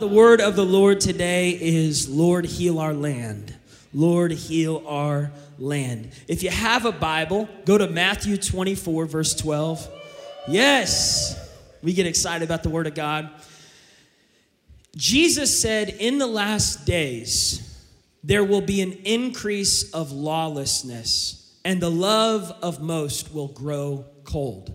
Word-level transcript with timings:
The 0.00 0.08
word 0.08 0.40
of 0.40 0.56
the 0.56 0.64
Lord 0.64 0.98
today 0.98 1.50
is 1.50 2.08
Lord, 2.08 2.46
heal 2.46 2.78
our 2.78 2.94
land. 2.94 3.54
Lord, 3.92 4.32
heal 4.32 4.82
our 4.86 5.30
land. 5.58 6.12
If 6.26 6.42
you 6.42 6.48
have 6.48 6.86
a 6.86 6.90
Bible, 6.92 7.50
go 7.66 7.76
to 7.76 7.86
Matthew 7.86 8.38
24, 8.38 9.04
verse 9.04 9.34
12. 9.34 9.86
Yes, 10.48 11.38
we 11.82 11.92
get 11.92 12.06
excited 12.06 12.42
about 12.42 12.62
the 12.62 12.70
word 12.70 12.86
of 12.86 12.94
God. 12.94 13.28
Jesus 14.96 15.60
said, 15.60 15.90
In 15.90 16.16
the 16.16 16.26
last 16.26 16.86
days, 16.86 17.78
there 18.24 18.42
will 18.42 18.62
be 18.62 18.80
an 18.80 18.92
increase 19.04 19.92
of 19.92 20.12
lawlessness, 20.12 21.60
and 21.62 21.78
the 21.78 21.90
love 21.90 22.50
of 22.62 22.80
most 22.80 23.34
will 23.34 23.48
grow 23.48 24.06
cold. 24.24 24.74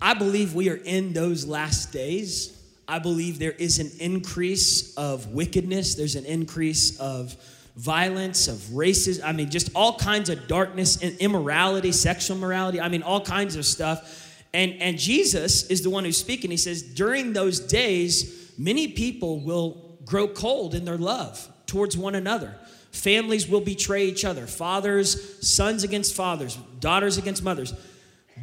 I 0.00 0.14
believe 0.14 0.54
we 0.54 0.70
are 0.70 0.76
in 0.76 1.14
those 1.14 1.44
last 1.46 1.90
days. 1.90 2.53
I 2.86 2.98
believe 2.98 3.38
there 3.38 3.52
is 3.52 3.78
an 3.78 3.90
increase 3.98 4.94
of 4.96 5.28
wickedness, 5.28 5.94
there's 5.94 6.16
an 6.16 6.26
increase 6.26 6.98
of 7.00 7.36
violence, 7.76 8.46
of 8.46 8.56
racism. 8.72 9.22
I 9.24 9.32
mean, 9.32 9.50
just 9.50 9.70
all 9.74 9.98
kinds 9.98 10.28
of 10.30 10.46
darkness 10.46 11.02
and 11.02 11.16
immorality, 11.18 11.92
sexual 11.92 12.36
morality. 12.36 12.80
I 12.80 12.88
mean, 12.88 13.02
all 13.02 13.20
kinds 13.20 13.56
of 13.56 13.64
stuff. 13.64 14.20
And, 14.52 14.74
and 14.80 14.98
Jesus 14.98 15.68
is 15.70 15.82
the 15.82 15.90
one 15.90 16.04
who's 16.04 16.18
speaking. 16.18 16.50
He 16.50 16.56
says, 16.56 16.82
during 16.82 17.32
those 17.32 17.58
days, 17.58 18.52
many 18.56 18.88
people 18.88 19.40
will 19.40 19.98
grow 20.04 20.28
cold 20.28 20.74
in 20.74 20.84
their 20.84 20.98
love 20.98 21.48
towards 21.66 21.96
one 21.96 22.14
another. 22.14 22.54
Families 22.92 23.48
will 23.48 23.60
betray 23.60 24.06
each 24.06 24.24
other, 24.24 24.46
fathers, 24.46 25.44
sons 25.46 25.82
against 25.82 26.14
fathers, 26.14 26.56
daughters 26.78 27.18
against 27.18 27.42
mothers. 27.42 27.74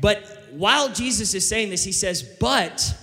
But 0.02 0.26
while 0.52 0.92
Jesus 0.92 1.34
is 1.34 1.48
saying 1.48 1.70
this, 1.70 1.86
he 1.86 1.94
says, 1.94 2.22
But 2.22 2.94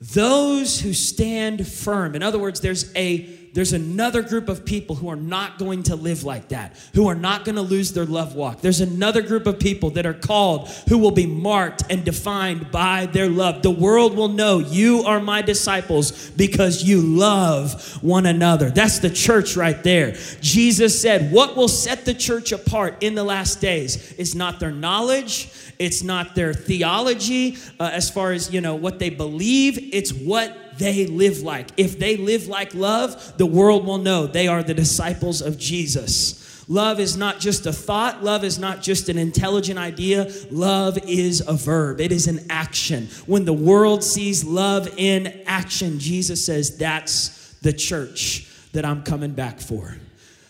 those 0.00 0.80
who 0.80 0.92
stand 0.92 1.66
firm, 1.66 2.14
in 2.14 2.22
other 2.22 2.38
words, 2.38 2.60
there's 2.60 2.94
a 2.96 3.26
there's 3.52 3.72
another 3.72 4.22
group 4.22 4.48
of 4.48 4.64
people 4.64 4.94
who 4.94 5.08
are 5.08 5.16
not 5.16 5.58
going 5.58 5.82
to 5.84 5.96
live 5.96 6.24
like 6.24 6.48
that, 6.48 6.76
who 6.94 7.08
are 7.08 7.14
not 7.14 7.44
going 7.44 7.56
to 7.56 7.62
lose 7.62 7.92
their 7.92 8.04
love 8.04 8.34
walk. 8.34 8.60
There's 8.60 8.80
another 8.80 9.22
group 9.22 9.46
of 9.46 9.58
people 9.58 9.90
that 9.90 10.06
are 10.06 10.14
called 10.14 10.68
who 10.88 10.98
will 10.98 11.10
be 11.10 11.26
marked 11.26 11.82
and 11.90 12.04
defined 12.04 12.70
by 12.70 13.06
their 13.06 13.28
love. 13.28 13.62
The 13.62 13.70
world 13.70 14.16
will 14.16 14.28
know 14.28 14.58
you 14.58 15.02
are 15.02 15.20
my 15.20 15.42
disciples 15.42 16.30
because 16.30 16.84
you 16.84 17.00
love 17.00 18.02
one 18.02 18.26
another. 18.26 18.70
That's 18.70 19.00
the 19.00 19.10
church 19.10 19.56
right 19.56 19.82
there. 19.82 20.16
Jesus 20.40 21.00
said, 21.00 21.32
What 21.32 21.56
will 21.56 21.68
set 21.68 22.04
the 22.04 22.14
church 22.14 22.52
apart 22.52 23.02
in 23.02 23.14
the 23.14 23.24
last 23.24 23.60
days 23.60 24.12
is 24.12 24.34
not 24.34 24.60
their 24.60 24.72
knowledge, 24.72 25.50
it's 25.80 26.02
not 26.02 26.34
their 26.34 26.54
theology 26.54 27.56
uh, 27.80 27.90
as 27.92 28.10
far 28.10 28.32
as, 28.32 28.52
you 28.52 28.60
know, 28.60 28.74
what 28.74 28.98
they 28.98 29.10
believe, 29.10 29.94
it's 29.94 30.12
what 30.12 30.69
they 30.80 31.06
live 31.06 31.42
like. 31.42 31.68
If 31.76 32.00
they 32.00 32.16
live 32.16 32.48
like 32.48 32.74
love, 32.74 33.34
the 33.38 33.46
world 33.46 33.86
will 33.86 33.98
know 33.98 34.26
they 34.26 34.48
are 34.48 34.64
the 34.64 34.74
disciples 34.74 35.40
of 35.40 35.56
Jesus. 35.56 36.64
Love 36.68 37.00
is 37.00 37.16
not 37.16 37.40
just 37.40 37.66
a 37.66 37.72
thought. 37.72 38.22
Love 38.22 38.44
is 38.44 38.58
not 38.58 38.80
just 38.80 39.08
an 39.08 39.18
intelligent 39.18 39.78
idea. 39.78 40.32
Love 40.50 40.98
is 41.06 41.42
a 41.46 41.52
verb, 41.52 42.00
it 42.00 42.12
is 42.12 42.26
an 42.26 42.46
action. 42.50 43.08
When 43.26 43.44
the 43.44 43.52
world 43.52 44.02
sees 44.02 44.44
love 44.44 44.88
in 44.96 45.42
action, 45.46 45.98
Jesus 45.98 46.44
says, 46.44 46.76
That's 46.78 47.54
the 47.58 47.72
church 47.72 48.48
that 48.72 48.84
I'm 48.84 49.02
coming 49.02 49.32
back 49.32 49.60
for. 49.60 49.96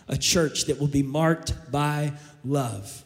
A 0.09 0.17
church 0.17 0.67
that 0.67 0.79
will 0.79 0.89
be 0.89 1.03
marked 1.03 1.55
by 1.73 2.13
love. 2.45 3.05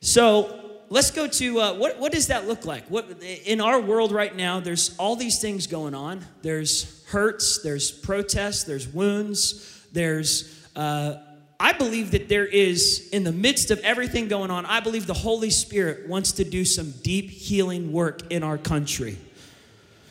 So, 0.00 0.65
let's 0.88 1.10
go 1.10 1.26
to 1.26 1.60
uh, 1.60 1.74
what, 1.74 1.98
what 1.98 2.12
does 2.12 2.28
that 2.28 2.46
look 2.46 2.64
like? 2.64 2.86
What, 2.88 3.22
in 3.22 3.60
our 3.60 3.80
world 3.80 4.12
right 4.12 4.34
now, 4.34 4.60
there's 4.60 4.96
all 4.98 5.16
these 5.16 5.40
things 5.40 5.66
going 5.66 5.94
on. 5.94 6.24
There's 6.42 7.04
hurts, 7.06 7.62
there's 7.62 7.90
protests, 7.90 8.64
there's 8.64 8.88
wounds, 8.88 9.86
there's. 9.92 10.52
Uh, 10.74 11.16
I 11.58 11.72
believe 11.72 12.10
that 12.10 12.28
there 12.28 12.44
is, 12.44 13.08
in 13.12 13.24
the 13.24 13.32
midst 13.32 13.70
of 13.70 13.78
everything 13.80 14.28
going 14.28 14.50
on, 14.50 14.66
I 14.66 14.80
believe 14.80 15.06
the 15.06 15.14
Holy 15.14 15.48
Spirit 15.48 16.06
wants 16.06 16.32
to 16.32 16.44
do 16.44 16.66
some 16.66 16.90
deep 17.02 17.30
healing 17.30 17.92
work 17.92 18.30
in 18.30 18.42
our 18.42 18.58
country. 18.58 19.16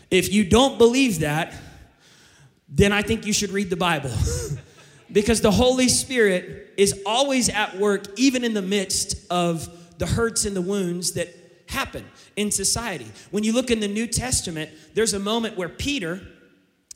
If 0.09 0.33
you 0.33 0.43
don't 0.43 0.79
believe 0.79 1.19
that, 1.19 1.53
then 2.67 2.91
I 2.91 3.03
think 3.03 3.27
you 3.27 3.33
should 3.33 3.51
read 3.51 3.69
the 3.69 3.75
Bible. 3.75 4.11
because 5.11 5.41
the 5.41 5.51
Holy 5.51 5.87
Spirit 5.87 6.73
is 6.77 7.01
always 7.05 7.49
at 7.49 7.77
work, 7.77 8.05
even 8.17 8.43
in 8.43 8.55
the 8.55 8.61
midst 8.63 9.31
of 9.31 9.69
the 9.97 10.05
hurts 10.05 10.45
and 10.45 10.55
the 10.55 10.61
wounds 10.61 11.13
that 11.13 11.29
happen 11.67 12.05
in 12.35 12.51
society. 12.51 13.07
When 13.31 13.43
you 13.43 13.53
look 13.53 13.71
in 13.71 13.79
the 13.79 13.87
New 13.87 14.07
Testament, 14.07 14.69
there's 14.93 15.13
a 15.13 15.19
moment 15.19 15.57
where 15.57 15.69
Peter 15.69 16.21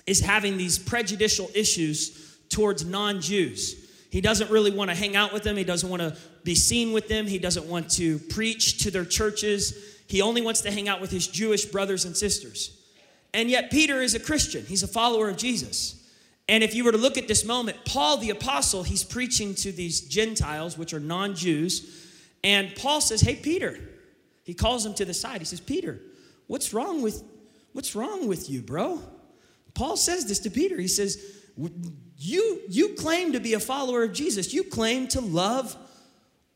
is 0.06 0.20
having 0.20 0.58
these 0.58 0.78
prejudicial 0.78 1.50
issues 1.54 2.38
towards 2.50 2.86
non 2.86 3.22
Jews. 3.22 3.88
He 4.12 4.22
doesn't 4.22 4.50
really 4.50 4.72
want 4.72 4.90
to 4.90 4.96
hang 4.96 5.16
out 5.16 5.34
with 5.34 5.44
them, 5.44 5.56
he 5.56 5.64
doesn't 5.64 5.90
want 5.90 6.02
to 6.02 6.18
be 6.44 6.56
seen 6.56 6.94
with 6.94 7.08
them, 7.08 7.28
he 7.28 7.38
doesn't 7.38 7.66
want 7.66 7.92
to 7.92 8.18
preach 8.18 8.84
to 8.84 8.92
their 8.92 9.06
churches. 9.06 9.98
He 10.08 10.22
only 10.22 10.42
wants 10.42 10.62
to 10.62 10.72
hang 10.72 10.90
out 10.90 11.00
with 11.02 11.12
his 11.12 11.28
Jewish 11.28 11.66
brothers 11.66 12.06
and 12.06 12.18
sisters. 12.18 12.76
And 13.34 13.50
yet, 13.50 13.70
Peter 13.70 14.02
is 14.02 14.16
a 14.16 14.20
Christian, 14.20 14.66
he's 14.66 14.84
a 14.84 14.88
follower 14.88 15.30
of 15.30 15.38
Jesus. 15.38 15.96
And 16.48 16.64
if 16.64 16.74
you 16.74 16.84
were 16.84 16.92
to 16.92 16.98
look 16.98 17.16
at 17.16 17.28
this 17.28 17.46
moment, 17.46 17.78
Paul 17.86 18.18
the 18.18 18.32
apostle, 18.32 18.82
he's 18.82 19.04
preaching 19.04 19.54
to 19.56 19.72
these 19.72 20.02
Gentiles, 20.02 20.80
which 20.80 20.96
are 20.96 21.00
non 21.00 21.36
Jews 21.36 22.08
and 22.44 22.76
Paul 22.76 23.02
says, 23.02 23.22
Hey, 23.22 23.36
Peter. 23.36 23.78
He 24.44 24.56
calls 24.56 24.84
him 24.84 24.96
to 24.96 25.06
the 25.06 25.14
side. 25.14 25.42
He 25.42 25.46
says, 25.46 25.60
Peter, 25.60 26.00
what's 26.48 26.74
wrong 26.74 27.04
with 27.04 27.24
what's 27.74 27.96
wrong 27.96 28.28
with 28.28 28.50
you, 28.50 28.64
bro? 28.64 29.00
Paul 29.76 29.96
says 29.96 30.26
this 30.26 30.40
to 30.40 30.50
Peter. 30.50 30.76
He 30.78 30.88
says, 30.88 31.24
you, 32.18 32.62
you 32.68 32.90
claim 32.96 33.34
to 33.34 33.40
be 33.40 33.54
a 33.54 33.60
follower 33.60 34.04
of 34.04 34.14
Jesus. 34.14 34.54
You 34.54 34.64
claim 34.64 35.08
to 35.10 35.22
love 35.22 35.78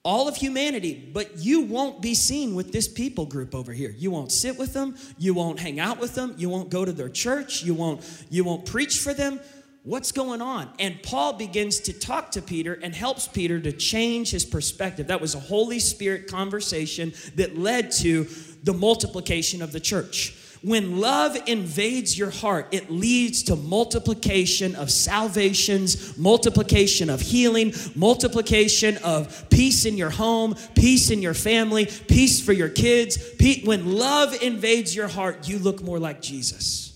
all 0.03 0.27
of 0.27 0.35
humanity, 0.35 1.09
but 1.13 1.37
you 1.37 1.61
won't 1.61 2.01
be 2.01 2.13
seen 2.13 2.55
with 2.55 2.73
this 2.73 2.87
people 2.87 3.25
group 3.25 3.55
over 3.55 3.71
here. 3.71 3.93
You 3.97 4.11
won't 4.11 4.31
sit 4.31 4.57
with 4.57 4.73
them, 4.73 4.97
you 5.17 5.33
won't 5.33 5.59
hang 5.59 5.79
out 5.79 5.99
with 5.99 6.15
them, 6.15 6.35
you 6.37 6.49
won't 6.49 6.69
go 6.69 6.83
to 6.83 6.91
their 6.91 7.07
church, 7.07 7.63
you 7.63 7.73
won't 7.73 8.01
you 8.29 8.43
won't 8.43 8.65
preach 8.65 8.99
for 8.99 9.13
them. 9.13 9.39
What's 9.85 10.13
going 10.13 10.41
on? 10.41 10.69
And 10.79 11.03
Paul 11.03 11.33
begins 11.33 11.81
to 11.81 11.93
talk 11.93 12.31
to 12.31 12.41
Peter 12.41 12.79
and 12.81 12.95
helps 12.95 13.27
Peter 13.27 13.59
to 13.59 13.73
change 13.73 14.31
his 14.31 14.45
perspective. 14.45 15.07
That 15.07 15.19
was 15.19 15.35
a 15.35 15.39
Holy 15.39 15.79
Spirit 15.79 16.27
conversation 16.27 17.11
that 17.35 17.57
led 17.57 17.91
to 17.99 18.25
the 18.63 18.73
multiplication 18.73 19.61
of 19.61 19.73
the 19.73 19.81
church. 19.81 20.37
When 20.61 21.01
love 21.01 21.35
invades 21.47 22.17
your 22.17 22.29
heart, 22.29 22.69
it 22.71 22.89
leads 22.89 23.43
to 23.43 23.57
multiplication 23.57 24.75
of 24.75 24.89
salvations, 24.89 26.17
multiplication 26.17 27.09
of 27.09 27.19
healing, 27.19 27.73
multiplication 27.93 28.95
of 29.03 29.49
peace 29.49 29.83
in 29.83 29.97
your 29.97 30.11
home, 30.11 30.55
peace 30.75 31.11
in 31.11 31.21
your 31.21 31.33
family, 31.33 31.87
peace 32.07 32.39
for 32.39 32.53
your 32.53 32.69
kids. 32.69 33.17
When 33.65 33.97
love 33.97 34.41
invades 34.41 34.95
your 34.95 35.09
heart, 35.09 35.49
you 35.49 35.59
look 35.59 35.83
more 35.83 35.99
like 35.99 36.21
Jesus 36.21 36.92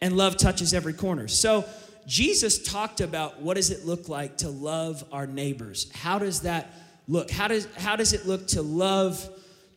and 0.00 0.16
love 0.16 0.36
touches 0.36 0.74
every 0.74 0.92
corner. 0.92 1.28
So 1.28 1.64
Jesus 2.06 2.62
talked 2.62 3.00
about 3.00 3.40
what 3.40 3.54
does 3.54 3.70
it 3.70 3.86
look 3.86 4.08
like 4.08 4.38
to 4.38 4.48
love 4.48 5.04
our 5.12 5.26
neighbors? 5.26 5.90
How 5.94 6.18
does 6.18 6.42
that 6.42 6.74
look? 7.06 7.30
How 7.30 7.48
does 7.48 7.68
how 7.76 7.96
does 7.96 8.12
it 8.12 8.26
look 8.26 8.46
to 8.48 8.62
love 8.62 9.28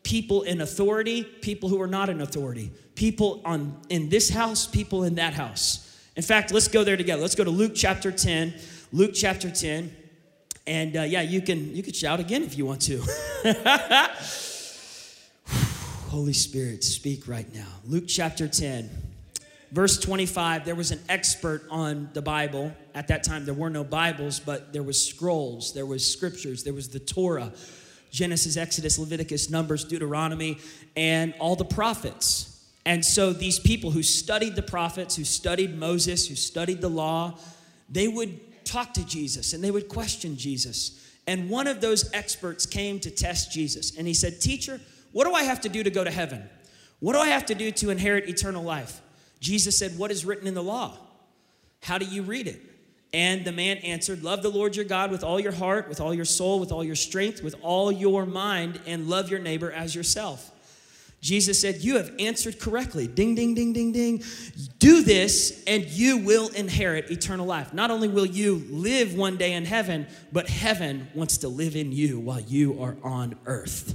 people 0.02 0.42
in 0.42 0.60
authority, 0.60 1.22
people 1.22 1.68
who 1.68 1.80
are 1.80 1.86
not 1.86 2.08
in 2.08 2.20
authority, 2.20 2.70
people 2.94 3.42
on 3.44 3.80
in 3.88 4.08
this 4.08 4.30
house, 4.30 4.66
people 4.66 5.04
in 5.04 5.16
that 5.16 5.34
house? 5.34 5.80
In 6.16 6.22
fact, 6.22 6.52
let's 6.52 6.68
go 6.68 6.84
there 6.84 6.96
together. 6.96 7.20
Let's 7.20 7.34
go 7.34 7.44
to 7.44 7.50
Luke 7.50 7.72
chapter 7.74 8.12
10. 8.12 8.54
Luke 8.92 9.10
chapter 9.14 9.50
10. 9.50 9.94
And 10.66 10.96
uh, 10.96 11.02
yeah, 11.02 11.20
you 11.20 11.42
can 11.42 11.74
you 11.74 11.82
can 11.82 11.92
shout 11.92 12.20
again 12.20 12.42
if 12.42 12.56
you 12.56 12.64
want 12.64 12.80
to. 12.82 13.02
Holy 16.08 16.32
Spirit, 16.32 16.84
speak 16.84 17.28
right 17.28 17.52
now. 17.52 17.66
Luke 17.84 18.04
chapter 18.06 18.48
10. 18.48 18.88
Verse 19.74 19.98
25, 19.98 20.64
there 20.64 20.76
was 20.76 20.92
an 20.92 21.00
expert 21.08 21.64
on 21.68 22.08
the 22.12 22.22
Bible. 22.22 22.72
At 22.94 23.08
that 23.08 23.24
time, 23.24 23.44
there 23.44 23.54
were 23.54 23.70
no 23.70 23.82
Bibles, 23.82 24.38
but 24.38 24.72
there 24.72 24.84
was 24.84 25.04
scrolls, 25.04 25.74
there 25.74 25.84
was 25.84 26.08
scriptures, 26.08 26.62
there 26.62 26.72
was 26.72 26.90
the 26.90 27.00
Torah, 27.00 27.52
Genesis, 28.12 28.56
Exodus, 28.56 29.00
Leviticus, 29.00 29.50
Numbers, 29.50 29.82
Deuteronomy, 29.82 30.58
and 30.94 31.34
all 31.40 31.56
the 31.56 31.64
prophets. 31.64 32.64
And 32.86 33.04
so 33.04 33.32
these 33.32 33.58
people 33.58 33.90
who 33.90 34.04
studied 34.04 34.54
the 34.54 34.62
prophets, 34.62 35.16
who 35.16 35.24
studied 35.24 35.76
Moses, 35.76 36.28
who 36.28 36.36
studied 36.36 36.80
the 36.80 36.88
law, 36.88 37.36
they 37.90 38.06
would 38.06 38.64
talk 38.64 38.94
to 38.94 39.04
Jesus 39.04 39.54
and 39.54 39.64
they 39.64 39.72
would 39.72 39.88
question 39.88 40.36
Jesus. 40.36 41.04
And 41.26 41.50
one 41.50 41.66
of 41.66 41.80
those 41.80 42.12
experts 42.12 42.64
came 42.64 43.00
to 43.00 43.10
test 43.10 43.50
Jesus. 43.50 43.96
And 43.98 44.06
he 44.06 44.14
said, 44.14 44.40
Teacher, 44.40 44.80
what 45.10 45.24
do 45.24 45.34
I 45.34 45.42
have 45.42 45.62
to 45.62 45.68
do 45.68 45.82
to 45.82 45.90
go 45.90 46.04
to 46.04 46.12
heaven? 46.12 46.48
What 47.00 47.14
do 47.14 47.18
I 47.18 47.30
have 47.30 47.46
to 47.46 47.56
do 47.56 47.72
to 47.72 47.90
inherit 47.90 48.28
eternal 48.28 48.62
life? 48.62 49.00
Jesus 49.44 49.78
said, 49.78 49.98
What 49.98 50.10
is 50.10 50.24
written 50.24 50.48
in 50.48 50.54
the 50.54 50.62
law? 50.62 50.96
How 51.82 51.98
do 51.98 52.06
you 52.06 52.22
read 52.22 52.48
it? 52.48 52.62
And 53.12 53.44
the 53.44 53.52
man 53.52 53.76
answered, 53.78 54.22
Love 54.24 54.42
the 54.42 54.48
Lord 54.48 54.74
your 54.74 54.86
God 54.86 55.10
with 55.10 55.22
all 55.22 55.38
your 55.38 55.52
heart, 55.52 55.86
with 55.86 56.00
all 56.00 56.14
your 56.14 56.24
soul, 56.24 56.58
with 56.58 56.72
all 56.72 56.82
your 56.82 56.96
strength, 56.96 57.42
with 57.42 57.54
all 57.60 57.92
your 57.92 58.24
mind, 58.24 58.80
and 58.86 59.06
love 59.06 59.28
your 59.28 59.38
neighbor 59.38 59.70
as 59.70 59.94
yourself. 59.94 60.50
Jesus 61.20 61.60
said, 61.60 61.82
You 61.82 61.98
have 61.98 62.10
answered 62.18 62.58
correctly. 62.58 63.06
Ding, 63.06 63.34
ding, 63.34 63.54
ding, 63.54 63.74
ding, 63.74 63.92
ding. 63.92 64.22
Do 64.78 65.02
this, 65.02 65.62
and 65.66 65.84
you 65.84 66.18
will 66.18 66.48
inherit 66.48 67.10
eternal 67.10 67.44
life. 67.44 67.74
Not 67.74 67.90
only 67.90 68.08
will 68.08 68.26
you 68.26 68.66
live 68.70 69.14
one 69.14 69.36
day 69.36 69.52
in 69.52 69.66
heaven, 69.66 70.06
but 70.32 70.48
heaven 70.48 71.08
wants 71.14 71.38
to 71.38 71.48
live 71.48 71.76
in 71.76 71.92
you 71.92 72.18
while 72.18 72.40
you 72.40 72.82
are 72.82 72.96
on 73.02 73.36
earth. 73.44 73.94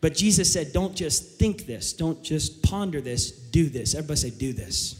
But 0.00 0.14
Jesus 0.14 0.52
said, 0.52 0.72
Don't 0.72 0.94
just 0.94 1.38
think 1.38 1.66
this, 1.66 1.92
don't 1.92 2.22
just 2.22 2.62
ponder 2.62 3.00
this, 3.00 3.30
do 3.30 3.68
this. 3.68 3.94
Everybody 3.94 4.20
say, 4.20 4.30
Do 4.30 4.52
this. 4.52 4.96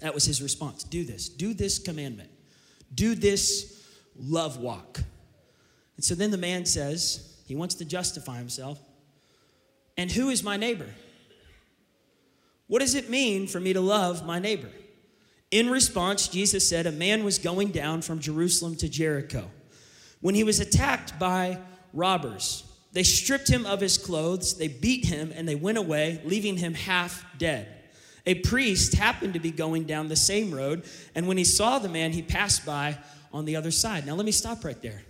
That 0.00 0.14
was 0.14 0.24
his 0.24 0.40
response. 0.40 0.84
Do 0.84 1.04
this. 1.04 1.28
Do 1.28 1.54
this 1.54 1.78
commandment. 1.78 2.30
Do 2.94 3.14
this 3.14 3.84
love 4.16 4.58
walk. 4.58 5.00
And 5.96 6.04
so 6.04 6.14
then 6.14 6.30
the 6.30 6.38
man 6.38 6.64
says, 6.64 7.36
He 7.46 7.56
wants 7.56 7.76
to 7.76 7.84
justify 7.84 8.38
himself. 8.38 8.78
And 9.96 10.10
who 10.10 10.30
is 10.30 10.42
my 10.44 10.56
neighbor? 10.56 10.88
What 12.68 12.80
does 12.80 12.94
it 12.94 13.10
mean 13.10 13.46
for 13.46 13.58
me 13.58 13.72
to 13.72 13.80
love 13.80 14.24
my 14.24 14.38
neighbor? 14.38 14.70
In 15.50 15.70
response, 15.70 16.28
Jesus 16.28 16.68
said, 16.68 16.86
A 16.86 16.92
man 16.92 17.24
was 17.24 17.38
going 17.38 17.70
down 17.70 18.02
from 18.02 18.20
Jerusalem 18.20 18.76
to 18.76 18.88
Jericho 18.88 19.50
when 20.20 20.34
he 20.34 20.44
was 20.44 20.60
attacked 20.60 21.18
by 21.18 21.58
robbers. 21.92 22.64
They 22.92 23.02
stripped 23.02 23.48
him 23.48 23.66
of 23.66 23.80
his 23.80 23.98
clothes, 23.98 24.56
they 24.56 24.68
beat 24.68 25.04
him, 25.04 25.32
and 25.34 25.48
they 25.48 25.54
went 25.54 25.78
away, 25.78 26.20
leaving 26.24 26.56
him 26.56 26.74
half 26.74 27.24
dead. 27.36 27.68
A 28.26 28.34
priest 28.34 28.94
happened 28.94 29.34
to 29.34 29.40
be 29.40 29.50
going 29.50 29.84
down 29.84 30.08
the 30.08 30.16
same 30.16 30.52
road, 30.52 30.84
and 31.14 31.26
when 31.26 31.38
he 31.38 31.44
saw 31.44 31.78
the 31.78 31.88
man, 31.88 32.12
he 32.12 32.22
passed 32.22 32.66
by 32.66 32.98
on 33.32 33.44
the 33.44 33.56
other 33.56 33.70
side. 33.70 34.06
Now, 34.06 34.14
let 34.14 34.26
me 34.26 34.32
stop 34.32 34.64
right 34.64 34.80
there. 34.82 35.02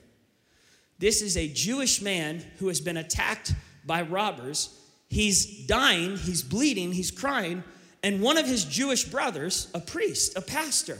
This 0.98 1.22
is 1.22 1.36
a 1.36 1.48
Jewish 1.48 2.02
man 2.02 2.44
who 2.58 2.68
has 2.68 2.80
been 2.80 2.96
attacked 2.96 3.54
by 3.84 4.02
robbers. 4.02 4.76
He's 5.08 5.66
dying, 5.66 6.16
he's 6.16 6.42
bleeding, 6.42 6.92
he's 6.92 7.10
crying, 7.10 7.62
and 8.02 8.20
one 8.20 8.36
of 8.36 8.46
his 8.46 8.64
Jewish 8.64 9.04
brothers, 9.04 9.68
a 9.74 9.80
priest, 9.80 10.36
a 10.36 10.40
pastor, 10.40 10.98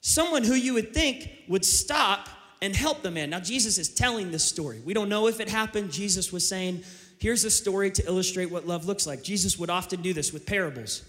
someone 0.00 0.44
who 0.44 0.54
you 0.54 0.74
would 0.74 0.92
think 0.92 1.30
would 1.48 1.64
stop 1.64 2.28
and 2.64 2.74
help 2.74 3.02
the 3.02 3.10
man. 3.10 3.28
Now, 3.28 3.40
Jesus 3.40 3.76
is 3.76 3.90
telling 3.90 4.30
this 4.30 4.42
story. 4.42 4.80
We 4.86 4.94
don't 4.94 5.10
know 5.10 5.28
if 5.28 5.38
it 5.38 5.50
happened. 5.50 5.92
Jesus 5.92 6.32
was 6.32 6.48
saying, 6.48 6.82
Here's 7.18 7.44
a 7.44 7.50
story 7.50 7.90
to 7.90 8.06
illustrate 8.06 8.50
what 8.50 8.66
love 8.66 8.86
looks 8.86 9.06
like. 9.06 9.22
Jesus 9.22 9.58
would 9.58 9.68
often 9.68 10.00
do 10.00 10.14
this 10.14 10.32
with 10.32 10.46
parables. 10.46 11.02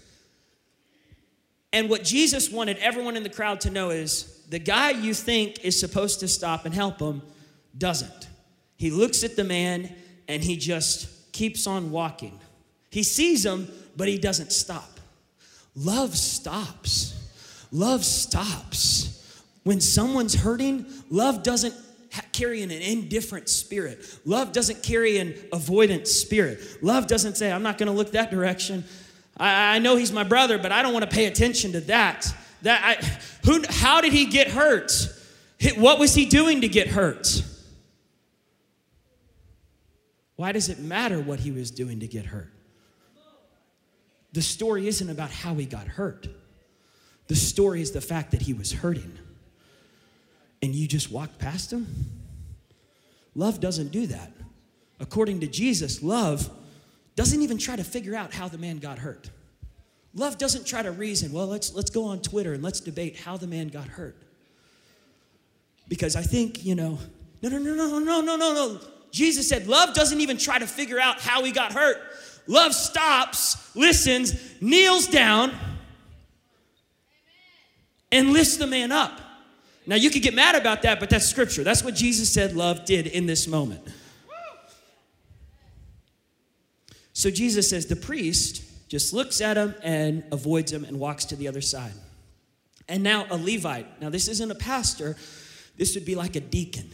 And 1.72 1.88
what 1.88 2.04
Jesus 2.04 2.50
wanted 2.50 2.76
everyone 2.76 3.16
in 3.16 3.22
the 3.22 3.30
crowd 3.30 3.62
to 3.62 3.70
know 3.70 3.88
is 3.88 4.44
the 4.50 4.58
guy 4.58 4.90
you 4.90 5.14
think 5.14 5.64
is 5.64 5.80
supposed 5.80 6.20
to 6.20 6.28
stop 6.28 6.66
and 6.66 6.74
help 6.74 7.00
him 7.00 7.22
doesn't. 7.76 8.28
He 8.76 8.90
looks 8.90 9.24
at 9.24 9.34
the 9.34 9.44
man 9.44 9.94
and 10.28 10.44
he 10.44 10.58
just 10.58 11.32
keeps 11.32 11.66
on 11.66 11.90
walking. 11.90 12.38
He 12.90 13.02
sees 13.02 13.44
him, 13.46 13.68
but 13.96 14.08
he 14.08 14.18
doesn't 14.18 14.52
stop. 14.52 15.00
Love 15.74 16.16
stops. 16.16 17.14
Love 17.72 18.04
stops. 18.04 19.16
When 19.64 19.80
someone's 19.80 20.34
hurting, 20.34 20.86
love 21.10 21.42
doesn't 21.42 21.74
carry 22.32 22.62
an 22.62 22.70
indifferent 22.70 23.48
spirit. 23.48 24.20
Love 24.24 24.52
doesn't 24.52 24.82
carry 24.82 25.18
an 25.18 25.32
avoidant 25.52 26.06
spirit. 26.06 26.60
Love 26.82 27.06
doesn't 27.06 27.36
say, 27.36 27.50
I'm 27.50 27.62
not 27.62 27.78
going 27.78 27.88
to 27.88 27.92
look 27.92 28.12
that 28.12 28.30
direction. 28.30 28.84
I, 29.36 29.76
I, 29.76 29.78
know 29.78 29.96
he's 29.96 30.12
my 30.12 30.24
brother, 30.24 30.58
but 30.58 30.72
I 30.72 30.82
don't 30.82 30.92
want 30.92 31.08
to 31.08 31.14
pay 31.14 31.26
attention 31.26 31.72
to 31.72 31.80
that. 31.82 32.32
That 32.62 32.82
I, 32.82 33.46
who, 33.46 33.62
how 33.68 34.00
did 34.00 34.12
he 34.12 34.26
get 34.26 34.48
hurt? 34.48 34.92
What 35.76 35.98
was 35.98 36.14
he 36.14 36.26
doing 36.26 36.62
to 36.62 36.68
get 36.68 36.88
hurt? 36.88 37.42
Why 40.36 40.52
does 40.52 40.68
it 40.68 40.78
matter 40.78 41.20
what 41.20 41.40
he 41.40 41.50
was 41.50 41.70
doing 41.70 42.00
to 42.00 42.06
get 42.06 42.26
hurt? 42.26 42.52
The 44.32 44.42
story 44.42 44.86
isn't 44.86 45.08
about 45.08 45.30
how 45.30 45.54
he 45.54 45.64
got 45.64 45.86
hurt. 45.86 46.28
The 47.28 47.36
story 47.36 47.80
is 47.80 47.92
the 47.92 48.02
fact 48.02 48.32
that 48.32 48.42
he 48.42 48.52
was 48.52 48.70
hurting. 48.70 49.18
And 50.62 50.74
you 50.74 50.88
just 50.88 51.10
walk 51.10 51.38
past 51.38 51.72
him? 51.72 51.86
Love 53.34 53.60
doesn't 53.60 53.92
do 53.92 54.06
that. 54.06 54.32
According 54.98 55.40
to 55.40 55.46
Jesus, 55.46 56.02
love 56.02 56.50
doesn't 57.14 57.42
even 57.42 57.58
try 57.58 57.76
to 57.76 57.84
figure 57.84 58.14
out 58.14 58.32
how 58.32 58.48
the 58.48 58.58
man 58.58 58.78
got 58.78 58.98
hurt. 58.98 59.30
Love 60.14 60.38
doesn't 60.38 60.66
try 60.66 60.82
to 60.82 60.90
reason, 60.90 61.30
well, 61.32 61.46
let's, 61.46 61.74
let's 61.74 61.90
go 61.90 62.04
on 62.04 62.20
Twitter 62.20 62.54
and 62.54 62.62
let's 62.62 62.80
debate 62.80 63.16
how 63.16 63.36
the 63.36 63.46
man 63.46 63.68
got 63.68 63.86
hurt. 63.86 64.16
Because 65.88 66.16
I 66.16 66.22
think, 66.22 66.64
you 66.64 66.74
know, 66.74 66.98
no, 67.42 67.50
no, 67.50 67.58
no, 67.58 67.74
no, 67.74 67.98
no, 67.98 68.20
no, 68.22 68.36
no, 68.36 68.54
no. 68.54 68.80
Jesus 69.12 69.48
said, 69.48 69.66
love 69.66 69.94
doesn't 69.94 70.20
even 70.20 70.38
try 70.38 70.58
to 70.58 70.66
figure 70.66 70.98
out 70.98 71.20
how 71.20 71.44
he 71.44 71.52
got 71.52 71.72
hurt. 71.72 71.98
Love 72.46 72.74
stops, 72.74 73.74
listens, 73.76 74.60
kneels 74.62 75.06
down, 75.06 75.52
and 78.10 78.32
lifts 78.32 78.56
the 78.56 78.66
man 78.66 78.92
up. 78.92 79.20
Now, 79.86 79.94
you 79.96 80.10
could 80.10 80.22
get 80.22 80.34
mad 80.34 80.56
about 80.56 80.82
that, 80.82 80.98
but 80.98 81.10
that's 81.10 81.26
scripture. 81.26 81.62
That's 81.62 81.84
what 81.84 81.94
Jesus 81.94 82.32
said 82.32 82.56
love 82.56 82.84
did 82.84 83.06
in 83.06 83.26
this 83.26 83.46
moment. 83.46 83.82
So 87.12 87.30
Jesus 87.30 87.70
says 87.70 87.86
the 87.86 87.96
priest 87.96 88.62
just 88.88 89.12
looks 89.12 89.40
at 89.40 89.56
him 89.56 89.74
and 89.82 90.24
avoids 90.32 90.72
him 90.72 90.84
and 90.84 90.98
walks 90.98 91.24
to 91.26 91.36
the 91.36 91.48
other 91.48 91.60
side. 91.60 91.92
And 92.88 93.02
now 93.02 93.26
a 93.30 93.36
Levite. 93.36 94.00
Now, 94.00 94.10
this 94.10 94.28
isn't 94.28 94.50
a 94.50 94.54
pastor, 94.54 95.16
this 95.76 95.94
would 95.94 96.04
be 96.04 96.14
like 96.14 96.36
a 96.36 96.40
deacon. 96.40 96.90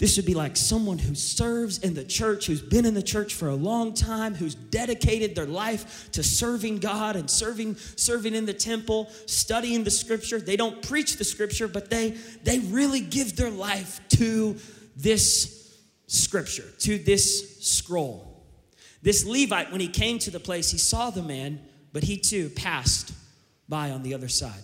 This 0.00 0.16
would 0.16 0.24
be 0.24 0.32
like 0.32 0.56
someone 0.56 0.98
who 0.98 1.14
serves 1.14 1.76
in 1.80 1.92
the 1.92 2.02
church, 2.02 2.46
who's 2.46 2.62
been 2.62 2.86
in 2.86 2.94
the 2.94 3.02
church 3.02 3.34
for 3.34 3.50
a 3.50 3.54
long 3.54 3.92
time, 3.92 4.34
who's 4.34 4.54
dedicated 4.54 5.34
their 5.34 5.44
life 5.44 6.10
to 6.12 6.22
serving 6.22 6.78
God 6.78 7.16
and 7.16 7.30
serving, 7.30 7.76
serving 7.76 8.34
in 8.34 8.46
the 8.46 8.54
temple, 8.54 9.10
studying 9.26 9.84
the 9.84 9.90
scripture. 9.90 10.40
They 10.40 10.56
don't 10.56 10.80
preach 10.80 11.18
the 11.18 11.24
scripture, 11.24 11.68
but 11.68 11.90
they, 11.90 12.16
they 12.44 12.60
really 12.60 13.02
give 13.02 13.36
their 13.36 13.50
life 13.50 14.00
to 14.16 14.56
this 14.96 15.78
scripture, 16.06 16.64
to 16.78 16.96
this 16.96 17.60
scroll. 17.60 18.42
This 19.02 19.26
Levite, 19.26 19.70
when 19.70 19.82
he 19.82 19.88
came 19.88 20.18
to 20.20 20.30
the 20.30 20.40
place, 20.40 20.70
he 20.70 20.78
saw 20.78 21.10
the 21.10 21.22
man, 21.22 21.60
but 21.92 22.04
he 22.04 22.16
too 22.16 22.48
passed 22.48 23.12
by 23.68 23.90
on 23.90 24.02
the 24.02 24.14
other 24.14 24.28
side. 24.28 24.62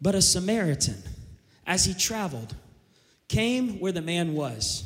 But 0.00 0.14
a 0.14 0.22
Samaritan, 0.22 1.02
as 1.66 1.84
he 1.84 1.92
traveled, 1.92 2.54
came 3.28 3.80
where 3.80 3.92
the 3.92 4.02
man 4.02 4.34
was. 4.34 4.84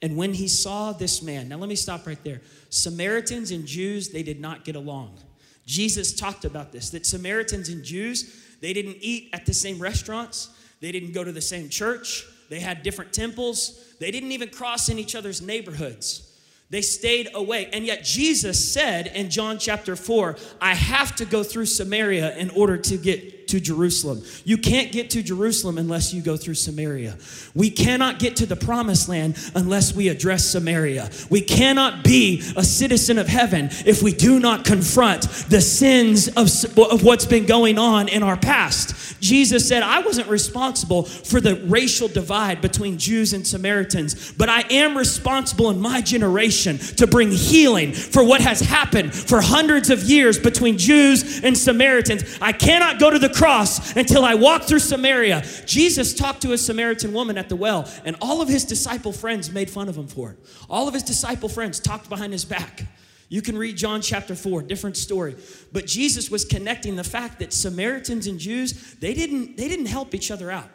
And 0.00 0.16
when 0.16 0.34
he 0.34 0.48
saw 0.48 0.92
this 0.92 1.22
man, 1.22 1.48
now 1.48 1.56
let 1.56 1.68
me 1.68 1.76
stop 1.76 2.06
right 2.06 2.22
there. 2.24 2.40
Samaritans 2.70 3.50
and 3.50 3.66
Jews, 3.66 4.08
they 4.08 4.22
did 4.22 4.40
not 4.40 4.64
get 4.64 4.74
along. 4.74 5.16
Jesus 5.64 6.12
talked 6.12 6.44
about 6.44 6.72
this 6.72 6.90
that 6.90 7.06
Samaritans 7.06 7.68
and 7.68 7.84
Jews, 7.84 8.44
they 8.60 8.72
didn't 8.72 8.96
eat 9.00 9.30
at 9.32 9.46
the 9.46 9.54
same 9.54 9.78
restaurants, 9.78 10.50
they 10.80 10.90
didn't 10.90 11.12
go 11.12 11.22
to 11.22 11.32
the 11.32 11.40
same 11.40 11.68
church, 11.68 12.24
they 12.50 12.58
had 12.58 12.82
different 12.82 13.12
temples, 13.12 13.94
they 14.00 14.10
didn't 14.10 14.32
even 14.32 14.48
cross 14.48 14.88
in 14.88 14.98
each 14.98 15.14
other's 15.14 15.40
neighborhoods. 15.40 16.28
They 16.70 16.80
stayed 16.80 17.28
away. 17.34 17.68
And 17.70 17.84
yet 17.84 18.02
Jesus 18.02 18.72
said 18.72 19.08
in 19.08 19.28
John 19.28 19.58
chapter 19.58 19.94
4, 19.94 20.36
I 20.58 20.72
have 20.74 21.14
to 21.16 21.26
go 21.26 21.42
through 21.42 21.66
Samaria 21.66 22.34
in 22.38 22.48
order 22.48 22.78
to 22.78 22.96
get 22.96 23.41
to 23.48 23.60
Jerusalem. 23.60 24.22
You 24.44 24.58
can't 24.58 24.92
get 24.92 25.10
to 25.10 25.22
Jerusalem 25.22 25.78
unless 25.78 26.12
you 26.12 26.22
go 26.22 26.36
through 26.36 26.54
Samaria. 26.54 27.16
We 27.54 27.70
cannot 27.70 28.18
get 28.18 28.36
to 28.36 28.46
the 28.46 28.56
promised 28.56 29.08
land 29.08 29.38
unless 29.54 29.94
we 29.94 30.08
address 30.08 30.44
Samaria. 30.44 31.10
We 31.30 31.40
cannot 31.40 32.04
be 32.04 32.42
a 32.56 32.64
citizen 32.64 33.18
of 33.18 33.28
heaven 33.28 33.68
if 33.86 34.02
we 34.02 34.12
do 34.12 34.40
not 34.40 34.64
confront 34.64 35.22
the 35.48 35.60
sins 35.60 36.28
of, 36.28 36.48
of 36.78 37.04
what's 37.04 37.26
been 37.26 37.46
going 37.46 37.78
on 37.78 38.08
in 38.08 38.22
our 38.22 38.36
past. 38.36 39.20
Jesus 39.20 39.68
said, 39.68 39.82
I 39.82 40.00
wasn't 40.00 40.28
responsible 40.28 41.04
for 41.04 41.40
the 41.40 41.56
racial 41.66 42.08
divide 42.08 42.60
between 42.60 42.98
Jews 42.98 43.32
and 43.32 43.46
Samaritans, 43.46 44.32
but 44.32 44.48
I 44.48 44.62
am 44.70 44.96
responsible 44.98 45.70
in 45.70 45.80
my 45.80 46.00
generation 46.00 46.78
to 46.78 47.06
bring 47.06 47.30
healing 47.30 47.92
for 47.92 48.24
what 48.24 48.40
has 48.40 48.60
happened 48.60 49.14
for 49.14 49.40
hundreds 49.40 49.90
of 49.90 50.02
years 50.02 50.38
between 50.38 50.76
Jews 50.76 51.42
and 51.42 51.56
Samaritans. 51.56 52.38
I 52.40 52.52
cannot 52.52 52.98
go 52.98 53.10
to 53.10 53.18
the 53.18 53.28
cross 53.32 53.96
until 53.96 54.24
I 54.24 54.34
walk 54.34 54.62
through 54.62 54.80
Samaria. 54.80 55.42
Jesus 55.66 56.14
talked 56.14 56.42
to 56.42 56.52
a 56.52 56.58
Samaritan 56.58 57.12
woman 57.12 57.38
at 57.38 57.48
the 57.48 57.56
well, 57.56 57.90
and 58.04 58.16
all 58.20 58.40
of 58.40 58.48
his 58.48 58.64
disciple 58.64 59.12
friends 59.12 59.50
made 59.50 59.70
fun 59.70 59.88
of 59.88 59.96
him 59.96 60.08
for 60.08 60.32
it. 60.32 60.38
All 60.68 60.88
of 60.88 60.94
his 60.94 61.02
disciple 61.02 61.48
friends 61.48 61.80
talked 61.80 62.08
behind 62.08 62.32
his 62.32 62.44
back. 62.44 62.84
You 63.28 63.40
can 63.40 63.56
read 63.56 63.78
John 63.78 64.02
chapter 64.02 64.34
4, 64.34 64.62
different 64.62 64.96
story. 64.96 65.36
But 65.72 65.86
Jesus 65.86 66.30
was 66.30 66.44
connecting 66.44 66.96
the 66.96 67.04
fact 67.04 67.38
that 67.38 67.54
Samaritans 67.54 68.26
and 68.26 68.38
Jews, 68.38 68.94
they 68.96 69.14
didn't, 69.14 69.56
they 69.56 69.68
didn't 69.68 69.86
help 69.86 70.14
each 70.14 70.30
other 70.30 70.50
out. 70.50 70.68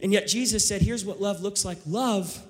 And 0.00 0.10
yet 0.10 0.26
Jesus 0.26 0.66
said, 0.66 0.80
here's 0.80 1.04
what 1.04 1.20
love 1.20 1.42
looks 1.42 1.64
like. 1.64 1.78
Love 1.86 2.42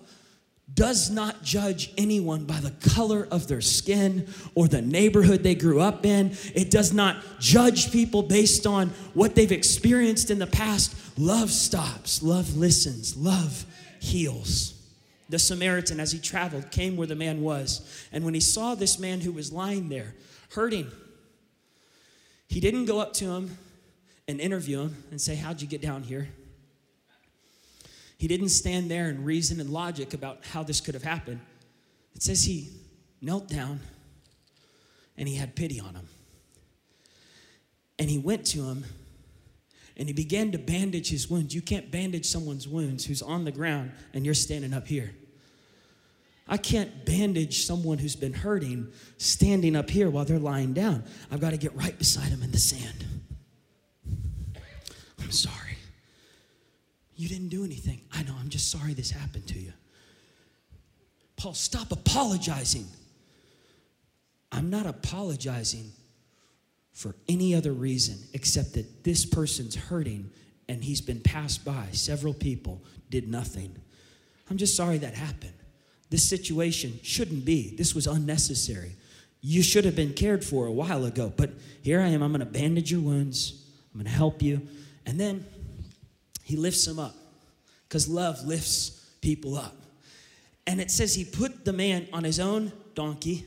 does 0.75 1.11
not 1.11 1.43
judge 1.43 1.93
anyone 1.97 2.45
by 2.45 2.61
the 2.61 2.71
color 2.91 3.27
of 3.31 3.49
their 3.49 3.61
skin 3.61 4.29
or 4.55 4.69
the 4.69 4.83
neighborhood 4.83 5.43
they 5.43 5.55
grew 5.55 5.81
up 5.81 6.07
in. 6.07 6.37
It 6.55 6.71
does 6.71 6.93
not 6.93 7.17
judge 7.41 7.91
people 7.91 8.23
based 8.23 8.67
on 8.67 8.91
what 9.15 9.35
they've 9.35 9.51
experienced 9.51 10.31
in 10.31 10.39
the 10.39 10.47
past. 10.47 10.95
Love 11.19 11.51
stops, 11.51 12.23
love 12.23 12.57
listens, 12.57 13.17
love 13.17 13.65
heals. 14.01 14.75
the 15.29 15.39
Samaritan, 15.39 16.01
as 16.01 16.13
he 16.13 16.19
traveled, 16.19 16.71
came 16.71 16.97
where 16.97 17.07
the 17.07 17.15
man 17.15 17.43
was. 17.43 18.07
And 18.13 18.25
when 18.25 18.35
he 18.35 18.41
saw 18.41 18.75
this 18.75 18.99
man 18.99 19.21
who 19.21 19.33
was 19.33 19.53
lying 19.53 19.89
there, 19.89 20.15
hurting, 20.53 20.91
he 22.47 22.61
didn't 22.61 22.87
go 22.87 22.99
up 22.99 23.13
to 23.15 23.27
him 23.27 23.59
and 24.27 24.41
interview 24.41 24.81
him 24.83 25.05
and 25.11 25.21
say, 25.21 25.35
How'd 25.35 25.61
you 25.61 25.69
get 25.69 25.83
down 25.83 26.03
here? 26.03 26.29
He 28.19 28.27
didn't 28.27 28.49
stand 28.49 28.91
there 28.91 29.09
and 29.09 29.25
reason 29.25 29.61
and 29.61 29.71
logic 29.71 30.13
about 30.13 30.45
how 30.53 30.65
this 30.65 30.81
could 30.81 30.95
have 30.95 31.05
happened. 31.05 31.41
It 32.15 32.23
says 32.23 32.45
he 32.45 32.71
knelt 33.21 33.49
down 33.49 33.81
and 35.17 35.29
he 35.29 35.37
had 35.37 35.55
pity 35.55 35.79
on 35.81 35.95
him. 35.95 36.09
And 37.99 38.11
he 38.11 38.19
went 38.19 38.45
to 38.47 38.65
him 38.65 38.85
and 39.97 40.09
he 40.09 40.13
began 40.13 40.51
to 40.53 40.59
bandage 40.59 41.11
his 41.11 41.31
wounds. 41.31 41.55
You 41.55 41.63
can't 41.63 41.91
bandage 41.91 42.27
someone's 42.27 42.67
wounds 42.67 43.05
who's 43.05 43.23
on 43.23 43.45
the 43.45 43.53
ground 43.53 43.93
and 44.13 44.25
you're 44.25 44.35
standing 44.35 44.75
up 44.75 44.89
here. 44.89 45.15
I 46.49 46.57
can't 46.57 47.05
bandage 47.05 47.67
someone 47.67 47.99
who's 47.99 48.17
been 48.17 48.33
hurting 48.33 48.91
standing 49.19 49.77
up 49.77 49.91
here 49.91 50.11
while 50.11 50.25
they're 50.25 50.39
lying 50.39 50.73
down. 50.73 51.05
I've 51.31 51.41
got 51.41 51.51
to 51.51 51.57
get 51.57 51.77
right 51.77 51.97
beside 51.97 52.33
them 52.33 52.43
in 52.43 52.51
the 52.51 52.59
sand. 52.59 53.05
I'm 55.21 55.31
sorry. 55.31 55.68
You 57.19 57.29
didn't 57.29 57.49
do 57.49 57.65
anything. 57.65 58.01
I 58.13 58.23
know, 58.23 58.35
I'm 58.39 58.49
just 58.49 58.71
sorry 58.71 58.95
this 58.95 59.11
happened 59.11 59.49
to 59.49 59.59
you. 59.59 59.73
Paul, 61.37 61.53
stop 61.53 61.91
apologizing. 61.91 62.87
I'm 64.53 64.71
not 64.71 64.87
apologizing 64.87 65.91
for 66.93 67.17
any 67.29 67.57
other 67.57 67.73
reason 67.73 68.19
except 68.35 68.75
that 68.75 69.03
this 69.03 69.27
person's 69.27 69.75
hurting 69.75 70.31
and 70.69 70.83
he's 70.83 71.01
been 71.01 71.21
passed 71.21 71.65
by. 71.65 71.89
Several 71.91 72.33
people 72.33 72.83
did 73.11 73.29
nothing. 73.29 73.77
I'm 74.49 74.57
just 74.57 74.77
sorry 74.77 74.99
that 74.99 75.15
happened. 75.15 75.55
This 76.11 76.29
situation 76.29 77.01
shouldn't 77.03 77.45
be. 77.45 77.75
This 77.77 77.97
was 77.97 78.07
unnecessary. 78.07 78.93
You 79.41 79.65
should 79.65 79.85
have 79.85 79.97
been 79.97 80.13
cared 80.13 80.45
for 80.45 80.67
a 80.67 80.73
while 80.73 81.05
ago, 81.05 81.33
but 81.37 81.51
here 81.83 82.01
I 82.01 82.09
am. 82.09 82.23
I'm 82.23 82.31
going 82.31 82.41
to 82.41 82.47
bandage 82.47 82.93
your 82.93 83.01
wounds. 83.01 83.65
I'm 83.93 84.01
going 84.01 84.11
to 84.11 84.17
help 84.17 84.41
you. 84.41 84.63
And 85.05 85.19
then 85.19 85.45
he 86.49 86.57
lifts 86.57 86.87
him 86.87 86.99
up 86.99 87.15
because 87.87 88.09
love 88.09 88.43
lifts 88.47 89.07
people 89.21 89.55
up. 89.55 89.77
And 90.67 90.81
it 90.81 90.91
says 90.91 91.15
he 91.15 91.27
put 91.27 91.67
the 91.67 91.75
man 91.75 92.09
on 92.11 92.25
his 92.25 92.41
own 92.41 92.73
donkey 92.95 93.45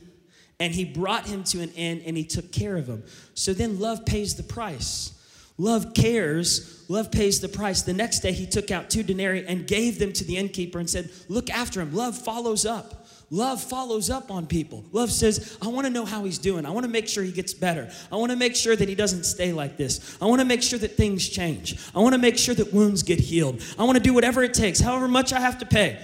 and 0.59 0.71
he 0.71 0.85
brought 0.85 1.25
him 1.25 1.43
to 1.45 1.61
an 1.61 1.71
inn 1.71 2.03
and 2.05 2.15
he 2.15 2.23
took 2.23 2.51
care 2.51 2.77
of 2.77 2.85
him. 2.85 3.01
So 3.33 3.55
then 3.55 3.79
love 3.79 4.05
pays 4.05 4.35
the 4.35 4.43
price. 4.43 5.19
Love 5.57 5.95
cares, 5.95 6.85
love 6.89 7.11
pays 7.11 7.39
the 7.39 7.49
price. 7.49 7.81
The 7.81 7.93
next 7.93 8.19
day 8.19 8.33
he 8.33 8.45
took 8.45 8.69
out 8.69 8.91
two 8.91 9.01
denarii 9.01 9.47
and 9.47 9.65
gave 9.65 9.97
them 9.97 10.13
to 10.13 10.23
the 10.23 10.37
innkeeper 10.37 10.77
and 10.77 10.87
said, 10.87 11.09
Look 11.27 11.49
after 11.49 11.81
him. 11.81 11.95
Love 11.95 12.15
follows 12.15 12.67
up. 12.67 13.00
Love 13.33 13.63
follows 13.63 14.09
up 14.09 14.29
on 14.29 14.45
people. 14.45 14.83
Love 14.91 15.09
says, 15.09 15.57
I 15.61 15.69
want 15.69 15.87
to 15.87 15.89
know 15.89 16.03
how 16.03 16.25
he's 16.25 16.37
doing. 16.37 16.65
I 16.65 16.69
want 16.71 16.83
to 16.83 16.91
make 16.91 17.07
sure 17.07 17.23
he 17.23 17.31
gets 17.31 17.53
better. 17.53 17.89
I 18.11 18.17
want 18.17 18.31
to 18.31 18.37
make 18.37 18.57
sure 18.57 18.75
that 18.75 18.89
he 18.89 18.93
doesn't 18.93 19.23
stay 19.23 19.53
like 19.53 19.77
this. 19.77 20.17
I 20.21 20.25
want 20.25 20.41
to 20.41 20.45
make 20.45 20.61
sure 20.61 20.77
that 20.79 20.97
things 20.97 21.29
change. 21.29 21.79
I 21.95 21.99
want 21.99 22.13
to 22.13 22.19
make 22.19 22.37
sure 22.37 22.53
that 22.53 22.73
wounds 22.73 23.03
get 23.03 23.21
healed. 23.21 23.63
I 23.79 23.85
want 23.85 23.95
to 23.95 24.03
do 24.03 24.13
whatever 24.13 24.43
it 24.43 24.53
takes, 24.53 24.81
however 24.81 25.07
much 25.07 25.31
I 25.31 25.39
have 25.39 25.59
to 25.59 25.65
pay. 25.65 25.97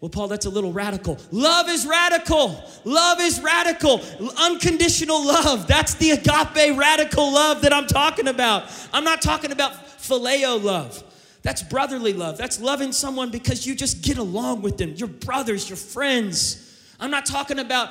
Well, 0.00 0.08
Paul, 0.08 0.26
that's 0.26 0.46
a 0.46 0.50
little 0.50 0.72
radical. 0.72 1.16
Love 1.30 1.68
is 1.68 1.86
radical. 1.86 2.60
Love 2.84 3.20
is 3.20 3.40
radical. 3.40 4.02
Unconditional 4.36 5.24
love. 5.24 5.68
That's 5.68 5.94
the 5.94 6.10
agape 6.10 6.76
radical 6.76 7.32
love 7.32 7.62
that 7.62 7.72
I'm 7.72 7.86
talking 7.86 8.26
about. 8.26 8.64
I'm 8.92 9.04
not 9.04 9.22
talking 9.22 9.52
about 9.52 9.74
phileo 10.00 10.60
love. 10.60 11.04
That's 11.42 11.62
brotherly 11.62 12.14
love. 12.14 12.36
That's 12.36 12.60
loving 12.60 12.90
someone 12.90 13.30
because 13.30 13.64
you 13.64 13.76
just 13.76 14.02
get 14.02 14.18
along 14.18 14.62
with 14.62 14.76
them. 14.76 14.94
Your 14.96 15.08
brothers, 15.08 15.68
your 15.70 15.76
friends. 15.76 16.63
I'm 17.00 17.10
not 17.10 17.26
talking 17.26 17.58
about 17.58 17.90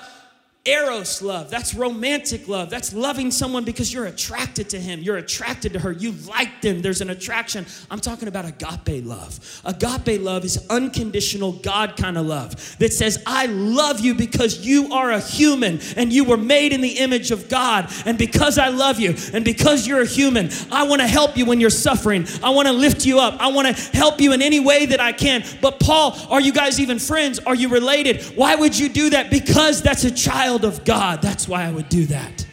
Eros 0.66 1.22
love, 1.22 1.50
that's 1.50 1.74
romantic 1.74 2.48
love. 2.48 2.70
That's 2.70 2.94
loving 2.94 3.32
someone 3.32 3.66
because 3.66 3.92
you're 3.92 4.06
attracted 4.06 4.70
to 4.70 4.80
him, 4.80 5.02
you're 5.02 5.18
attracted 5.18 5.74
to 5.74 5.80
her, 5.80 5.92
you 5.92 6.14
like 6.26 6.62
them, 6.62 6.82
there's 6.82 7.02
an 7.02 7.10
attraction. 7.10 7.66
I'm 7.92 8.00
talking 8.00 8.30
about 8.30 8.46
agape 8.46 9.04
love. 9.06 9.62
Agape 9.66 10.22
love 10.22 10.46
is 10.46 10.66
unconditional 10.70 11.52
God 11.52 11.98
kind 11.98 12.18
of 12.18 12.28
love 12.28 12.78
that 12.78 12.94
says, 12.94 13.22
I 13.26 13.48
love 13.48 14.00
you 14.00 14.16
because 14.16 14.66
you 14.66 14.94
are 14.94 15.12
a 15.12 15.20
human 15.20 15.82
and 15.98 16.14
you 16.14 16.24
were 16.24 16.38
made 16.38 16.72
in 16.72 16.80
the 16.80 16.98
image 17.00 17.32
of 17.32 17.50
God. 17.50 17.92
And 18.06 18.18
because 18.18 18.58
I 18.58 18.70
love 18.70 19.02
you 19.02 19.16
and 19.34 19.44
because 19.44 19.86
you're 19.86 20.04
a 20.04 20.08
human, 20.08 20.50
I 20.72 20.84
want 20.84 21.02
to 21.02 21.08
help 21.08 21.36
you 21.36 21.46
when 21.46 21.60
you're 21.60 21.72
suffering. 21.72 22.26
I 22.42 22.52
want 22.52 22.70
to 22.70 22.74
lift 22.74 23.06
you 23.06 23.20
up. 23.20 23.36
I 23.42 23.52
want 23.52 23.68
to 23.68 23.98
help 23.98 24.22
you 24.22 24.32
in 24.32 24.42
any 24.42 24.62
way 24.62 24.86
that 24.86 25.02
I 25.02 25.12
can. 25.12 25.44
But, 25.60 25.82
Paul, 25.82 26.18
are 26.30 26.40
you 26.40 26.54
guys 26.54 26.80
even 26.80 27.00
friends? 27.00 27.40
Are 27.40 27.56
you 27.56 27.68
related? 27.68 28.24
Why 28.38 28.56
would 28.56 28.80
you 28.80 28.88
do 28.88 29.10
that? 29.10 29.30
Because 29.30 29.82
that's 29.82 30.06
a 30.06 30.12
child 30.12 30.53
child 30.54 30.66
of 30.66 30.86
God. 30.86 31.22
That's 31.22 31.48
why 31.48 31.64
I 31.64 31.72
would 31.72 31.90
do 31.90 32.06
that. 32.08 32.46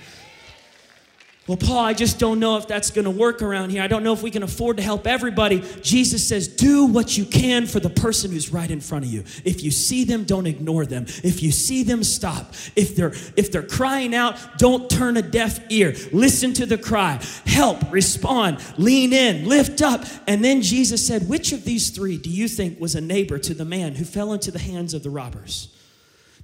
Well, 1.46 1.56
Paul, 1.56 1.84
I 1.84 1.94
just 1.94 2.20
don't 2.20 2.38
know 2.38 2.58
if 2.58 2.68
that's 2.68 2.92
going 2.92 3.06
to 3.06 3.10
work 3.10 3.42
around 3.42 3.70
here. 3.70 3.82
I 3.82 3.88
don't 3.88 4.04
know 4.04 4.12
if 4.12 4.22
we 4.22 4.30
can 4.30 4.44
afford 4.44 4.76
to 4.76 4.84
help 4.84 5.04
everybody. 5.04 5.64
Jesus 5.82 6.26
says, 6.26 6.46
do 6.46 6.84
what 6.84 7.18
you 7.18 7.24
can 7.24 7.66
for 7.66 7.80
the 7.80 7.90
person 7.90 8.30
who's 8.30 8.52
right 8.52 8.70
in 8.70 8.80
front 8.80 9.04
of 9.04 9.10
you. 9.10 9.24
If 9.44 9.64
you 9.64 9.72
see 9.72 10.04
them, 10.04 10.22
don't 10.24 10.46
ignore 10.46 10.86
them. 10.86 11.06
If 11.24 11.42
you 11.42 11.50
see 11.50 11.82
them, 11.82 12.04
stop. 12.04 12.54
If 12.76 12.94
they're 12.94 13.12
if 13.36 13.50
they're 13.50 13.64
crying 13.64 14.14
out, 14.14 14.36
don't 14.58 14.88
turn 14.88 15.16
a 15.16 15.22
deaf 15.22 15.58
ear. 15.70 15.96
Listen 16.12 16.52
to 16.54 16.66
the 16.66 16.78
cry. 16.78 17.20
Help, 17.46 17.90
respond, 17.90 18.58
lean 18.78 19.12
in, 19.12 19.48
lift 19.48 19.82
up. 19.82 20.04
And 20.28 20.44
then 20.44 20.62
Jesus 20.62 21.04
said, 21.04 21.28
"Which 21.28 21.52
of 21.52 21.64
these 21.64 21.90
3 21.90 22.16
do 22.16 22.30
you 22.30 22.46
think 22.46 22.78
was 22.78 22.94
a 22.94 23.00
neighbor 23.00 23.38
to 23.38 23.54
the 23.54 23.64
man 23.64 23.96
who 23.96 24.04
fell 24.04 24.32
into 24.32 24.52
the 24.52 24.60
hands 24.60 24.94
of 24.94 25.02
the 25.02 25.10
robbers?" 25.10 25.68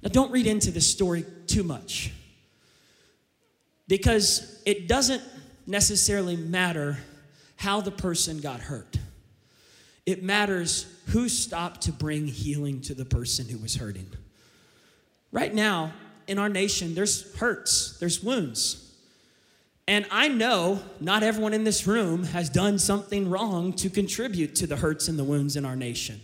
Now, 0.01 0.09
don't 0.09 0.31
read 0.31 0.47
into 0.47 0.71
this 0.71 0.89
story 0.89 1.25
too 1.47 1.63
much 1.63 2.11
because 3.87 4.61
it 4.65 4.87
doesn't 4.87 5.23
necessarily 5.65 6.35
matter 6.35 6.97
how 7.55 7.81
the 7.81 7.91
person 7.91 8.39
got 8.39 8.59
hurt. 8.59 8.97
It 10.05 10.23
matters 10.23 10.85
who 11.07 11.27
stopped 11.27 11.81
to 11.81 11.91
bring 11.91 12.27
healing 12.27 12.81
to 12.81 12.93
the 12.93 13.05
person 13.05 13.47
who 13.49 13.57
was 13.57 13.75
hurting. 13.75 14.07
Right 15.31 15.53
now, 15.53 15.91
in 16.27 16.39
our 16.39 16.49
nation, 16.49 16.95
there's 16.95 17.35
hurts, 17.37 17.97
there's 17.99 18.23
wounds. 18.23 18.83
And 19.87 20.05
I 20.11 20.27
know 20.27 20.81
not 20.99 21.23
everyone 21.23 21.53
in 21.53 21.63
this 21.63 21.87
room 21.87 22.25
has 22.25 22.49
done 22.49 22.77
something 22.77 23.29
wrong 23.29 23.73
to 23.73 23.89
contribute 23.89 24.55
to 24.55 24.67
the 24.67 24.75
hurts 24.75 25.07
and 25.07 25.17
the 25.17 25.23
wounds 25.23 25.55
in 25.55 25.65
our 25.65 25.75
nation. 25.75 26.21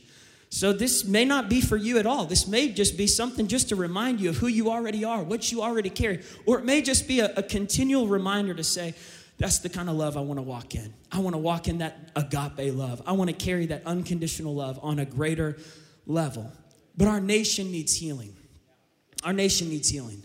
So, 0.53 0.72
this 0.72 1.03
may 1.03 1.25
not 1.25 1.50
be 1.50 1.62
for 1.62 1.77
you 1.77 1.98
at 1.98 2.05
all. 2.05 2.25
This 2.25 2.45
may 2.45 2.69
just 2.69 2.95
be 2.95 3.07
something 3.07 3.48
just 3.48 3.69
to 3.69 3.75
remind 3.75 4.22
you 4.22 4.29
of 4.29 4.38
who 4.38 4.45
you 4.45 4.69
already 4.69 5.03
are, 5.03 5.24
what 5.24 5.51
you 5.51 5.63
already 5.63 5.89
carry. 5.89 6.22
Or 6.45 6.60
it 6.60 6.63
may 6.63 6.83
just 6.83 7.07
be 7.07 7.22
a, 7.22 7.33
a 7.36 7.41
continual 7.41 8.07
reminder 8.07 8.53
to 8.53 8.63
say, 8.63 8.93
that's 9.39 9.57
the 9.57 9.69
kind 9.69 9.89
of 9.89 9.95
love 9.95 10.15
I 10.15 10.19
want 10.19 10.38
to 10.38 10.43
walk 10.43 10.75
in. 10.75 10.93
I 11.12 11.22
want 11.22 11.33
to 11.33 11.39
walk 11.39 11.67
in 11.67 11.79
that 11.79 12.12
agape 12.15 12.72
love. 12.72 13.01
I 13.07 13.13
want 13.13 13.31
to 13.31 13.36
carry 13.36 13.65
that 13.65 13.81
unconditional 13.88 14.53
love 14.53 14.79
on 14.83 15.00
a 15.00 15.05
greater 15.05 15.57
level. 16.05 16.51
But 16.95 17.07
our 17.07 17.19
nation 17.19 17.72
needs 17.72 17.95
healing. 17.95 18.36
Our 19.24 19.33
nation 19.33 19.69
needs 19.69 19.89
healing. 19.89 20.22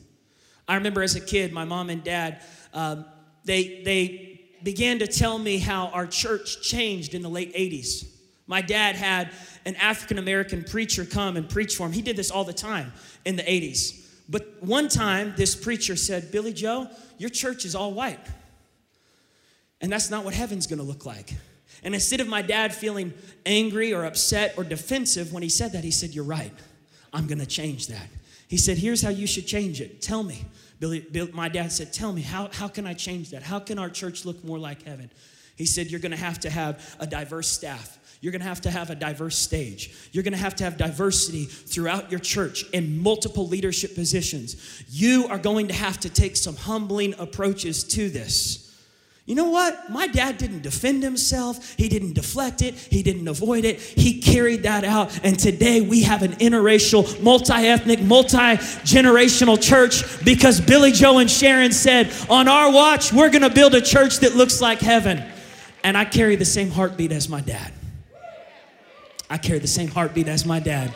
I 0.68 0.74
remember 0.74 1.00
as 1.00 1.16
a 1.16 1.22
kid, 1.22 1.54
my 1.54 1.64
mom 1.64 1.88
and 1.88 2.04
dad, 2.04 2.42
um, 2.74 3.06
they, 3.46 3.80
they 3.82 4.42
began 4.62 4.98
to 4.98 5.06
tell 5.06 5.38
me 5.38 5.56
how 5.56 5.86
our 5.86 6.06
church 6.06 6.60
changed 6.60 7.14
in 7.14 7.22
the 7.22 7.30
late 7.30 7.54
80s. 7.54 8.17
My 8.48 8.62
dad 8.62 8.96
had 8.96 9.30
an 9.64 9.76
African 9.76 10.18
American 10.18 10.64
preacher 10.64 11.04
come 11.04 11.36
and 11.36 11.48
preach 11.48 11.76
for 11.76 11.86
him. 11.86 11.92
He 11.92 12.02
did 12.02 12.16
this 12.16 12.30
all 12.30 12.44
the 12.44 12.52
time 12.52 12.92
in 13.24 13.36
the 13.36 13.42
80s. 13.44 14.06
But 14.28 14.56
one 14.60 14.88
time, 14.88 15.34
this 15.36 15.54
preacher 15.54 15.94
said, 15.94 16.32
Billy 16.32 16.52
Joe, 16.52 16.88
your 17.18 17.30
church 17.30 17.64
is 17.64 17.74
all 17.74 17.92
white. 17.92 18.20
And 19.80 19.92
that's 19.92 20.10
not 20.10 20.24
what 20.24 20.34
heaven's 20.34 20.66
gonna 20.66 20.82
look 20.82 21.06
like. 21.06 21.34
And 21.82 21.94
instead 21.94 22.20
of 22.20 22.26
my 22.26 22.42
dad 22.42 22.74
feeling 22.74 23.14
angry 23.46 23.94
or 23.94 24.04
upset 24.04 24.54
or 24.56 24.64
defensive 24.64 25.32
when 25.32 25.42
he 25.42 25.48
said 25.48 25.72
that, 25.72 25.84
he 25.84 25.90
said, 25.90 26.10
You're 26.10 26.24
right. 26.24 26.52
I'm 27.12 27.26
gonna 27.26 27.46
change 27.46 27.86
that. 27.88 28.08
He 28.48 28.56
said, 28.56 28.78
Here's 28.78 29.02
how 29.02 29.10
you 29.10 29.26
should 29.26 29.46
change 29.46 29.80
it. 29.80 30.02
Tell 30.02 30.22
me. 30.22 30.44
Billy, 30.80 31.00
Bill, 31.00 31.28
my 31.32 31.48
dad 31.48 31.72
said, 31.72 31.92
Tell 31.92 32.12
me, 32.12 32.22
how, 32.22 32.48
how 32.52 32.68
can 32.68 32.86
I 32.86 32.94
change 32.94 33.30
that? 33.30 33.42
How 33.42 33.58
can 33.58 33.78
our 33.78 33.90
church 33.90 34.24
look 34.24 34.42
more 34.44 34.58
like 34.58 34.82
heaven? 34.82 35.10
He 35.56 35.66
said, 35.66 35.88
You're 35.88 36.00
gonna 36.00 36.16
have 36.16 36.40
to 36.40 36.50
have 36.50 36.96
a 36.98 37.06
diverse 37.06 37.48
staff. 37.48 37.97
You're 38.20 38.32
gonna 38.32 38.44
have 38.44 38.60
to 38.62 38.70
have 38.70 38.90
a 38.90 38.94
diverse 38.94 39.36
stage. 39.36 39.94
You're 40.12 40.24
gonna 40.24 40.36
have 40.36 40.56
to 40.56 40.64
have 40.64 40.76
diversity 40.76 41.44
throughout 41.44 42.10
your 42.10 42.20
church 42.20 42.68
in 42.70 43.00
multiple 43.00 43.46
leadership 43.46 43.94
positions. 43.94 44.84
You 44.88 45.26
are 45.28 45.38
going 45.38 45.68
to 45.68 45.74
have 45.74 46.00
to 46.00 46.10
take 46.10 46.36
some 46.36 46.56
humbling 46.56 47.14
approaches 47.18 47.84
to 47.84 48.08
this. 48.10 48.68
You 49.28 49.34
know 49.34 49.50
what? 49.50 49.90
My 49.90 50.06
dad 50.06 50.38
didn't 50.38 50.62
defend 50.62 51.02
himself. 51.02 51.74
He 51.76 51.90
didn't 51.90 52.14
deflect 52.14 52.62
it. 52.62 52.74
He 52.74 53.02
didn't 53.02 53.28
avoid 53.28 53.66
it. 53.66 53.78
He 53.78 54.22
carried 54.22 54.62
that 54.62 54.84
out. 54.84 55.20
And 55.22 55.38
today 55.38 55.82
we 55.82 56.04
have 56.04 56.22
an 56.22 56.32
interracial, 56.36 57.22
multi 57.22 57.52
ethnic, 57.52 58.00
multi 58.00 58.56
generational 58.88 59.62
church 59.62 60.02
because 60.24 60.62
Billy 60.62 60.92
Joe 60.92 61.18
and 61.18 61.30
Sharon 61.30 61.72
said, 61.72 62.10
on 62.30 62.48
our 62.48 62.72
watch, 62.72 63.12
we're 63.12 63.28
going 63.28 63.42
to 63.42 63.50
build 63.50 63.74
a 63.74 63.82
church 63.82 64.20
that 64.20 64.34
looks 64.34 64.62
like 64.62 64.80
heaven. 64.80 65.22
And 65.84 65.98
I 65.98 66.06
carry 66.06 66.36
the 66.36 66.46
same 66.46 66.70
heartbeat 66.70 67.12
as 67.12 67.28
my 67.28 67.42
dad. 67.42 67.70
I 69.30 69.38
carry 69.38 69.58
the 69.58 69.66
same 69.66 69.88
heartbeat 69.88 70.28
as 70.28 70.44
my 70.46 70.60
dad. 70.60 70.94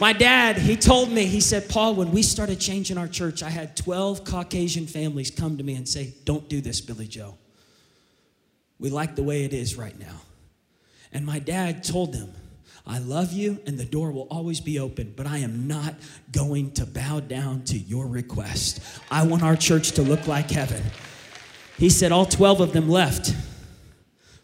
My 0.00 0.12
dad, 0.12 0.56
he 0.56 0.76
told 0.76 1.10
me, 1.10 1.26
he 1.26 1.40
said, 1.40 1.68
Paul, 1.68 1.96
when 1.96 2.12
we 2.12 2.22
started 2.22 2.60
changing 2.60 2.98
our 2.98 3.08
church, 3.08 3.42
I 3.42 3.50
had 3.50 3.76
12 3.76 4.24
Caucasian 4.24 4.86
families 4.86 5.30
come 5.30 5.58
to 5.58 5.64
me 5.64 5.74
and 5.74 5.88
say, 5.88 6.14
Don't 6.24 6.48
do 6.48 6.60
this, 6.60 6.80
Billy 6.80 7.08
Joe. 7.08 7.36
We 8.78 8.90
like 8.90 9.16
the 9.16 9.24
way 9.24 9.44
it 9.44 9.52
is 9.52 9.76
right 9.76 9.98
now. 9.98 10.20
And 11.12 11.26
my 11.26 11.40
dad 11.40 11.82
told 11.82 12.12
them, 12.12 12.32
I 12.86 12.98
love 13.00 13.32
you 13.32 13.60
and 13.66 13.76
the 13.76 13.84
door 13.84 14.12
will 14.12 14.28
always 14.30 14.60
be 14.60 14.78
open, 14.78 15.12
but 15.16 15.26
I 15.26 15.38
am 15.38 15.66
not 15.66 15.94
going 16.32 16.70
to 16.72 16.86
bow 16.86 17.20
down 17.20 17.62
to 17.64 17.76
your 17.76 18.06
request. 18.06 18.80
I 19.10 19.26
want 19.26 19.42
our 19.42 19.56
church 19.56 19.92
to 19.92 20.02
look 20.02 20.26
like 20.26 20.50
heaven. 20.50 20.82
He 21.76 21.90
said 21.90 22.12
all 22.12 22.24
12 22.24 22.60
of 22.60 22.72
them 22.72 22.88
left. 22.88 23.34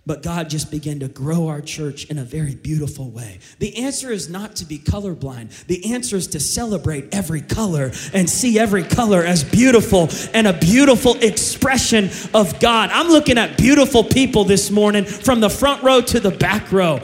But 0.07 0.23
God 0.23 0.51
just 0.51 0.71
began 0.71 1.01
to 1.01 1.09
grow 1.09 1.49
our 1.49 1.63
church 1.63 2.05
in 2.11 2.19
a 2.19 2.25
very 2.25 2.55
beautiful 2.55 3.11
way. 3.11 3.39
The 3.59 3.85
answer 3.85 4.13
is 4.13 4.29
not 4.29 4.57
to 4.57 4.67
be 4.67 4.79
colorblind. 4.79 5.67
The 5.67 5.95
answer 5.95 6.17
is 6.17 6.27
to 6.29 6.41
celebrate 6.41 7.15
every 7.15 7.41
color 7.41 7.91
and 8.13 8.29
see 8.29 8.59
every 8.59 8.83
color 8.83 9.23
as 9.23 9.45
beautiful 9.45 10.11
and 10.35 10.47
a 10.47 10.53
beautiful 10.53 11.17
expression 11.23 12.11
of 12.35 12.61
God. 12.61 12.91
I'm 12.93 13.09
looking 13.09 13.39
at 13.39 13.57
beautiful 13.57 14.05
people 14.05 14.45
this 14.45 14.71
morning 14.71 15.07
from 15.07 15.41
the 15.41 15.51
front 15.51 15.83
row 15.83 16.03
to 16.03 16.21
the 16.21 16.31
back 16.31 16.71
row. 16.71 17.01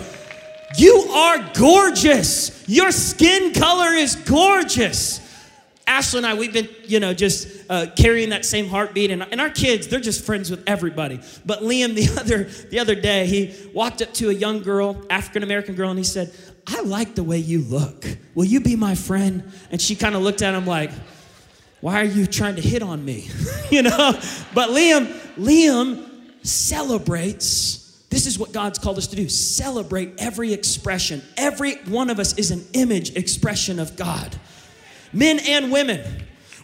You 0.77 0.97
are 1.11 1.51
gorgeous. 1.55 2.69
Your 2.69 2.93
skin 2.93 3.55
color 3.55 3.95
is 3.95 4.15
gorgeous. 4.15 5.21
Ashley 5.91 6.19
and 6.19 6.27
I, 6.27 6.35
we've 6.35 6.53
been, 6.53 6.69
you 6.85 7.01
know, 7.01 7.13
just 7.13 7.69
uh, 7.69 7.87
carrying 7.97 8.31
that 8.31 8.45
same 8.45 8.69
heartbeat, 8.69 9.11
and, 9.11 9.27
and 9.33 9.41
our 9.41 9.51
kids, 9.51 9.89
they're 9.89 9.99
just 9.99 10.25
friends 10.25 10.49
with 10.49 10.63
everybody. 10.69 11.19
But 11.45 11.63
Liam, 11.63 11.95
the 11.97 12.21
other 12.21 12.45
the 12.45 12.79
other 12.79 12.95
day, 12.95 13.27
he 13.27 13.71
walked 13.75 14.01
up 14.01 14.15
to 14.15 14.31
a 14.31 14.33
young 14.33 14.63
girl, 14.63 15.05
African 15.11 15.43
American 15.43 15.75
girl, 15.75 15.91
and 15.91 15.99
he 15.99 16.05
said, 16.05 16.33
"I 16.69 16.83
like 16.83 17.17
the 17.17 17.25
way 17.25 17.39
you 17.39 17.63
look. 17.63 18.07
Will 18.37 18.45
you 18.45 18.61
be 18.61 18.77
my 18.77 18.95
friend?" 18.95 19.53
And 19.73 19.83
she 19.83 19.97
kind 19.97 20.15
of 20.15 20.23
looked 20.23 20.43
at 20.43 20.55
him 20.55 20.65
like, 20.65 20.93
"Why 21.81 22.01
are 22.01 22.05
you 22.05 22.25
trying 22.25 22.55
to 22.55 22.63
hit 22.63 22.83
on 22.83 23.05
me?" 23.05 23.29
you 23.71 23.83
know. 23.83 24.13
But 24.55 24.71
Liam, 24.71 25.07
Liam 25.37 26.09
celebrates. 26.47 27.79
This 28.11 28.27
is 28.27 28.39
what 28.39 28.53
God's 28.53 28.79
called 28.79 28.99
us 28.99 29.09
to 29.09 29.17
do 29.17 29.29
celebrate 29.29 30.15
every 30.19 30.53
expression. 30.53 31.21
Every 31.37 31.75
one 31.87 32.11
of 32.11 32.21
us 32.21 32.39
is 32.39 32.53
an 32.53 32.65
image 32.75 33.17
expression 33.17 33.81
of 33.81 33.97
God 33.97 34.39
men 35.13 35.39
and 35.41 35.73
women. 35.73 36.01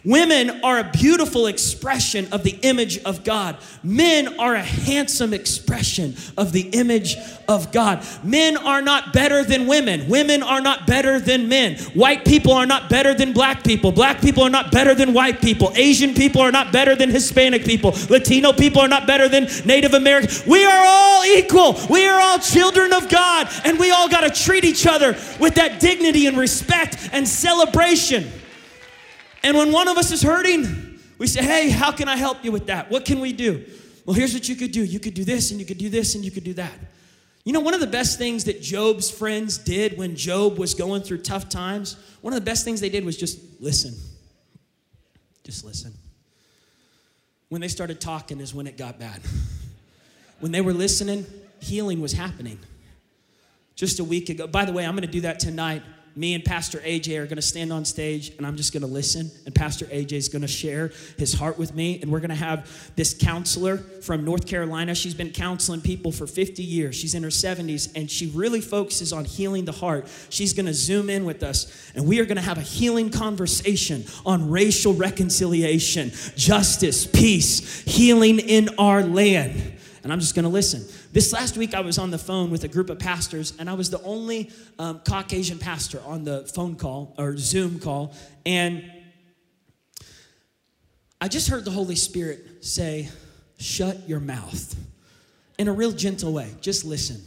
Women 0.07 0.61
are 0.63 0.77
a 0.79 0.89
beautiful 0.89 1.47
expression 1.47 2.29
of 2.31 2.43
the 2.43 2.57
image 2.61 2.97
of 3.03 3.25
God. 3.25 3.57
Men 3.83 4.39
are 4.39 4.55
a 4.55 4.63
handsome 4.63 5.33
expression 5.33 6.15
of 6.37 6.53
the 6.53 6.61
image 6.69 7.17
of 7.49 7.73
God. 7.73 8.05
Men 8.23 8.55
are 8.55 8.81
not 8.81 9.11
better 9.11 9.43
than 9.43 9.67
women. 9.67 10.07
Women 10.07 10.43
are 10.43 10.61
not 10.61 10.87
better 10.87 11.19
than 11.19 11.49
men. 11.49 11.77
White 11.93 12.23
people 12.23 12.53
are 12.53 12.65
not 12.65 12.89
better 12.89 13.13
than 13.13 13.33
black 13.33 13.65
people. 13.65 13.91
Black 13.91 14.21
people 14.21 14.43
are 14.43 14.49
not 14.49 14.71
better 14.71 14.95
than 14.95 15.11
white 15.11 15.41
people. 15.41 15.73
Asian 15.75 16.13
people 16.13 16.39
are 16.39 16.53
not 16.53 16.71
better 16.71 16.95
than 16.95 17.09
Hispanic 17.09 17.65
people. 17.65 17.93
Latino 18.09 18.53
people 18.53 18.79
are 18.79 18.87
not 18.87 19.07
better 19.07 19.27
than 19.27 19.49
Native 19.65 19.93
American. 19.93 20.33
We 20.49 20.63
are 20.63 20.85
all 20.87 21.25
equal. 21.25 21.75
We 21.89 22.07
are 22.07 22.17
all 22.17 22.39
children 22.39 22.93
of 22.93 23.09
God. 23.09 23.49
And 23.65 23.77
we 23.77 23.91
all 23.91 24.07
got 24.07 24.21
to 24.21 24.29
treat 24.29 24.63
each 24.63 24.87
other 24.87 25.17
with 25.37 25.55
that 25.55 25.81
dignity 25.81 26.27
and 26.27 26.37
respect 26.37 27.09
and 27.11 27.27
celebration. 27.27 28.31
And 29.47 29.55
when 29.55 29.71
one 29.71 29.87
of 29.87 29.97
us 29.97 30.11
is 30.11 30.21
hurting, 30.21 30.99
we 31.17 31.25
say, 31.25 31.41
Hey, 31.41 31.69
how 31.69 31.93
can 31.93 32.09
I 32.09 32.17
help 32.17 32.43
you 32.43 32.51
with 32.51 32.67
that? 32.67 32.91
What 32.91 33.05
can 33.05 33.21
we 33.21 33.31
do? 33.31 33.63
Well, 34.05 34.13
here's 34.13 34.33
what 34.33 34.49
you 34.49 34.57
could 34.57 34.73
do 34.73 34.83
you 34.83 34.99
could 34.99 35.13
do 35.13 35.23
this, 35.23 35.51
and 35.51 35.59
you 35.59 35.65
could 35.65 35.77
do 35.77 35.87
this, 35.87 36.15
and 36.15 36.25
you 36.25 36.31
could 36.31 36.43
do 36.43 36.53
that. 36.55 36.73
You 37.45 37.53
know, 37.53 37.61
one 37.61 37.73
of 37.73 37.79
the 37.79 37.87
best 37.87 38.17
things 38.17 38.43
that 38.43 38.61
Job's 38.61 39.09
friends 39.09 39.57
did 39.57 39.97
when 39.97 40.17
Job 40.17 40.57
was 40.57 40.73
going 40.73 41.01
through 41.01 41.19
tough 41.19 41.47
times, 41.47 41.95
one 42.19 42.33
of 42.33 42.39
the 42.41 42.43
best 42.43 42.65
things 42.65 42.81
they 42.81 42.89
did 42.89 43.05
was 43.05 43.15
just 43.15 43.39
listen. 43.61 43.93
Just 45.45 45.63
listen. 45.63 45.93
When 47.47 47.61
they 47.61 47.69
started 47.69 48.01
talking 48.01 48.41
is 48.41 48.53
when 48.53 48.67
it 48.67 48.75
got 48.75 48.99
bad. 48.99 49.21
When 50.41 50.51
they 50.51 50.59
were 50.59 50.73
listening, 50.73 51.25
healing 51.61 52.01
was 52.01 52.11
happening. 52.11 52.59
Just 53.75 54.01
a 54.01 54.03
week 54.03 54.27
ago. 54.27 54.45
By 54.45 54.65
the 54.65 54.73
way, 54.73 54.85
I'm 54.85 54.91
going 54.93 55.07
to 55.07 55.11
do 55.11 55.21
that 55.21 55.39
tonight 55.39 55.83
me 56.17 56.33
and 56.33 56.43
Pastor 56.43 56.79
AJ 56.79 57.19
are 57.19 57.25
going 57.25 57.35
to 57.35 57.41
stand 57.41 57.71
on 57.71 57.85
stage 57.85 58.31
and 58.37 58.47
I'm 58.47 58.57
just 58.57 58.73
going 58.73 58.81
to 58.81 58.87
listen. 58.87 59.29
And 59.45 59.53
Pastor 59.53 59.85
AJ 59.85 60.13
is 60.13 60.29
going 60.29 60.41
to 60.41 60.47
share 60.47 60.91
his 61.17 61.33
heart 61.33 61.59
with 61.59 61.75
me. 61.75 62.01
And 62.01 62.11
we're 62.11 62.19
going 62.19 62.29
to 62.29 62.35
have 62.35 62.91
this 62.95 63.13
counselor 63.13 63.77
from 63.77 64.25
North 64.25 64.47
Carolina. 64.47 64.95
She's 64.95 65.13
been 65.13 65.29
counseling 65.29 65.81
people 65.81 66.11
for 66.11 66.25
50 66.25 66.63
years. 66.63 66.95
She's 66.95 67.13
in 67.13 67.21
her 67.21 67.29
70s 67.29 67.91
and 67.95 68.09
she 68.09 68.27
really 68.27 68.61
focuses 68.61 69.13
on 69.13 69.25
healing 69.25 69.65
the 69.65 69.71
heart. 69.71 70.07
She's 70.29 70.53
going 70.53 70.65
to 70.65 70.73
zoom 70.73 71.09
in 71.09 71.23
with 71.23 71.43
us 71.43 71.91
and 71.95 72.07
we 72.07 72.19
are 72.19 72.25
going 72.25 72.37
to 72.37 72.41
have 72.41 72.57
a 72.57 72.61
healing 72.61 73.11
conversation 73.11 74.05
on 74.25 74.49
racial 74.49 74.95
reconciliation, 74.95 76.11
justice, 76.35 77.05
peace, 77.05 77.81
healing 77.81 78.39
in 78.39 78.69
our 78.79 79.03
land. 79.03 79.76
And 80.07 80.13
I'm 80.13 80.21
just 80.21 80.35
going 80.35 80.43
to 80.43 80.49
listen. 80.49 80.85
This 81.11 81.33
last 81.33 81.57
week, 81.57 81.73
I 81.73 81.81
was 81.81 81.97
on 81.97 82.11
the 82.11 82.17
phone 82.17 82.49
with 82.49 82.63
a 82.63 82.69
group 82.69 82.89
of 82.89 82.97
pastors, 82.97 83.53
and 83.59 83.69
I 83.69 83.73
was 83.73 83.89
the 83.89 84.01
only 84.03 84.49
um, 84.79 85.01
Caucasian 85.05 85.59
pastor 85.59 86.01
on 86.05 86.23
the 86.23 86.45
phone 86.55 86.77
call 86.77 87.13
or 87.17 87.35
Zoom 87.35 87.77
call. 87.77 88.15
And 88.45 88.89
I 91.19 91.27
just 91.27 91.49
heard 91.49 91.65
the 91.65 91.71
Holy 91.71 91.97
Spirit 91.97 92.63
say, 92.63 93.09
Shut 93.59 94.07
your 94.07 94.21
mouth 94.21 94.77
in 95.57 95.67
a 95.67 95.73
real 95.73 95.91
gentle 95.91 96.31
way. 96.31 96.53
Just 96.61 96.85
listen. 96.85 97.21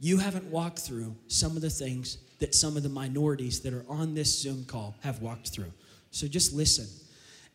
You 0.00 0.16
haven't 0.16 0.46
walked 0.46 0.78
through 0.78 1.14
some 1.28 1.56
of 1.56 1.60
the 1.60 1.68
things 1.68 2.16
that 2.38 2.54
some 2.54 2.78
of 2.78 2.82
the 2.82 2.88
minorities 2.88 3.60
that 3.60 3.74
are 3.74 3.84
on 3.86 4.14
this 4.14 4.40
Zoom 4.40 4.64
call 4.64 4.94
have 5.00 5.20
walked 5.20 5.50
through. 5.50 5.74
So 6.10 6.26
just 6.26 6.54
listen. 6.54 6.86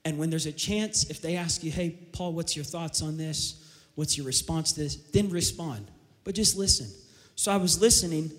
And 0.05 0.19
when 0.19 0.29
there's 0.29 0.45
a 0.45 0.51
chance, 0.51 1.09
if 1.09 1.23
they 1.23 1.37
ask 1.37 1.63
you, 1.63 1.71
hey, 1.71 1.89
Paul, 2.11 2.33
what's 2.33 2.55
your 2.55 2.65
thoughts 2.65 3.01
on 3.01 3.17
this? 3.17 3.58
What's 3.99 4.17
your 4.17 4.25
response 4.25 4.71
to 4.71 4.79
this? 4.79 4.95
Then 4.95 5.29
respond, 5.29 5.85
but 6.23 6.33
just 6.33 6.57
listen. 6.57 6.87
So 7.35 7.51
I 7.51 7.57
was 7.57 7.81
listening, 7.81 8.31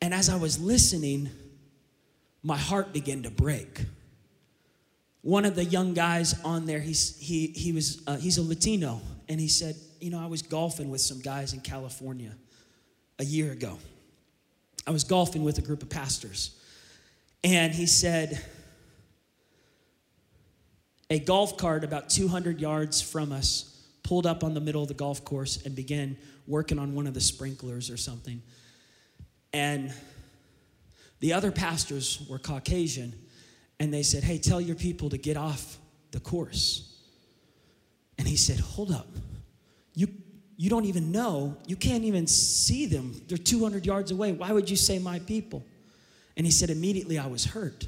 and 0.00 0.14
as 0.14 0.30
I 0.30 0.36
was 0.36 0.58
listening, 0.58 1.28
my 2.42 2.56
heart 2.56 2.90
began 2.90 3.24
to 3.24 3.30
break. 3.30 3.82
One 5.20 5.44
of 5.44 5.54
the 5.54 5.66
young 5.66 5.92
guys 5.92 6.40
on 6.44 6.64
there, 6.64 6.80
he's, 6.80 7.14
he, 7.20 7.48
he 7.48 7.72
was, 7.72 8.02
uh, 8.06 8.16
he's 8.16 8.38
a 8.38 8.42
Latino, 8.42 9.02
and 9.28 9.38
he 9.38 9.48
said, 9.48 9.76
You 10.00 10.08
know, 10.08 10.18
I 10.18 10.28
was 10.28 10.40
golfing 10.40 10.88
with 10.88 11.02
some 11.02 11.20
guys 11.20 11.52
in 11.52 11.60
California 11.60 12.32
a 13.18 13.24
year 13.26 13.52
ago. 13.52 13.76
I 14.86 14.92
was 14.92 15.04
golfing 15.04 15.44
with 15.44 15.58
a 15.58 15.62
group 15.62 15.82
of 15.82 15.90
pastors, 15.90 16.58
and 17.44 17.74
he 17.74 17.84
said, 17.84 18.42
a 21.10 21.18
golf 21.18 21.58
cart 21.58 21.84
about 21.84 22.08
200 22.08 22.62
yards 22.62 23.02
from 23.02 23.30
us 23.30 23.73
pulled 24.04 24.26
up 24.26 24.44
on 24.44 24.54
the 24.54 24.60
middle 24.60 24.82
of 24.82 24.88
the 24.88 24.94
golf 24.94 25.24
course 25.24 25.64
and 25.64 25.74
began 25.74 26.16
working 26.46 26.78
on 26.78 26.94
one 26.94 27.08
of 27.08 27.14
the 27.14 27.20
sprinklers 27.20 27.90
or 27.90 27.96
something. 27.96 28.40
And 29.52 29.92
the 31.20 31.32
other 31.32 31.50
pastors 31.50 32.24
were 32.28 32.38
Caucasian, 32.38 33.14
and 33.80 33.92
they 33.92 34.02
said, 34.02 34.22
Hey, 34.22 34.38
tell 34.38 34.60
your 34.60 34.76
people 34.76 35.10
to 35.10 35.18
get 35.18 35.36
off 35.36 35.78
the 36.12 36.20
course. 36.20 37.00
And 38.18 38.28
he 38.28 38.36
said, 38.36 38.60
Hold 38.60 38.92
up. 38.92 39.08
You, 39.94 40.08
you 40.56 40.70
don't 40.70 40.84
even 40.84 41.10
know, 41.10 41.56
you 41.66 41.76
can't 41.76 42.04
even 42.04 42.26
see 42.26 42.86
them. 42.86 43.20
They're 43.26 43.38
200 43.38 43.86
yards 43.86 44.10
away. 44.10 44.32
Why 44.32 44.52
would 44.52 44.68
you 44.68 44.76
say 44.76 44.98
my 44.98 45.18
people? 45.20 45.64
And 46.36 46.46
he 46.46 46.52
said, 46.52 46.68
Immediately 46.68 47.18
I 47.18 47.26
was 47.26 47.44
hurt. 47.44 47.86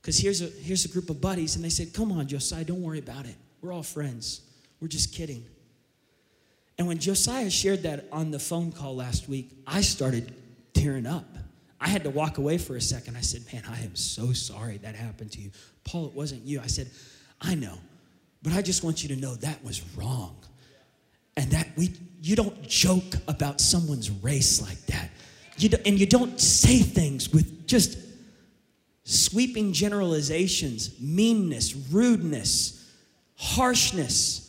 Because 0.00 0.18
here's 0.18 0.42
a, 0.42 0.46
here's 0.46 0.84
a 0.84 0.88
group 0.88 1.10
of 1.10 1.20
buddies, 1.20 1.54
and 1.54 1.64
they 1.64 1.70
said, 1.70 1.94
Come 1.94 2.12
on, 2.12 2.26
Josiah, 2.26 2.64
don't 2.64 2.82
worry 2.82 2.98
about 2.98 3.24
it. 3.24 3.36
We're 3.60 3.72
all 3.72 3.84
friends. 3.84 4.42
We're 4.82 4.88
just 4.88 5.14
kidding. 5.14 5.46
And 6.76 6.88
when 6.88 6.98
Josiah 6.98 7.50
shared 7.50 7.84
that 7.84 8.08
on 8.10 8.32
the 8.32 8.40
phone 8.40 8.72
call 8.72 8.96
last 8.96 9.28
week, 9.28 9.52
I 9.64 9.80
started 9.80 10.34
tearing 10.74 11.06
up. 11.06 11.24
I 11.80 11.86
had 11.88 12.02
to 12.02 12.10
walk 12.10 12.38
away 12.38 12.58
for 12.58 12.74
a 12.74 12.80
second. 12.80 13.16
I 13.16 13.20
said, 13.20 13.44
Man, 13.52 13.62
I 13.68 13.80
am 13.82 13.94
so 13.94 14.32
sorry 14.32 14.78
that 14.78 14.96
happened 14.96 15.30
to 15.32 15.40
you. 15.40 15.52
Paul, 15.84 16.06
it 16.06 16.14
wasn't 16.14 16.42
you. 16.42 16.60
I 16.60 16.66
said, 16.66 16.90
I 17.40 17.54
know, 17.54 17.78
but 18.42 18.54
I 18.54 18.62
just 18.62 18.82
want 18.82 19.04
you 19.04 19.14
to 19.14 19.20
know 19.20 19.36
that 19.36 19.62
was 19.64 19.82
wrong. 19.96 20.36
And 21.36 21.52
that 21.52 21.68
we, 21.76 21.92
you 22.20 22.34
don't 22.34 22.68
joke 22.68 23.14
about 23.28 23.60
someone's 23.60 24.10
race 24.10 24.60
like 24.60 24.84
that. 24.86 25.10
You 25.58 25.68
do, 25.68 25.76
and 25.86 25.98
you 25.98 26.06
don't 26.06 26.40
say 26.40 26.78
things 26.80 27.32
with 27.32 27.68
just 27.68 27.96
sweeping 29.04 29.72
generalizations, 29.72 31.00
meanness, 31.00 31.72
rudeness, 31.92 32.92
harshness. 33.36 34.48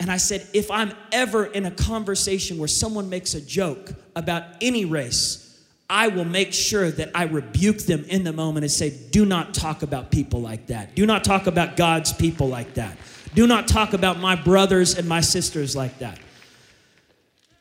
And 0.00 0.10
I 0.10 0.16
said, 0.16 0.48
if 0.54 0.70
I'm 0.70 0.92
ever 1.12 1.44
in 1.44 1.66
a 1.66 1.70
conversation 1.70 2.56
where 2.56 2.68
someone 2.68 3.10
makes 3.10 3.34
a 3.34 3.40
joke 3.40 3.92
about 4.16 4.44
any 4.62 4.86
race, 4.86 5.46
I 5.90 6.08
will 6.08 6.24
make 6.24 6.54
sure 6.54 6.90
that 6.90 7.10
I 7.14 7.24
rebuke 7.24 7.78
them 7.78 8.04
in 8.04 8.24
the 8.24 8.32
moment 8.32 8.64
and 8.64 8.72
say, 8.72 8.96
do 9.10 9.26
not 9.26 9.52
talk 9.52 9.82
about 9.82 10.10
people 10.10 10.40
like 10.40 10.68
that. 10.68 10.94
Do 10.96 11.04
not 11.04 11.22
talk 11.22 11.46
about 11.46 11.76
God's 11.76 12.14
people 12.14 12.48
like 12.48 12.74
that. 12.74 12.96
Do 13.34 13.46
not 13.46 13.68
talk 13.68 13.92
about 13.92 14.18
my 14.18 14.36
brothers 14.36 14.96
and 14.96 15.06
my 15.06 15.20
sisters 15.20 15.76
like 15.76 15.98
that. 15.98 16.18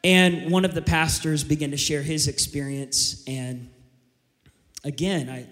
And 0.03 0.49
one 0.49 0.63
of 0.63 0.73
the 0.73 0.81
pastors 0.81 1.43
began 1.43 1.71
to 1.71 1.77
share 1.77 2.01
his 2.01 2.29
experience. 2.29 3.21
And 3.27 3.69
again, 4.85 5.29
I, 5.29 5.45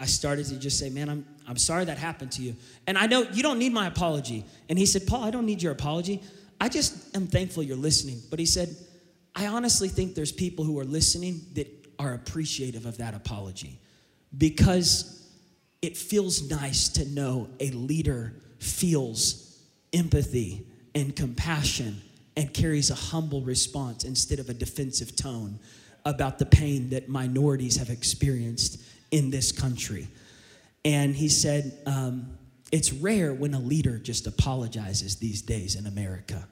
I 0.00 0.06
started 0.06 0.46
to 0.46 0.58
just 0.58 0.78
say, 0.78 0.88
Man, 0.88 1.10
I'm, 1.10 1.26
I'm 1.46 1.56
sorry 1.56 1.84
that 1.84 1.98
happened 1.98 2.32
to 2.32 2.42
you. 2.42 2.56
And 2.86 2.96
I 2.96 3.06
know 3.06 3.22
you 3.22 3.42
don't 3.42 3.58
need 3.58 3.72
my 3.72 3.86
apology. 3.86 4.44
And 4.68 4.78
he 4.78 4.86
said, 4.86 5.06
Paul, 5.06 5.24
I 5.24 5.30
don't 5.30 5.46
need 5.46 5.62
your 5.62 5.72
apology. 5.72 6.22
I 6.60 6.68
just 6.68 7.14
am 7.16 7.26
thankful 7.26 7.62
you're 7.62 7.76
listening. 7.76 8.20
But 8.30 8.38
he 8.38 8.46
said, 8.46 8.74
I 9.34 9.46
honestly 9.46 9.88
think 9.88 10.14
there's 10.14 10.32
people 10.32 10.64
who 10.64 10.78
are 10.78 10.84
listening 10.84 11.42
that 11.54 11.68
are 11.98 12.14
appreciative 12.14 12.86
of 12.86 12.98
that 12.98 13.14
apology 13.14 13.78
because 14.36 15.28
it 15.82 15.96
feels 15.96 16.50
nice 16.50 16.88
to 16.88 17.04
know 17.06 17.48
a 17.60 17.70
leader 17.70 18.34
feels 18.58 19.60
empathy 19.92 20.66
and 20.94 21.14
compassion 21.14 22.00
and 22.36 22.52
carries 22.52 22.90
a 22.90 22.94
humble 22.94 23.42
response 23.42 24.04
instead 24.04 24.38
of 24.38 24.48
a 24.48 24.54
defensive 24.54 25.14
tone 25.14 25.58
about 26.04 26.38
the 26.38 26.46
pain 26.46 26.90
that 26.90 27.08
minorities 27.08 27.76
have 27.76 27.90
experienced 27.90 28.82
in 29.10 29.30
this 29.30 29.52
country. 29.52 30.08
And 30.84 31.14
he 31.14 31.28
said, 31.28 31.78
um, 31.86 32.36
It's 32.72 32.92
rare 32.92 33.32
when 33.32 33.54
a 33.54 33.60
leader 33.60 33.98
just 33.98 34.26
apologizes 34.26 35.16
these 35.16 35.42
days 35.42 35.76
in 35.76 35.86
America. 35.86 36.46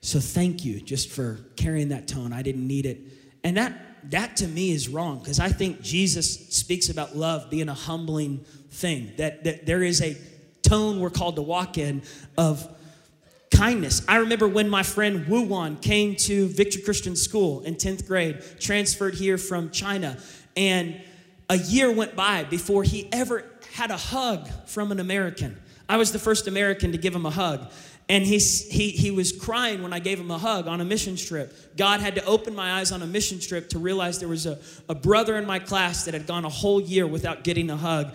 So 0.00 0.20
thank 0.20 0.64
you 0.64 0.80
just 0.80 1.10
for 1.10 1.38
carrying 1.56 1.88
that 1.88 2.06
tone. 2.06 2.32
I 2.32 2.42
didn't 2.42 2.66
need 2.66 2.84
it. 2.84 3.00
And 3.42 3.56
that 3.56 4.10
that 4.10 4.36
to 4.36 4.46
me 4.46 4.70
is 4.72 4.88
wrong 4.88 5.18
because 5.18 5.40
I 5.40 5.48
think 5.48 5.80
Jesus 5.80 6.48
speaks 6.54 6.88
about 6.88 7.16
love 7.16 7.50
being 7.50 7.68
a 7.68 7.74
humbling 7.74 8.44
thing. 8.70 9.12
That, 9.16 9.44
that 9.44 9.66
there 9.66 9.82
is 9.82 10.02
a 10.02 10.16
tone 10.62 11.00
we're 11.00 11.10
called 11.10 11.36
to 11.36 11.42
walk 11.42 11.78
in 11.78 12.02
of 12.36 12.68
kindness. 13.50 14.02
I 14.08 14.16
remember 14.16 14.48
when 14.48 14.68
my 14.68 14.82
friend 14.82 15.26
Wu 15.28 15.42
Wan 15.42 15.76
came 15.76 16.16
to 16.16 16.48
Victory 16.48 16.82
Christian 16.82 17.16
School 17.16 17.60
in 17.60 17.76
10th 17.76 18.06
grade, 18.06 18.42
transferred 18.58 19.14
here 19.14 19.38
from 19.38 19.70
China, 19.70 20.18
and 20.56 21.00
a 21.48 21.56
year 21.56 21.92
went 21.92 22.16
by 22.16 22.44
before 22.44 22.82
he 22.82 23.08
ever 23.12 23.44
had 23.74 23.90
a 23.90 23.96
hug 23.96 24.48
from 24.66 24.92
an 24.92 25.00
American. 25.00 25.56
I 25.88 25.96
was 25.96 26.12
the 26.12 26.18
first 26.20 26.46
American 26.46 26.92
to 26.92 26.98
give 26.98 27.12
him 27.12 27.26
a 27.26 27.30
hug. 27.30 27.72
And 28.08 28.24
he, 28.24 28.38
he, 28.38 28.90
he 28.90 29.10
was 29.10 29.32
crying 29.32 29.82
when 29.82 29.92
I 29.92 29.98
gave 29.98 30.20
him 30.20 30.30
a 30.30 30.38
hug 30.38 30.68
on 30.68 30.80
a 30.80 30.84
mission 30.84 31.16
trip. 31.16 31.76
God 31.76 32.00
had 32.00 32.14
to 32.14 32.24
open 32.24 32.54
my 32.54 32.74
eyes 32.74 32.92
on 32.92 33.02
a 33.02 33.06
mission 33.06 33.40
trip 33.40 33.70
to 33.70 33.80
realize 33.80 34.20
there 34.20 34.28
was 34.28 34.46
a, 34.46 34.60
a 34.88 34.94
brother 34.94 35.36
in 35.36 35.44
my 35.44 35.58
class 35.58 36.04
that 36.04 36.14
had 36.14 36.24
gone 36.24 36.44
a 36.44 36.50
whole 36.50 36.80
year 36.80 37.04
without 37.04 37.42
getting 37.42 37.68
a 37.68 37.76
hug. 37.76 38.14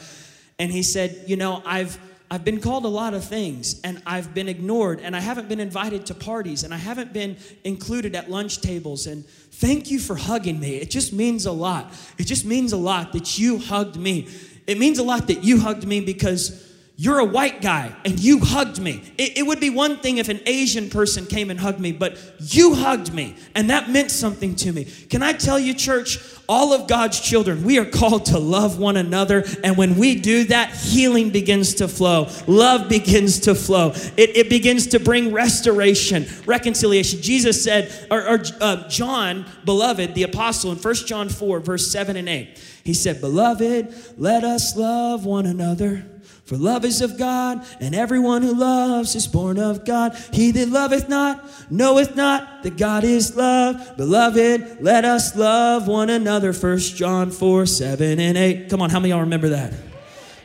And 0.59 0.71
he 0.71 0.81
said, 0.81 1.23
You 1.27 1.35
know, 1.35 1.61
I've, 1.65 1.99
I've 2.31 2.45
been 2.45 2.61
called 2.61 2.85
a 2.85 2.89
lot 2.89 3.13
of 3.13 3.25
things 3.25 3.81
and 3.83 4.01
I've 4.05 4.35
been 4.35 4.47
ignored 4.47 4.99
and 5.01 5.15
I 5.15 5.19
haven't 5.19 5.49
been 5.49 5.59
invited 5.59 6.05
to 6.05 6.13
parties 6.13 6.63
and 6.63 6.73
I 6.73 6.77
haven't 6.77 7.11
been 7.11 7.37
included 7.63 8.15
at 8.15 8.29
lunch 8.29 8.61
tables. 8.61 9.07
And 9.07 9.25
thank 9.25 9.89
you 9.89 9.99
for 9.99 10.15
hugging 10.15 10.59
me. 10.59 10.75
It 10.75 10.91
just 10.91 11.11
means 11.11 11.47
a 11.47 11.51
lot. 11.51 11.91
It 12.19 12.27
just 12.27 12.45
means 12.45 12.71
a 12.71 12.77
lot 12.77 13.13
that 13.13 13.39
you 13.39 13.57
hugged 13.57 13.97
me. 13.97 14.27
It 14.69 14.77
means 14.77 14.99
a 14.99 15.03
lot 15.03 15.25
that 15.29 15.43
you 15.43 15.59
hugged 15.59 15.87
me 15.87 15.99
because 15.99 16.68
you're 17.01 17.19
a 17.19 17.25
white 17.25 17.61
guy 17.61 17.95
and 18.03 18.19
you 18.19 18.39
hugged 18.39 18.77
me. 18.77 19.01
It, 19.17 19.37
it, 19.37 19.43
would 19.43 19.61
be 19.61 19.69
one 19.69 19.99
thing 19.99 20.17
if 20.17 20.27
an 20.27 20.41
Asian 20.45 20.89
person 20.89 21.25
came 21.25 21.49
and 21.49 21.57
hugged 21.57 21.79
me, 21.79 21.93
but 21.93 22.17
you 22.39 22.75
hugged 22.75 23.13
me 23.13 23.37
and 23.55 23.69
that 23.69 23.89
meant 23.89 24.11
something 24.11 24.53
to 24.57 24.73
me. 24.73 24.83
Can 24.83 25.23
I 25.23 25.31
tell 25.31 25.57
you, 25.57 25.73
church, 25.73 26.19
all 26.49 26.73
of 26.73 26.89
God's 26.89 27.17
children, 27.21 27.63
we 27.63 27.79
are 27.79 27.85
called 27.85 28.25
to 28.25 28.37
love 28.37 28.79
one 28.79 28.97
another. 28.97 29.45
And 29.63 29.77
when 29.77 29.95
we 29.95 30.15
do 30.15 30.43
that, 30.45 30.75
healing 30.75 31.29
begins 31.29 31.75
to 31.75 31.87
flow, 31.87 32.27
love 32.47 32.89
begins 32.89 33.39
to 33.41 33.55
flow. 33.55 33.93
It, 34.17 34.35
it 34.35 34.49
begins 34.49 34.87
to 34.87 34.99
bring 34.99 35.31
restoration, 35.31 36.25
reconciliation. 36.45 37.21
Jesus 37.21 37.63
said, 37.63 38.07
or, 38.11 38.27
or 38.27 38.39
uh, 38.59 38.89
John, 38.89 39.45
beloved, 39.63 40.15
the 40.15 40.23
apostle 40.23 40.73
in 40.73 40.77
1 40.77 40.95
John 40.95 41.29
4, 41.29 41.61
verse 41.61 41.89
7 41.89 42.17
and 42.17 42.27
8, 42.27 42.61
he 42.83 42.93
said, 42.93 43.21
Beloved, 43.21 44.17
let 44.17 44.43
us 44.43 44.75
love 44.75 45.23
one 45.23 45.45
another. 45.45 46.03
For 46.49 46.57
love 46.57 46.83
is 46.83 47.01
of 47.01 47.15
God, 47.15 47.63
and 47.79 47.93
everyone 47.93 48.41
who 48.41 48.55
loves 48.55 49.13
is 49.13 49.27
born 49.27 49.59
of 49.59 49.85
God. 49.85 50.17
He 50.33 50.49
that 50.53 50.69
loveth 50.69 51.07
not 51.07 51.47
knoweth 51.69 52.15
not 52.15 52.63
that 52.63 52.75
God 52.75 53.03
is 53.03 53.35
love. 53.35 53.95
Beloved, 53.97 54.81
let 54.81 55.05
us 55.05 55.35
love 55.35 55.87
one 55.87 56.09
another. 56.09 56.51
1 56.51 56.79
John 56.79 57.29
4, 57.29 57.67
7 57.67 58.19
and 58.19 58.35
8. 58.35 58.67
Come 58.67 58.81
on, 58.81 58.89
how 58.89 58.99
many 58.99 59.11
y'all 59.11 59.19
remember 59.19 59.49
that? 59.49 59.73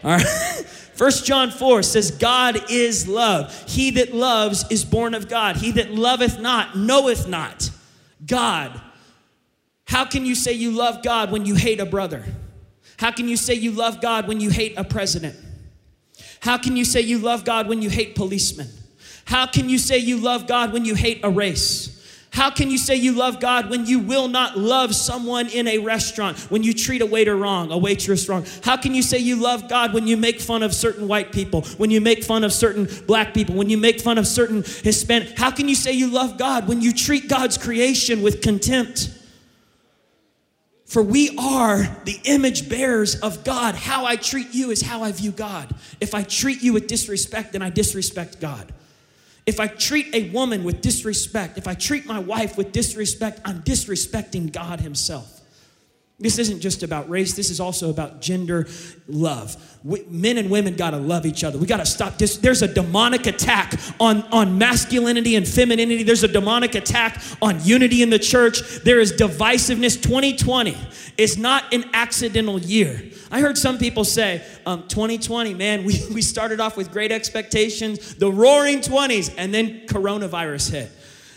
All 0.04 0.10
right. 0.10 0.26
1 0.98 1.10
John 1.24 1.50
4 1.50 1.82
says, 1.82 2.10
God 2.10 2.70
is 2.70 3.08
love. 3.08 3.64
He 3.66 3.92
that 3.92 4.14
loves 4.14 4.66
is 4.70 4.84
born 4.84 5.14
of 5.14 5.30
God. 5.30 5.56
He 5.56 5.70
that 5.72 5.90
loveth 5.90 6.38
not 6.38 6.76
knoweth 6.76 7.28
not 7.28 7.70
God. 8.26 8.78
How 9.86 10.04
can 10.04 10.26
you 10.26 10.34
say 10.34 10.52
you 10.52 10.70
love 10.70 11.02
God 11.02 11.32
when 11.32 11.46
you 11.46 11.54
hate 11.54 11.80
a 11.80 11.86
brother? 11.86 12.26
How 12.98 13.10
can 13.10 13.26
you 13.26 13.38
say 13.38 13.54
you 13.54 13.70
love 13.70 14.02
God 14.02 14.28
when 14.28 14.38
you 14.42 14.50
hate 14.50 14.74
a 14.76 14.84
president? 14.84 15.36
How 16.44 16.58
can 16.58 16.76
you 16.76 16.84
say 16.84 17.00
you 17.00 17.16
love 17.16 17.46
God 17.46 17.68
when 17.68 17.80
you 17.80 17.88
hate 17.88 18.14
policemen? 18.14 18.68
How 19.24 19.46
can 19.46 19.70
you 19.70 19.78
say 19.78 19.96
you 19.96 20.18
love 20.18 20.46
God 20.46 20.74
when 20.74 20.84
you 20.84 20.94
hate 20.94 21.20
a 21.22 21.30
race? 21.30 21.90
How 22.34 22.50
can 22.50 22.70
you 22.70 22.76
say 22.76 22.96
you 22.96 23.12
love 23.12 23.40
God 23.40 23.70
when 23.70 23.86
you 23.86 23.98
will 23.98 24.28
not 24.28 24.58
love 24.58 24.94
someone 24.94 25.48
in 25.48 25.66
a 25.66 25.78
restaurant, 25.78 26.36
when 26.50 26.62
you 26.62 26.74
treat 26.74 27.00
a 27.00 27.06
waiter 27.06 27.34
wrong, 27.34 27.72
a 27.72 27.78
waitress 27.78 28.28
wrong? 28.28 28.44
How 28.62 28.76
can 28.76 28.94
you 28.94 29.00
say 29.00 29.18
you 29.20 29.36
love 29.36 29.70
God 29.70 29.94
when 29.94 30.06
you 30.06 30.18
make 30.18 30.38
fun 30.38 30.62
of 30.62 30.74
certain 30.74 31.08
white 31.08 31.32
people, 31.32 31.62
when 31.78 31.90
you 31.90 32.02
make 32.02 32.22
fun 32.22 32.44
of 32.44 32.52
certain 32.52 32.88
black 33.06 33.32
people, 33.32 33.54
when 33.54 33.70
you 33.70 33.78
make 33.78 34.02
fun 34.02 34.18
of 34.18 34.26
certain 34.26 34.64
Hispanic? 34.64 35.38
How 35.38 35.50
can 35.50 35.66
you 35.66 35.74
say 35.74 35.92
you 35.92 36.08
love 36.08 36.36
God 36.36 36.68
when 36.68 36.82
you 36.82 36.92
treat 36.92 37.26
God's 37.26 37.56
creation 37.56 38.20
with 38.20 38.42
contempt? 38.42 39.08
For 40.84 41.02
we 41.02 41.36
are 41.38 41.84
the 42.04 42.20
image 42.24 42.68
bearers 42.68 43.16
of 43.16 43.42
God. 43.42 43.74
How 43.74 44.04
I 44.04 44.16
treat 44.16 44.52
you 44.52 44.70
is 44.70 44.82
how 44.82 45.02
I 45.02 45.12
view 45.12 45.30
God. 45.30 45.74
If 46.00 46.14
I 46.14 46.22
treat 46.22 46.62
you 46.62 46.72
with 46.74 46.86
disrespect, 46.86 47.52
then 47.52 47.62
I 47.62 47.70
disrespect 47.70 48.40
God. 48.40 48.72
If 49.46 49.60
I 49.60 49.66
treat 49.66 50.14
a 50.14 50.30
woman 50.30 50.64
with 50.64 50.80
disrespect, 50.80 51.58
if 51.58 51.66
I 51.66 51.74
treat 51.74 52.06
my 52.06 52.18
wife 52.18 52.56
with 52.56 52.72
disrespect, 52.72 53.40
I'm 53.44 53.62
disrespecting 53.62 54.52
God 54.52 54.80
Himself. 54.80 55.42
This 56.20 56.38
isn't 56.38 56.60
just 56.60 56.84
about 56.84 57.10
race, 57.10 57.34
this 57.34 57.50
is 57.50 57.58
also 57.58 57.90
about 57.90 58.20
gender 58.20 58.68
love. 59.08 59.56
We, 59.82 60.04
men 60.08 60.38
and 60.38 60.48
women 60.48 60.76
gotta 60.76 60.96
love 60.96 61.26
each 61.26 61.42
other. 61.42 61.58
We 61.58 61.66
gotta 61.66 61.84
stop 61.84 62.18
this. 62.18 62.36
There's 62.36 62.62
a 62.62 62.72
demonic 62.72 63.26
attack 63.26 63.74
on, 63.98 64.22
on 64.30 64.56
masculinity 64.56 65.34
and 65.34 65.46
femininity, 65.46 66.04
there's 66.04 66.22
a 66.22 66.28
demonic 66.28 66.76
attack 66.76 67.20
on 67.42 67.58
unity 67.64 68.00
in 68.00 68.10
the 68.10 68.20
church. 68.20 68.60
There 68.84 69.00
is 69.00 69.12
divisiveness. 69.12 70.00
2020 70.00 70.76
is 71.18 71.36
not 71.36 71.74
an 71.74 71.84
accidental 71.92 72.60
year. 72.60 73.10
I 73.32 73.40
heard 73.40 73.58
some 73.58 73.76
people 73.78 74.04
say, 74.04 74.44
um, 74.66 74.84
2020, 74.86 75.54
man, 75.54 75.84
we, 75.84 76.00
we 76.14 76.22
started 76.22 76.60
off 76.60 76.76
with 76.76 76.92
great 76.92 77.10
expectations, 77.10 78.14
the 78.14 78.30
roaring 78.30 78.78
20s, 78.78 79.34
and 79.36 79.52
then 79.52 79.88
coronavirus 79.88 80.70
hit. 80.70 80.92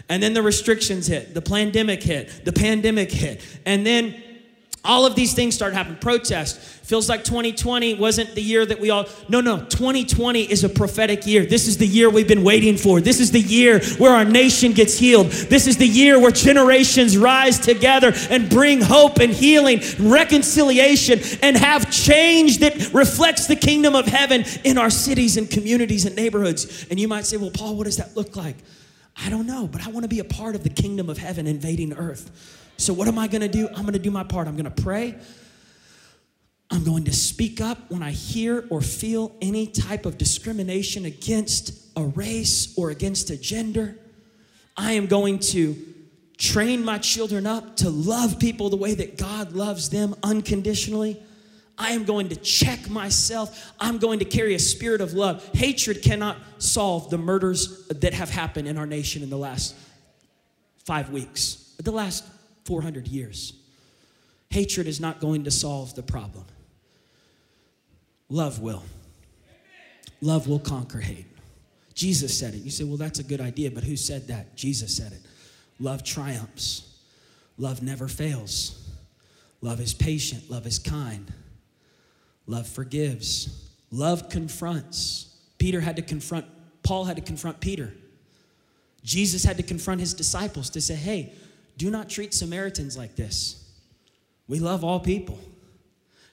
And 0.08 0.22
then 0.22 0.34
the 0.34 0.42
restrictions 0.42 1.08
hit, 1.08 1.34
the 1.34 1.42
pandemic 1.42 2.02
hit, 2.02 2.46
the 2.46 2.54
pandemic 2.54 3.12
hit, 3.12 3.44
and 3.66 3.86
then 3.86 4.24
all 4.84 5.06
of 5.06 5.16
these 5.16 5.34
things 5.34 5.56
start 5.56 5.74
happening. 5.74 5.98
Protest. 5.98 6.60
Feels 6.88 7.10
like 7.10 7.26
2020 7.26 7.96
wasn't 7.96 8.34
the 8.36 8.42
year 8.42 8.66
that 8.66 8.80
we 8.80 8.90
all. 8.90 9.06
No, 9.28 9.42
no. 9.42 9.58
2020 9.58 10.44
is 10.44 10.64
a 10.64 10.70
prophetic 10.70 11.28
year. 11.28 11.46
This 11.46 11.68
is 11.68 11.78
the 11.78 11.86
year 11.86 12.10
we've 12.10 12.28
been 12.28 12.44
waiting 12.44 12.78
for. 12.78 13.02
This 13.02 13.20
is 13.20 13.32
the 13.32 13.42
year 13.42 13.82
where 13.98 14.14
our 14.14 14.24
nation 14.24 14.72
gets 14.72 14.98
healed. 14.98 15.28
This 15.28 15.68
is 15.68 15.76
the 15.76 15.88
year 15.88 16.18
where 16.20 16.32
generations 16.32 17.18
rise 17.18 17.60
together 17.60 18.14
and 18.30 18.50
bring 18.50 18.80
hope 18.80 19.20
and 19.20 19.34
healing, 19.34 19.82
reconciliation, 20.00 21.20
and 21.42 21.58
have 21.58 21.92
change 21.92 22.60
that 22.60 22.94
reflects 22.94 23.48
the 23.48 23.58
kingdom 23.58 23.94
of 23.94 24.06
heaven 24.06 24.46
in 24.64 24.78
our 24.78 24.90
cities 24.90 25.36
and 25.36 25.50
communities 25.50 26.06
and 26.06 26.16
neighborhoods. 26.16 26.88
And 26.90 26.98
you 26.98 27.10
might 27.10 27.26
say, 27.26 27.36
well, 27.36 27.52
Paul, 27.52 27.76
what 27.76 27.84
does 27.84 27.98
that 27.98 28.16
look 28.16 28.38
like? 28.38 28.56
I 29.18 29.30
don't 29.30 29.48
know, 29.48 29.68
but 29.68 29.86
I 29.86 29.90
want 29.90 30.04
to 30.04 30.10
be 30.10 30.20
a 30.20 30.24
part 30.24 30.56
of 30.56 30.64
the 30.64 30.70
kingdom 30.70 31.10
of 31.10 31.18
heaven 31.18 31.48
invading 31.48 31.94
earth. 31.94 32.64
So, 32.78 32.94
what 32.94 33.08
am 33.08 33.18
I 33.18 33.28
going 33.28 33.42
to 33.42 33.48
do? 33.48 33.68
I'm 33.70 33.82
going 33.82 33.94
to 33.94 34.00
do 34.00 34.12
my 34.12 34.24
part. 34.24 34.48
I'm 34.48 34.56
going 34.56 34.72
to 34.72 34.82
pray. 34.84 35.16
I'm 36.70 36.84
going 36.84 37.06
to 37.06 37.14
speak 37.14 37.62
up 37.62 37.90
when 37.90 38.04
I 38.04 38.12
hear 38.12 38.66
or 38.70 38.82
feel 38.82 39.36
any 39.42 39.68
type 39.68 40.06
of 40.06 40.18
discrimination 40.18 41.06
against 41.06 41.74
a 41.96 42.04
race 42.04 42.78
or 42.78 42.90
against 42.90 43.30
a 43.30 43.38
gender. 43.38 43.98
I 44.76 44.94
am 44.94 45.08
going 45.08 45.40
to 45.40 45.76
train 46.38 46.84
my 46.86 47.00
children 47.00 47.48
up 47.48 47.78
to 47.78 47.90
love 47.90 48.38
people 48.38 48.70
the 48.70 48.78
way 48.78 48.94
that 48.94 49.18
God 49.18 49.54
loves 49.54 49.90
them 49.90 50.14
unconditionally. 50.22 51.22
I 51.80 51.92
am 51.92 52.04
going 52.04 52.30
to 52.30 52.36
check 52.36 52.90
myself. 52.90 53.74
I'm 53.80 53.98
going 53.98 54.20
to 54.20 54.26
carry 54.26 54.54
a 54.54 54.60
spirit 54.60 55.00
of 55.00 55.14
love. 55.14 55.48
Hatred 55.54 56.02
cannot 56.02 56.38
solve 56.58 57.10
the 57.10 57.18
murders 57.18 57.88
that 57.88 58.14
have 58.14 58.30
happened 58.30 58.68
in 58.68 58.78
our 58.78 58.86
nation 58.86 59.24
in 59.24 59.30
the 59.30 59.38
last 59.38 59.76
five 60.86 61.10
weeks, 61.12 61.76
the 61.82 61.92
last 61.92 62.24
400 62.68 63.08
years. 63.08 63.54
Hatred 64.50 64.88
is 64.88 65.00
not 65.00 65.20
going 65.20 65.46
to 65.46 65.52
solve 65.52 65.96
the 65.96 66.04
problem. 66.04 66.44
Love 68.30 68.60
will. 68.60 68.84
Love 70.22 70.48
will 70.48 70.60
conquer 70.60 71.00
hate. 71.00 71.26
Jesus 71.94 72.38
said 72.38 72.54
it. 72.54 72.58
You 72.58 72.70
say, 72.70 72.84
well, 72.84 72.98
that's 72.98 73.20
a 73.20 73.24
good 73.24 73.42
idea, 73.42 73.72
but 73.72 73.84
who 73.84 73.96
said 73.96 74.28
that? 74.28 74.56
Jesus 74.56 74.96
said 74.96 75.14
it. 75.14 75.22
Love 75.80 76.04
triumphs. 76.04 77.00
Love 77.58 77.82
never 77.82 78.08
fails. 78.08 78.88
Love 79.62 79.80
is 79.80 79.94
patient. 79.94 80.52
Love 80.52 80.68
is 80.68 80.78
kind. 80.78 81.32
Love 82.46 82.68
forgives. 82.68 83.72
Love 83.92 84.30
confronts. 84.30 85.36
Peter 85.58 85.80
had 85.80 85.96
to 85.96 86.02
confront, 86.02 86.46
Paul 86.84 87.06
had 87.06 87.16
to 87.16 87.22
confront 87.22 87.62
Peter. 87.62 87.94
Jesus 89.04 89.46
had 89.46 89.58
to 89.58 89.64
confront 89.64 90.02
his 90.02 90.14
disciples 90.14 90.70
to 90.72 90.82
say, 90.82 90.96
hey, 90.96 91.34
do 91.78 91.90
not 91.90 92.10
treat 92.10 92.34
Samaritans 92.34 92.98
like 92.98 93.16
this. 93.16 93.64
We 94.48 94.60
love 94.60 94.84
all 94.84 95.00
people. 95.00 95.40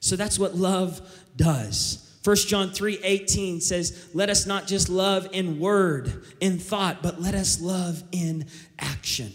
So 0.00 0.16
that's 0.16 0.38
what 0.38 0.54
love 0.54 1.00
does. 1.36 2.00
1 2.24 2.36
John 2.36 2.70
3 2.70 3.00
18 3.02 3.60
says, 3.60 4.08
Let 4.14 4.30
us 4.30 4.46
not 4.46 4.66
just 4.66 4.88
love 4.88 5.28
in 5.32 5.58
word, 5.58 6.24
in 6.40 6.58
thought, 6.58 7.02
but 7.02 7.20
let 7.20 7.34
us 7.34 7.60
love 7.60 8.02
in 8.12 8.46
action. 8.78 9.32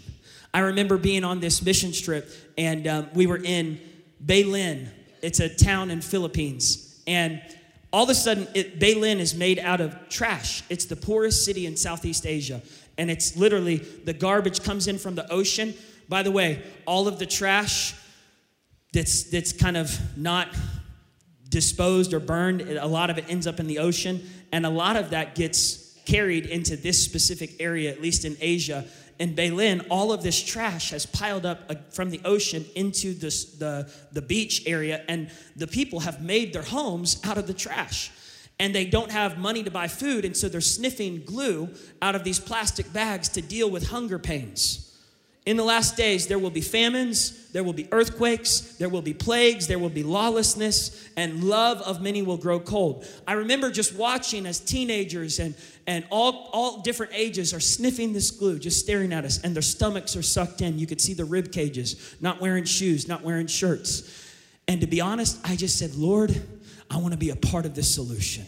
I 0.53 0.59
remember 0.59 0.97
being 0.97 1.23
on 1.23 1.39
this 1.39 1.61
mission 1.61 1.91
trip, 1.91 2.29
and 2.57 2.87
um, 2.87 3.09
we 3.13 3.27
were 3.27 3.37
in 3.37 3.79
Bailin. 4.25 4.89
It's 5.21 5.39
a 5.39 5.49
town 5.49 5.91
in 5.91 6.01
Philippines. 6.01 7.01
And 7.05 7.41
all 7.91 8.03
of 8.03 8.09
a 8.09 8.15
sudden, 8.15 8.47
it, 8.55 8.79
Bailin 8.79 9.19
is 9.19 9.35
made 9.35 9.59
out 9.59 9.81
of 9.81 10.09
trash. 10.09 10.63
It's 10.69 10.85
the 10.85 10.95
poorest 10.95 11.45
city 11.45 11.65
in 11.65 11.77
Southeast 11.77 12.25
Asia. 12.25 12.61
And 12.97 13.11
it's 13.11 13.37
literally 13.37 13.77
the 13.77 14.13
garbage 14.13 14.63
comes 14.63 14.87
in 14.87 14.97
from 14.97 15.15
the 15.15 15.31
ocean. 15.31 15.73
By 16.09 16.23
the 16.23 16.31
way, 16.31 16.63
all 16.85 17.07
of 17.07 17.19
the 17.19 17.25
trash 17.27 17.95
that's, 18.91 19.23
that's 19.25 19.53
kind 19.53 19.77
of 19.77 19.97
not 20.17 20.49
disposed 21.47 22.13
or 22.13 22.19
burned, 22.19 22.61
a 22.61 22.87
lot 22.87 23.09
of 23.11 23.17
it 23.17 23.25
ends 23.29 23.45
up 23.47 23.59
in 23.59 23.67
the 23.67 23.79
ocean. 23.79 24.27
And 24.51 24.65
a 24.65 24.69
lot 24.69 24.95
of 24.95 25.11
that 25.11 25.35
gets 25.35 25.95
carried 26.05 26.47
into 26.47 26.75
this 26.75 27.03
specific 27.03 27.61
area, 27.61 27.91
at 27.91 28.01
least 28.01 28.25
in 28.25 28.35
Asia. 28.41 28.85
In 29.19 29.35
Bailin, 29.35 29.85
all 29.89 30.11
of 30.11 30.23
this 30.23 30.41
trash 30.41 30.89
has 30.89 31.05
piled 31.05 31.45
up 31.45 31.65
uh, 31.69 31.75
from 31.91 32.09
the 32.09 32.21
ocean 32.25 32.65
into 32.73 33.13
this, 33.13 33.45
the, 33.57 33.91
the 34.11 34.21
beach 34.21 34.63
area, 34.65 35.03
and 35.07 35.29
the 35.55 35.67
people 35.67 35.99
have 35.99 36.21
made 36.21 36.53
their 36.53 36.63
homes 36.63 37.21
out 37.23 37.37
of 37.37 37.45
the 37.45 37.53
trash. 37.53 38.11
And 38.59 38.73
they 38.73 38.85
don't 38.85 39.11
have 39.11 39.37
money 39.37 39.63
to 39.63 39.71
buy 39.71 39.87
food, 39.87 40.25
and 40.25 40.35
so 40.35 40.49
they're 40.49 40.61
sniffing 40.61 41.23
glue 41.25 41.69
out 42.01 42.15
of 42.15 42.23
these 42.23 42.39
plastic 42.39 42.91
bags 42.91 43.29
to 43.29 43.41
deal 43.41 43.69
with 43.69 43.89
hunger 43.89 44.19
pains. 44.19 44.88
In 45.49 45.57
the 45.57 45.63
last 45.63 45.97
days, 45.97 46.27
there 46.27 46.37
will 46.37 46.51
be 46.51 46.61
famines, 46.61 47.49
there 47.53 47.63
will 47.63 47.73
be 47.73 47.87
earthquakes, 47.91 48.75
there 48.77 48.87
will 48.87 49.01
be 49.01 49.15
plagues, 49.15 49.65
there 49.65 49.79
will 49.79 49.89
be 49.89 50.03
lawlessness, 50.03 51.09
and 51.17 51.43
love 51.43 51.81
of 51.81 52.03
many 52.03 52.21
will 52.21 52.37
grow 52.37 52.59
cold. 52.59 53.03
I 53.25 53.33
remember 53.33 53.71
just 53.71 53.95
watching 53.95 54.45
as 54.45 54.59
teenagers 54.59 55.39
and, 55.39 55.55
and 55.87 56.05
all, 56.11 56.51
all 56.53 56.81
different 56.83 57.13
ages 57.15 57.51
are 57.51 57.59
sniffing 57.59 58.13
this 58.13 58.29
glue, 58.29 58.59
just 58.59 58.79
staring 58.79 59.11
at 59.11 59.25
us, 59.25 59.41
and 59.41 59.55
their 59.55 59.63
stomachs 59.63 60.15
are 60.15 60.21
sucked 60.21 60.61
in. 60.61 60.77
You 60.77 60.85
could 60.85 61.01
see 61.01 61.15
the 61.15 61.25
rib 61.25 61.51
cages, 61.51 62.15
not 62.21 62.39
wearing 62.39 62.65
shoes, 62.65 63.07
not 63.07 63.23
wearing 63.23 63.47
shirts. 63.47 64.03
And 64.67 64.79
to 64.81 64.87
be 64.87 65.01
honest, 65.01 65.39
I 65.43 65.55
just 65.55 65.79
said, 65.79 65.95
Lord, 65.95 66.39
I 66.91 66.97
want 66.97 67.13
to 67.13 67.17
be 67.17 67.31
a 67.31 67.35
part 67.35 67.65
of 67.65 67.73
this 67.73 67.91
solution. 67.91 68.45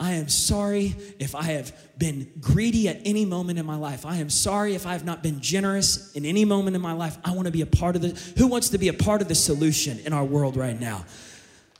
I 0.00 0.12
am 0.12 0.30
sorry 0.30 0.96
if 1.18 1.34
I 1.34 1.42
have 1.42 1.72
been 1.98 2.30
greedy 2.40 2.88
at 2.88 3.02
any 3.04 3.26
moment 3.26 3.58
in 3.58 3.66
my 3.66 3.76
life. 3.76 4.06
I 4.06 4.16
am 4.16 4.30
sorry 4.30 4.74
if 4.74 4.86
I 4.86 4.94
have 4.94 5.04
not 5.04 5.22
been 5.22 5.40
generous 5.40 6.12
in 6.14 6.24
any 6.24 6.46
moment 6.46 6.74
in 6.74 6.80
my 6.80 6.94
life. 6.94 7.18
I 7.22 7.34
want 7.34 7.44
to 7.46 7.52
be 7.52 7.60
a 7.60 7.66
part 7.66 7.96
of 7.96 8.02
the 8.02 8.18
who 8.38 8.46
wants 8.46 8.70
to 8.70 8.78
be 8.78 8.88
a 8.88 8.94
part 8.94 9.20
of 9.20 9.28
the 9.28 9.34
solution 9.34 9.98
in 10.00 10.14
our 10.14 10.24
world 10.24 10.56
right 10.56 10.78
now? 10.80 11.04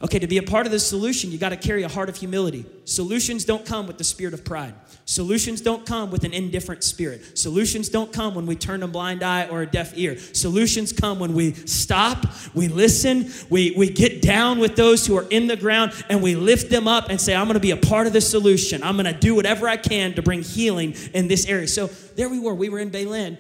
Okay, 0.03 0.19
to 0.19 0.27
be 0.27 0.39
a 0.39 0.43
part 0.43 0.65
of 0.65 0.73
the 0.73 0.81
solution, 0.81 1.31
you 1.31 1.37
got 1.37 1.51
to 1.51 1.59
carry 1.59 1.83
a 1.83 1.89
heart 1.89 2.09
of 2.09 2.17
humility. 2.17 2.65
Solutions 2.87 3.45
don't 3.45 3.67
come 3.67 3.87
with 3.87 3.99
the 3.99 4.05
spirit 4.05 4.33
of 4.33 4.47
pride. 4.47 4.73
Solutions 5.05 5.61
don't 5.61 5.85
come 5.85 6.11
with 6.11 6.25
an 6.25 6.33
indifferent 6.33 6.83
spirit. 6.83 7.37
Solutions 7.39 7.91
don't 7.91 8.11
come 8.11 8.35
when 8.35 8.47
we 8.47 8.57
turn 8.57 8.83
a 8.83 8.89
blind 8.89 9.23
eye 9.23 9.47
or 9.49 9.61
a 9.61 9.67
deaf 9.67 9.93
ear. 9.97 10.19
Solutions 10.19 10.91
come 10.91 11.19
when 11.19 11.35
we 11.35 11.53
stop, 11.53 12.25
we 12.55 12.69
listen, 12.69 13.31
we, 13.51 13.75
we 13.77 13.91
get 13.91 14.23
down 14.23 14.59
with 14.59 14.75
those 14.75 15.07
who 15.07 15.19
are 15.19 15.27
in 15.29 15.49
the 15.49 15.57
ground, 15.57 15.93
and 16.09 16.23
we 16.23 16.35
lift 16.35 16.71
them 16.71 16.89
up 16.89 17.11
and 17.11 17.21
say, 17.21 17.35
I'm 17.35 17.45
going 17.45 17.55
to 17.55 17.61
be 17.61 17.73
a 17.73 17.77
part 17.77 18.07
of 18.07 18.15
the 18.15 18.23
solution. 18.23 18.83
I'm 18.83 18.97
going 18.97 19.13
to 19.13 19.21
do 19.21 19.35
whatever 19.35 19.69
I 19.69 19.77
can 19.77 20.15
to 20.15 20.23
bring 20.23 20.41
healing 20.41 20.95
in 21.13 21.29
this 21.29 21.45
area. 21.45 21.69
So 21.69 21.89
there 22.17 22.31
we 22.31 22.39
were. 22.39 22.55
We 22.55 22.71
were 22.71 22.79
in 22.79 22.91
Bailin, 22.91 23.39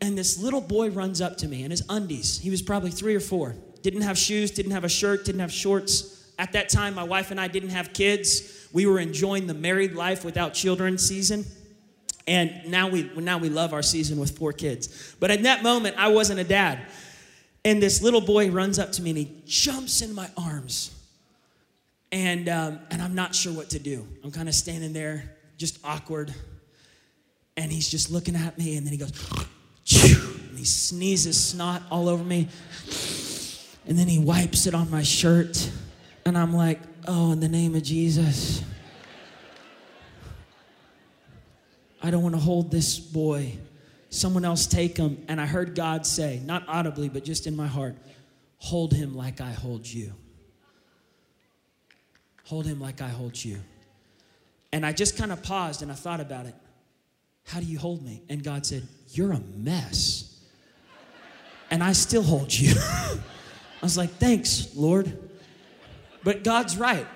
and 0.00 0.18
this 0.18 0.42
little 0.42 0.60
boy 0.60 0.90
runs 0.90 1.20
up 1.20 1.36
to 1.36 1.46
me 1.46 1.62
in 1.62 1.70
his 1.70 1.84
undies. 1.88 2.40
He 2.40 2.50
was 2.50 2.62
probably 2.62 2.90
three 2.90 3.14
or 3.14 3.20
four 3.20 3.54
didn't 3.82 4.02
have 4.02 4.18
shoes, 4.18 4.50
didn't 4.50 4.72
have 4.72 4.84
a 4.84 4.88
shirt, 4.88 5.24
didn't 5.24 5.40
have 5.40 5.52
shorts. 5.52 6.32
At 6.38 6.52
that 6.52 6.68
time, 6.68 6.94
my 6.94 7.02
wife 7.02 7.30
and 7.30 7.40
I 7.40 7.48
didn't 7.48 7.70
have 7.70 7.92
kids. 7.92 8.68
We 8.72 8.86
were 8.86 8.98
enjoying 8.98 9.46
the 9.46 9.54
married 9.54 9.94
life 9.94 10.24
without 10.24 10.54
children 10.54 10.98
season. 10.98 11.44
And 12.26 12.66
now 12.66 12.88
we, 12.88 13.10
now 13.16 13.38
we 13.38 13.48
love 13.48 13.72
our 13.72 13.82
season 13.82 14.18
with 14.18 14.38
four 14.38 14.52
kids. 14.52 15.14
But 15.18 15.30
in 15.30 15.42
that 15.42 15.62
moment, 15.62 15.96
I 15.98 16.08
wasn't 16.08 16.40
a 16.40 16.44
dad. 16.44 16.86
And 17.64 17.82
this 17.82 18.02
little 18.02 18.20
boy 18.20 18.50
runs 18.50 18.78
up 18.78 18.92
to 18.92 19.02
me 19.02 19.10
and 19.10 19.18
he 19.18 19.42
jumps 19.46 20.00
in 20.00 20.14
my 20.14 20.30
arms. 20.36 20.94
And, 22.12 22.48
um, 22.48 22.80
and 22.90 23.02
I'm 23.02 23.14
not 23.14 23.34
sure 23.34 23.52
what 23.52 23.70
to 23.70 23.78
do. 23.78 24.06
I'm 24.24 24.30
kind 24.30 24.48
of 24.48 24.54
standing 24.54 24.92
there, 24.92 25.36
just 25.58 25.78
awkward. 25.84 26.34
And 27.56 27.70
he's 27.70 27.88
just 27.88 28.10
looking 28.10 28.36
at 28.36 28.56
me, 28.58 28.76
and 28.76 28.86
then 28.86 28.92
he 28.92 28.98
goes, 28.98 29.12
and 29.92 30.58
he 30.58 30.64
sneezes 30.64 31.38
snot 31.38 31.82
all 31.90 32.08
over 32.08 32.24
me. 32.24 32.48
And 33.86 33.98
then 33.98 34.08
he 34.08 34.18
wipes 34.18 34.66
it 34.66 34.74
on 34.74 34.90
my 34.90 35.02
shirt. 35.02 35.70
And 36.24 36.36
I'm 36.36 36.54
like, 36.54 36.80
oh, 37.06 37.32
in 37.32 37.40
the 37.40 37.48
name 37.48 37.74
of 37.74 37.82
Jesus. 37.82 38.62
I 42.02 42.10
don't 42.10 42.22
want 42.22 42.34
to 42.34 42.40
hold 42.40 42.70
this 42.70 42.98
boy. 42.98 43.58
Someone 44.10 44.44
else 44.44 44.66
take 44.66 44.96
him. 44.96 45.24
And 45.28 45.40
I 45.40 45.46
heard 45.46 45.74
God 45.74 46.06
say, 46.06 46.40
not 46.44 46.64
audibly, 46.68 47.08
but 47.08 47.24
just 47.24 47.46
in 47.46 47.56
my 47.56 47.66
heart, 47.66 47.96
hold 48.58 48.92
him 48.92 49.14
like 49.16 49.40
I 49.40 49.50
hold 49.50 49.86
you. 49.86 50.12
Hold 52.44 52.66
him 52.66 52.80
like 52.80 53.00
I 53.00 53.08
hold 53.08 53.42
you. 53.42 53.60
And 54.72 54.86
I 54.86 54.92
just 54.92 55.16
kind 55.16 55.32
of 55.32 55.42
paused 55.42 55.82
and 55.82 55.90
I 55.90 55.94
thought 55.94 56.20
about 56.20 56.46
it. 56.46 56.54
How 57.46 57.60
do 57.60 57.66
you 57.66 57.78
hold 57.78 58.04
me? 58.04 58.22
And 58.28 58.42
God 58.42 58.64
said, 58.64 58.86
You're 59.08 59.32
a 59.32 59.40
mess. 59.56 60.40
And 61.70 61.82
I 61.82 61.92
still 61.92 62.22
hold 62.22 62.52
you. 62.52 62.74
I 63.80 63.86
was 63.86 63.96
like, 63.96 64.10
thanks, 64.10 64.74
Lord. 64.74 65.16
But 66.22 66.44
God's 66.44 66.76
right. 66.76 67.06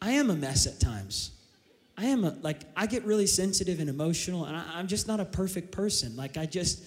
I 0.00 0.12
am 0.12 0.30
a 0.30 0.36
mess 0.36 0.66
at 0.66 0.80
times. 0.80 1.30
I 1.96 2.06
am 2.06 2.24
a, 2.24 2.36
like, 2.42 2.60
I 2.76 2.86
get 2.86 3.04
really 3.04 3.26
sensitive 3.26 3.80
and 3.80 3.88
emotional, 3.88 4.44
and 4.44 4.56
I, 4.56 4.80
am 4.80 4.86
just 4.86 5.06
not 5.06 5.20
a 5.20 5.24
perfect 5.24 5.72
person. 5.72 6.16
Like, 6.16 6.36
I 6.36 6.46
just, 6.46 6.82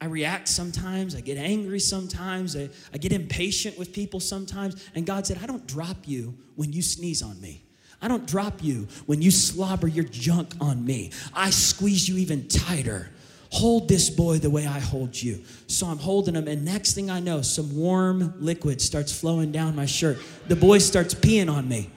I 0.00 0.06
react 0.06 0.48
sometimes, 0.48 1.14
I 1.14 1.20
get 1.20 1.38
angry 1.38 1.80
sometimes, 1.80 2.56
I, 2.56 2.68
I 2.92 2.98
get 2.98 3.12
impatient 3.12 3.78
with 3.78 3.92
people 3.92 4.20
sometimes. 4.20 4.88
And 4.94 5.06
God 5.06 5.26
said, 5.26 5.38
I 5.42 5.46
don't 5.46 5.66
drop 5.66 5.96
you 6.06 6.34
when 6.56 6.72
you 6.72 6.82
sneeze 6.82 7.22
on 7.22 7.40
me. 7.40 7.62
I 8.00 8.06
don't 8.06 8.26
drop 8.26 8.62
you 8.62 8.86
when 9.06 9.22
you 9.22 9.30
slobber 9.30 9.88
your 9.88 10.04
junk 10.04 10.54
on 10.60 10.84
me. 10.84 11.10
I 11.34 11.50
squeeze 11.50 12.08
you 12.08 12.16
even 12.18 12.46
tighter 12.46 13.10
hold 13.50 13.88
this 13.88 14.10
boy 14.10 14.38
the 14.38 14.50
way 14.50 14.66
I 14.66 14.78
hold 14.78 15.20
you. 15.20 15.42
So 15.66 15.86
I'm 15.86 15.98
holding 15.98 16.34
him, 16.34 16.48
and 16.48 16.64
next 16.64 16.94
thing 16.94 17.10
I 17.10 17.20
know, 17.20 17.42
some 17.42 17.76
warm 17.76 18.34
liquid 18.38 18.80
starts 18.80 19.18
flowing 19.18 19.52
down 19.52 19.74
my 19.74 19.86
shirt. 19.86 20.18
The 20.48 20.56
boy 20.56 20.78
starts 20.78 21.14
peeing 21.14 21.50
on 21.50 21.68
me. 21.68 21.90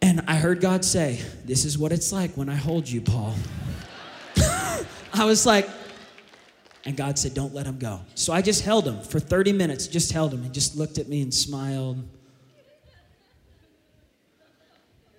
And 0.00 0.22
I 0.26 0.34
heard 0.34 0.60
God 0.60 0.84
say, 0.84 1.20
This 1.44 1.64
is 1.64 1.78
what 1.78 1.92
it's 1.92 2.12
like 2.12 2.36
when 2.36 2.48
I 2.48 2.56
hold 2.56 2.88
you, 2.88 3.00
Paul. 3.00 3.34
I 5.14 5.24
was 5.24 5.46
like, 5.46 5.68
and 6.84 6.96
God 6.96 7.18
said, 7.18 7.34
Don't 7.34 7.54
let 7.54 7.66
him 7.66 7.78
go. 7.78 8.00
So 8.16 8.32
I 8.32 8.42
just 8.42 8.64
held 8.64 8.86
him 8.86 9.00
for 9.02 9.20
30 9.20 9.52
minutes, 9.52 9.86
just 9.86 10.12
held 10.12 10.34
him. 10.34 10.42
He 10.42 10.48
just 10.50 10.76
looked 10.76 10.98
at 10.98 11.08
me 11.08 11.22
and 11.22 11.32
smiled. 11.32 12.02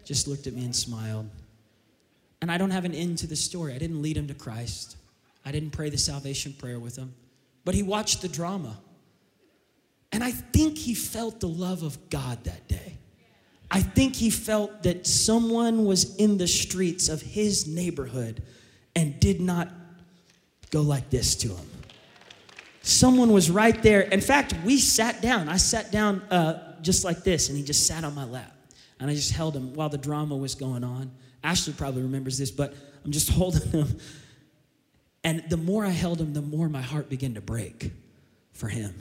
Just 0.03 0.27
looked 0.27 0.47
at 0.47 0.53
me 0.53 0.65
and 0.65 0.75
smiled. 0.75 1.29
And 2.43 2.51
I 2.51 2.57
don't 2.57 2.71
have 2.71 2.83
an 2.83 2.93
end 2.93 3.19
to 3.19 3.27
the 3.27 3.37
story. 3.37 3.73
I 3.73 3.77
didn't 3.77 4.01
lead 4.01 4.17
him 4.17 4.27
to 4.27 4.33
Christ, 4.33 4.97
I 5.45 5.53
didn't 5.53 5.69
pray 5.69 5.89
the 5.89 5.97
salvation 5.97 6.51
prayer 6.51 6.77
with 6.77 6.97
him. 6.97 7.13
But 7.63 7.73
he 7.73 7.83
watched 7.83 8.21
the 8.21 8.27
drama. 8.27 8.77
And 10.11 10.21
I 10.21 10.31
think 10.31 10.77
he 10.77 10.93
felt 10.93 11.39
the 11.39 11.47
love 11.47 11.83
of 11.83 12.09
God 12.09 12.43
that 12.43 12.67
day. 12.67 12.97
I 13.71 13.79
think 13.79 14.17
he 14.17 14.29
felt 14.29 14.83
that 14.83 15.07
someone 15.07 15.85
was 15.85 16.17
in 16.17 16.37
the 16.37 16.49
streets 16.49 17.07
of 17.07 17.21
his 17.21 17.65
neighborhood 17.65 18.43
and 18.93 19.17
did 19.21 19.39
not 19.39 19.69
go 20.69 20.81
like 20.81 21.09
this 21.09 21.35
to 21.37 21.47
him. 21.47 21.65
Someone 22.81 23.31
was 23.31 23.49
right 23.49 23.81
there. 23.81 24.01
In 24.01 24.19
fact, 24.19 24.53
we 24.65 24.79
sat 24.79 25.21
down. 25.21 25.47
I 25.47 25.55
sat 25.55 25.93
down 25.93 26.19
uh, 26.23 26.75
just 26.81 27.05
like 27.05 27.23
this, 27.23 27.47
and 27.47 27.57
he 27.57 27.63
just 27.63 27.87
sat 27.87 28.03
on 28.03 28.13
my 28.13 28.25
lap. 28.25 28.53
And 28.99 29.09
I 29.09 29.15
just 29.15 29.31
held 29.31 29.55
him 29.55 29.73
while 29.75 29.87
the 29.87 29.97
drama 29.97 30.35
was 30.35 30.55
going 30.55 30.83
on. 30.83 31.09
Ashley 31.43 31.73
probably 31.73 32.01
remembers 32.01 32.37
this, 32.37 32.51
but 32.51 32.73
I'm 33.03 33.11
just 33.11 33.29
holding 33.31 33.69
him. 33.69 33.99
And 35.23 35.43
the 35.49 35.57
more 35.57 35.85
I 35.85 35.89
held 35.89 36.19
him, 36.19 36.33
the 36.33 36.41
more 36.41 36.69
my 36.69 36.81
heart 36.81 37.09
began 37.09 37.35
to 37.35 37.41
break 37.41 37.91
for 38.51 38.67
him. 38.67 38.93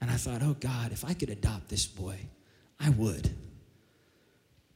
And 0.00 0.10
I 0.10 0.14
thought, 0.14 0.42
oh 0.42 0.56
God, 0.58 0.92
if 0.92 1.04
I 1.04 1.14
could 1.14 1.30
adopt 1.30 1.68
this 1.68 1.86
boy, 1.86 2.18
I 2.78 2.90
would. 2.90 3.30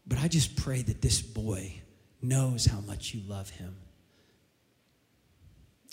But 0.06 0.18
I 0.18 0.28
just 0.28 0.56
pray 0.56 0.82
that 0.82 1.00
this 1.00 1.22
boy 1.22 1.80
knows 2.20 2.66
how 2.66 2.80
much 2.80 3.14
you 3.14 3.22
love 3.26 3.50
him. 3.50 3.76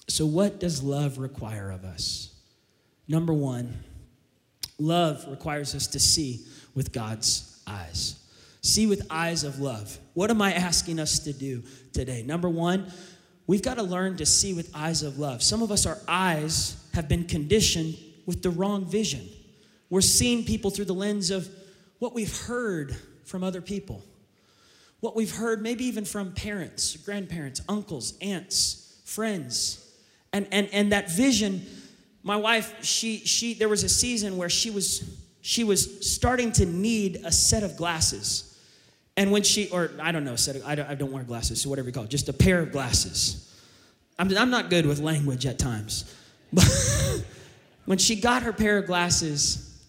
So, 0.10 0.26
what 0.26 0.60
does 0.60 0.84
love 0.84 1.18
require 1.18 1.72
of 1.72 1.86
us? 1.86 2.36
Number 3.08 3.32
one, 3.32 3.82
Love 4.82 5.28
requires 5.30 5.76
us 5.76 5.86
to 5.86 6.00
see 6.00 6.44
with 6.74 6.92
God's 6.92 7.62
eyes. 7.68 8.20
See 8.62 8.86
with 8.86 9.08
eyes 9.10 9.44
of 9.44 9.60
love. 9.60 9.98
What 10.14 10.30
am 10.30 10.42
I 10.42 10.54
asking 10.54 11.00
us 11.00 11.20
to 11.20 11.34
do 11.34 11.64
today? 11.94 12.22
Number 12.22 12.48
one, 12.48 12.92
we've 13.48 13.64
got 13.64 13.76
to 13.76 13.84
learn 13.84 14.18
to 14.18 14.26
see 14.26 14.54
with 14.54 14.70
eyes 14.76 15.02
of 15.02 15.18
love. 15.18 15.42
Some 15.42 15.64
of 15.64 15.72
us, 15.72 15.86
our 15.86 15.98
eyes 16.08 16.78
have 16.94 17.08
been 17.08 17.26
conditioned 17.26 17.98
with 18.26 18.44
the 18.44 18.52
wrong 18.52 18.86
vision. 18.86 19.28
We're 19.90 20.02
seeing 20.02 20.46
people 20.46 20.70
through 20.70 20.86
the 20.86 20.94
lens 20.94 21.32
of 21.32 21.50
what 22.00 22.14
we've 22.14 22.38
heard 22.44 22.96
from 23.26 23.44
other 23.44 23.62
people, 23.62 24.04
what 25.00 25.16
we've 25.16 25.36
heard 25.36 25.62
maybe 25.62 25.86
even 25.86 26.06
from 26.06 26.32
parents, 26.34 26.96
grandparents, 26.98 27.62
uncles, 27.68 28.14
aunts, 28.22 29.02
friends. 29.06 29.92
And, 30.34 30.48
and, 30.52 30.70
and 30.72 30.92
that 30.92 31.12
vision, 31.12 31.66
my 32.24 32.36
wife, 32.36 32.84
she, 32.84 33.18
she, 33.18 33.54
there 33.54 33.70
was 33.70 33.84
a 33.84 33.90
season 33.90 34.38
where 34.38 34.50
she 34.50 34.70
was, 34.70 35.18
she 35.42 35.64
was 35.64 36.10
starting 36.10 36.52
to 36.54 36.66
need 36.66 37.22
a 37.26 37.32
set 37.32 37.64
of 37.64 37.76
glasses. 37.76 38.51
And 39.22 39.32
when 39.32 39.44
she, 39.44 39.70
or 39.70 39.92
I 40.02 40.12
don't 40.12 40.24
know, 40.24 40.34
of, 40.34 40.64
I, 40.66 40.74
don't, 40.74 40.90
I 40.90 40.96
don't 40.96 41.12
wear 41.12 41.22
glasses, 41.22 41.62
so 41.62 41.70
whatever 41.70 41.90
you 41.90 41.94
call 41.94 42.06
it, 42.06 42.10
just 42.10 42.28
a 42.28 42.34
pair 42.34 42.60
of 42.60 42.72
glasses. 42.72 43.56
I'm, 44.18 44.36
I'm 44.36 44.50
not 44.50 44.72
good 44.72 44.88
with 44.88 44.98
language 44.98 45.46
at 45.46 45.60
times. 45.60 46.12
But 46.54 47.24
when 47.86 48.00
she 48.00 48.16
got 48.16 48.42
her 48.42 48.52
pair 48.52 48.80
of 48.80 48.88
glasses, 48.88 49.80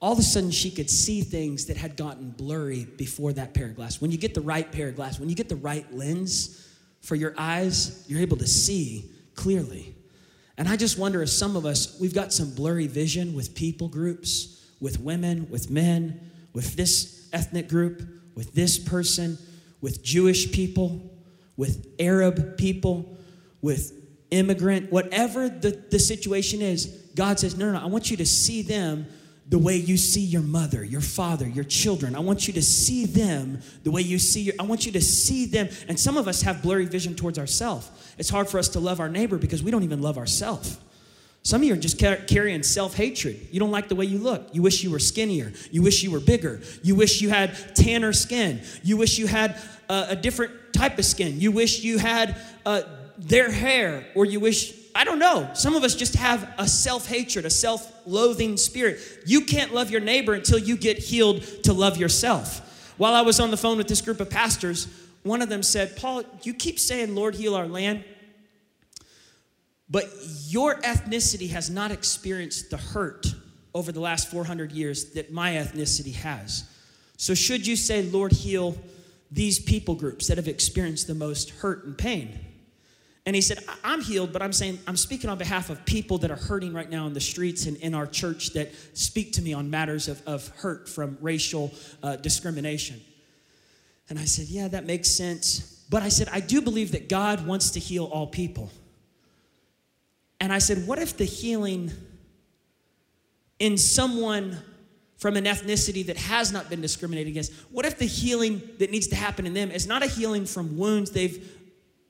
all 0.00 0.12
of 0.12 0.20
a 0.20 0.22
sudden 0.22 0.52
she 0.52 0.70
could 0.70 0.88
see 0.88 1.22
things 1.22 1.66
that 1.66 1.76
had 1.76 1.96
gotten 1.96 2.30
blurry 2.30 2.84
before 2.84 3.32
that 3.32 3.54
pair 3.54 3.66
of 3.66 3.74
glasses. 3.74 4.00
When 4.00 4.12
you 4.12 4.18
get 4.18 4.34
the 4.34 4.40
right 4.40 4.70
pair 4.70 4.88
of 4.88 4.94
glasses, 4.94 5.18
when 5.18 5.28
you 5.28 5.34
get 5.34 5.48
the 5.48 5.56
right 5.56 5.84
lens 5.92 6.72
for 7.00 7.16
your 7.16 7.34
eyes, 7.36 8.04
you're 8.06 8.20
able 8.20 8.36
to 8.36 8.46
see 8.46 9.10
clearly. 9.34 9.96
And 10.58 10.68
I 10.68 10.76
just 10.76 10.96
wonder 10.96 11.22
if 11.22 11.30
some 11.30 11.56
of 11.56 11.66
us, 11.66 11.98
we've 12.00 12.14
got 12.14 12.32
some 12.32 12.54
blurry 12.54 12.86
vision 12.86 13.34
with 13.34 13.52
people 13.56 13.88
groups, 13.88 14.64
with 14.80 15.00
women, 15.00 15.48
with 15.50 15.70
men, 15.70 16.30
with 16.52 16.76
this 16.76 17.28
ethnic 17.32 17.68
group, 17.68 18.16
with 18.36 18.54
this 18.54 18.78
person, 18.78 19.38
with 19.80 20.04
Jewish 20.04 20.52
people, 20.52 21.10
with 21.56 21.88
Arab 21.98 22.56
people, 22.56 23.16
with 23.62 23.92
immigrant, 24.30 24.92
whatever 24.92 25.48
the, 25.48 25.70
the 25.90 25.98
situation 25.98 26.62
is, 26.62 26.86
God 27.16 27.40
says, 27.40 27.56
no, 27.56 27.66
no, 27.66 27.78
no, 27.78 27.84
I 27.84 27.86
want 27.86 28.10
you 28.10 28.16
to 28.18 28.26
see 28.26 28.62
them 28.62 29.06
the 29.48 29.58
way 29.58 29.76
you 29.76 29.96
see 29.96 30.20
your 30.20 30.42
mother, 30.42 30.84
your 30.84 31.00
father, 31.00 31.46
your 31.46 31.64
children. 31.64 32.16
I 32.16 32.18
want 32.20 32.48
you 32.48 32.54
to 32.54 32.62
see 32.62 33.06
them 33.06 33.60
the 33.84 33.90
way 33.92 34.02
you 34.02 34.18
see 34.18 34.42
your, 34.42 34.54
I 34.58 34.64
want 34.64 34.86
you 34.86 34.92
to 34.92 35.00
see 35.00 35.46
them. 35.46 35.68
And 35.88 35.98
some 35.98 36.16
of 36.16 36.26
us 36.26 36.42
have 36.42 36.62
blurry 36.62 36.84
vision 36.84 37.14
towards 37.14 37.38
ourselves. 37.38 37.90
It's 38.18 38.28
hard 38.28 38.48
for 38.48 38.58
us 38.58 38.68
to 38.70 38.80
love 38.80 38.98
our 38.98 39.08
neighbor 39.08 39.38
because 39.38 39.62
we 39.62 39.70
don't 39.70 39.84
even 39.84 40.02
love 40.02 40.18
ourselves. 40.18 40.78
Some 41.46 41.62
of 41.62 41.68
you 41.68 41.74
are 41.74 41.76
just 41.76 41.96
carrying 41.98 42.64
self 42.64 42.96
hatred. 42.96 43.46
You 43.52 43.60
don't 43.60 43.70
like 43.70 43.86
the 43.86 43.94
way 43.94 44.04
you 44.04 44.18
look. 44.18 44.48
You 44.52 44.62
wish 44.62 44.82
you 44.82 44.90
were 44.90 44.98
skinnier. 44.98 45.52
You 45.70 45.80
wish 45.80 46.02
you 46.02 46.10
were 46.10 46.18
bigger. 46.18 46.60
You 46.82 46.96
wish 46.96 47.22
you 47.22 47.28
had 47.28 47.54
tanner 47.76 48.12
skin. 48.12 48.62
You 48.82 48.96
wish 48.96 49.16
you 49.16 49.28
had 49.28 49.54
a 49.88 50.16
different 50.16 50.72
type 50.72 50.98
of 50.98 51.04
skin. 51.04 51.40
You 51.40 51.52
wish 51.52 51.84
you 51.84 51.98
had 51.98 52.34
uh, 52.66 52.82
their 53.16 53.48
hair, 53.48 54.08
or 54.16 54.24
you 54.24 54.40
wish 54.40 54.74
I 54.92 55.04
don't 55.04 55.20
know. 55.20 55.48
Some 55.54 55.76
of 55.76 55.84
us 55.84 55.94
just 55.94 56.16
have 56.16 56.52
a 56.58 56.66
self 56.66 57.06
hatred, 57.06 57.44
a 57.44 57.50
self 57.50 57.92
loathing 58.06 58.56
spirit. 58.56 58.98
You 59.24 59.42
can't 59.42 59.72
love 59.72 59.88
your 59.88 60.00
neighbor 60.00 60.34
until 60.34 60.58
you 60.58 60.76
get 60.76 60.98
healed 60.98 61.42
to 61.62 61.72
love 61.72 61.96
yourself. 61.96 62.92
While 62.96 63.14
I 63.14 63.20
was 63.20 63.38
on 63.38 63.52
the 63.52 63.56
phone 63.56 63.78
with 63.78 63.86
this 63.86 64.00
group 64.00 64.18
of 64.18 64.30
pastors, 64.30 64.88
one 65.22 65.42
of 65.42 65.48
them 65.48 65.62
said, 65.62 65.96
Paul, 65.96 66.24
you 66.42 66.54
keep 66.54 66.80
saying, 66.80 67.14
Lord, 67.14 67.36
heal 67.36 67.54
our 67.54 67.68
land, 67.68 68.02
but 69.88 70.10
your 70.48 70.76
ethnicity 70.80 71.50
has 71.50 71.70
not 71.70 71.90
experienced 71.90 72.70
the 72.70 72.76
hurt 72.76 73.26
over 73.74 73.92
the 73.92 74.00
last 74.00 74.30
400 74.30 74.72
years 74.72 75.12
that 75.12 75.32
my 75.32 75.52
ethnicity 75.52 76.14
has. 76.14 76.64
So, 77.16 77.34
should 77.34 77.66
you 77.66 77.76
say, 77.76 78.02
Lord, 78.02 78.32
heal 78.32 78.76
these 79.30 79.58
people 79.58 79.94
groups 79.94 80.28
that 80.28 80.38
have 80.38 80.48
experienced 80.48 81.06
the 81.06 81.14
most 81.14 81.50
hurt 81.50 81.84
and 81.84 81.96
pain? 81.96 82.38
And 83.26 83.34
he 83.34 83.42
said, 83.42 83.58
I'm 83.82 84.02
healed, 84.02 84.32
but 84.32 84.40
I'm 84.40 84.52
saying, 84.52 84.78
I'm 84.86 84.96
speaking 84.96 85.28
on 85.28 85.36
behalf 85.36 85.68
of 85.68 85.84
people 85.84 86.18
that 86.18 86.30
are 86.30 86.36
hurting 86.36 86.72
right 86.72 86.88
now 86.88 87.06
in 87.08 87.12
the 87.12 87.20
streets 87.20 87.66
and 87.66 87.76
in 87.78 87.92
our 87.92 88.06
church 88.06 88.50
that 88.50 88.72
speak 88.96 89.32
to 89.32 89.42
me 89.42 89.52
on 89.52 89.68
matters 89.68 90.06
of, 90.06 90.22
of 90.26 90.46
hurt 90.58 90.88
from 90.88 91.18
racial 91.20 91.72
uh, 92.04 92.16
discrimination. 92.16 93.00
And 94.08 94.18
I 94.18 94.24
said, 94.24 94.46
Yeah, 94.46 94.68
that 94.68 94.86
makes 94.86 95.10
sense. 95.10 95.84
But 95.90 96.02
I 96.02 96.08
said, 96.08 96.28
I 96.32 96.40
do 96.40 96.60
believe 96.60 96.92
that 96.92 97.08
God 97.08 97.46
wants 97.46 97.70
to 97.70 97.80
heal 97.80 98.04
all 98.04 98.26
people. 98.26 98.70
And 100.40 100.52
I 100.52 100.58
said, 100.58 100.86
What 100.86 100.98
if 100.98 101.16
the 101.16 101.24
healing 101.24 101.90
in 103.58 103.78
someone 103.78 104.58
from 105.16 105.36
an 105.36 105.44
ethnicity 105.44 106.04
that 106.06 106.16
has 106.16 106.52
not 106.52 106.68
been 106.68 106.80
discriminated 106.80 107.28
against, 107.28 107.52
what 107.70 107.86
if 107.86 107.98
the 107.98 108.06
healing 108.06 108.60
that 108.78 108.90
needs 108.90 109.06
to 109.08 109.16
happen 109.16 109.46
in 109.46 109.54
them 109.54 109.70
is 109.70 109.86
not 109.86 110.02
a 110.02 110.06
healing 110.06 110.44
from 110.44 110.76
wounds 110.76 111.10
they've 111.10 111.52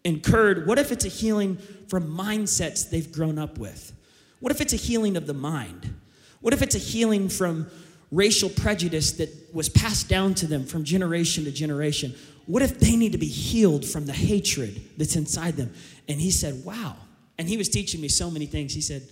incurred, 0.05 0.67
what 0.67 0.79
if 0.79 0.91
it's 0.91 1.05
a 1.05 1.09
healing 1.09 1.57
from 1.89 2.09
mindsets 2.09 2.91
they've 2.91 3.11
grown 3.13 3.39
up 3.39 3.59
with? 3.59 3.93
What 4.41 4.53
if 4.53 4.61
it's 4.61 4.73
a 4.73 4.77
healing 4.77 5.17
of 5.17 5.27
the 5.27 5.35
mind? 5.35 5.95
What 6.41 6.53
if 6.53 6.63
it's 6.63 6.75
a 6.75 6.81
healing 6.81 7.29
from 7.29 7.69
racial 8.13 8.49
prejudice 8.49 9.13
that 9.13 9.31
was 9.55 9.69
passed 9.69 10.09
down 10.09 10.35
to 10.35 10.47
them 10.47 10.65
from 10.65 10.85
generation 10.85 11.45
to 11.45 11.53
generation? 11.53 12.15
What 12.47 12.63
if 12.63 12.79
they 12.79 12.97
need 12.97 13.13
to 13.13 13.19
be 13.19 13.27
healed 13.27 13.85
from 13.85 14.07
the 14.07 14.13
hatred 14.13 14.81
that's 14.97 15.17
inside 15.17 15.57
them? 15.57 15.73
And 16.09 16.21
he 16.21 16.31
said, 16.31 16.65
Wow. 16.65 16.97
And 17.39 17.49
he 17.49 17.57
was 17.57 17.69
teaching 17.69 18.01
me 18.01 18.09
so 18.09 18.31
many 18.31 18.47
things. 18.47 18.73
He 18.75 18.81
said, 18.81 19.09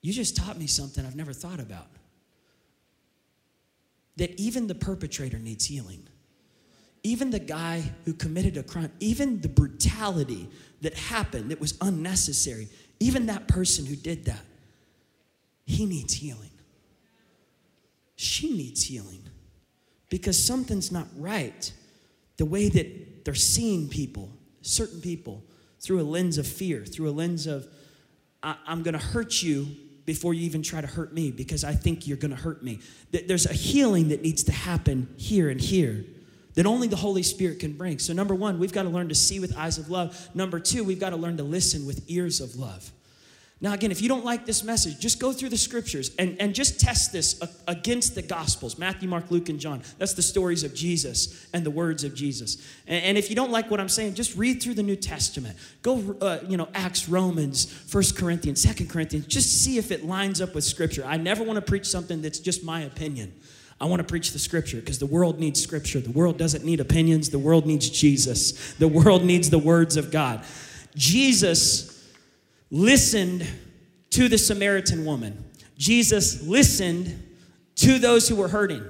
You 0.00 0.12
just 0.12 0.36
taught 0.36 0.58
me 0.58 0.66
something 0.66 1.04
I've 1.04 1.16
never 1.16 1.32
thought 1.32 1.60
about. 1.60 1.88
That 4.16 4.38
even 4.38 4.66
the 4.66 4.74
perpetrator 4.74 5.38
needs 5.38 5.66
healing 5.66 6.08
even 7.02 7.30
the 7.30 7.38
guy 7.38 7.82
who 8.04 8.12
committed 8.12 8.56
a 8.56 8.62
crime, 8.62 8.90
even 9.00 9.40
the 9.40 9.48
brutality 9.48 10.48
that 10.82 10.94
happened 10.94 11.50
that 11.50 11.60
was 11.60 11.76
unnecessary, 11.80 12.68
even 13.00 13.26
that 13.26 13.48
person 13.48 13.86
who 13.86 13.96
did 13.96 14.24
that, 14.24 14.44
he 15.64 15.86
needs 15.86 16.14
healing. 16.14 16.50
She 18.16 18.52
needs 18.52 18.82
healing 18.82 19.22
because 20.08 20.42
something's 20.42 20.90
not 20.90 21.06
right. 21.16 21.72
The 22.36 22.44
way 22.44 22.68
that 22.68 23.24
they're 23.24 23.34
seeing 23.34 23.88
people, 23.88 24.30
certain 24.62 25.00
people, 25.00 25.42
through 25.80 26.00
a 26.00 26.04
lens 26.04 26.38
of 26.38 26.46
fear, 26.46 26.84
through 26.84 27.08
a 27.08 27.12
lens 27.12 27.46
of, 27.46 27.66
I- 28.42 28.56
am 28.66 28.82
gonna 28.82 28.98
hurt 28.98 29.42
you 29.42 29.66
before 30.04 30.34
you 30.34 30.42
even 30.42 30.62
try 30.62 30.80
to 30.80 30.86
hurt 30.86 31.12
me 31.12 31.30
because 31.30 31.64
I 31.64 31.74
think 31.74 32.06
you're 32.06 32.16
gonna 32.16 32.36
hurt 32.36 32.62
me. 32.62 32.80
There's 33.10 33.46
a 33.46 33.52
healing 33.52 34.08
that 34.08 34.22
needs 34.22 34.42
to 34.44 34.52
happen 34.52 35.08
here 35.16 35.50
and 35.50 35.60
here 35.60 36.04
that 36.54 36.66
only 36.66 36.88
the 36.88 36.96
Holy 36.96 37.22
Spirit 37.22 37.60
can 37.60 37.74
bring. 37.74 38.00
So, 38.00 38.12
number 38.12 38.34
one, 38.34 38.58
we've 38.58 38.72
got 38.72 38.82
to 38.82 38.88
learn 38.88 39.08
to 39.10 39.14
see 39.14 39.38
with 39.38 39.56
eyes 39.56 39.78
of 39.78 39.90
love. 39.90 40.28
Number 40.34 40.58
two, 40.58 40.82
we've 40.82 40.98
got 40.98 41.10
to 41.10 41.16
learn 41.16 41.36
to 41.36 41.44
listen 41.44 41.86
with 41.86 42.02
ears 42.08 42.40
of 42.40 42.56
love. 42.56 42.90
Now, 43.60 43.72
again, 43.72 43.90
if 43.90 44.00
you 44.00 44.08
don't 44.08 44.24
like 44.24 44.46
this 44.46 44.62
message, 44.62 45.00
just 45.00 45.18
go 45.18 45.32
through 45.32 45.48
the 45.48 45.56
scriptures 45.56 46.14
and, 46.16 46.36
and 46.38 46.54
just 46.54 46.78
test 46.78 47.12
this 47.12 47.40
against 47.66 48.14
the 48.14 48.22
gospels 48.22 48.78
Matthew, 48.78 49.08
Mark, 49.08 49.32
Luke, 49.32 49.48
and 49.48 49.58
John. 49.58 49.82
That's 49.98 50.14
the 50.14 50.22
stories 50.22 50.62
of 50.62 50.74
Jesus 50.74 51.48
and 51.52 51.66
the 51.66 51.70
words 51.70 52.04
of 52.04 52.14
Jesus. 52.14 52.64
And, 52.86 53.02
and 53.04 53.18
if 53.18 53.30
you 53.30 53.34
don't 53.36 53.50
like 53.50 53.68
what 53.68 53.80
I'm 53.80 53.88
saying, 53.88 54.14
just 54.14 54.36
read 54.36 54.62
through 54.62 54.74
the 54.74 54.84
New 54.84 54.94
Testament. 54.94 55.56
Go, 55.82 56.16
uh, 56.20 56.38
you 56.46 56.56
know, 56.56 56.68
Acts, 56.72 57.08
Romans, 57.08 57.64
First 57.64 58.16
Corinthians, 58.16 58.62
Second 58.62 58.90
Corinthians. 58.90 59.26
Just 59.26 59.64
see 59.64 59.76
if 59.76 59.90
it 59.90 60.04
lines 60.04 60.40
up 60.40 60.54
with 60.54 60.62
scripture. 60.62 61.04
I 61.04 61.16
never 61.16 61.42
want 61.42 61.56
to 61.56 61.62
preach 61.62 61.86
something 61.86 62.22
that's 62.22 62.38
just 62.38 62.62
my 62.62 62.82
opinion. 62.82 63.32
I 63.80 63.86
want 63.86 63.98
to 63.98 64.04
preach 64.04 64.32
the 64.32 64.38
scripture 64.38 64.78
because 64.78 65.00
the 65.00 65.06
world 65.06 65.40
needs 65.40 65.60
scripture. 65.60 65.98
The 65.98 66.12
world 66.12 66.38
doesn't 66.38 66.64
need 66.64 66.78
opinions, 66.78 67.30
the 67.30 67.38
world 67.40 67.66
needs 67.66 67.90
Jesus. 67.90 68.74
The 68.74 68.88
world 68.88 69.24
needs 69.24 69.50
the 69.50 69.58
words 69.58 69.96
of 69.96 70.12
God. 70.12 70.44
Jesus 70.94 71.97
listened 72.70 73.46
to 74.10 74.28
the 74.28 74.38
Samaritan 74.38 75.04
woman, 75.04 75.44
Jesus 75.76 76.42
listened 76.42 77.22
to 77.76 77.98
those 77.98 78.28
who 78.28 78.36
were 78.36 78.48
hurting. 78.48 78.84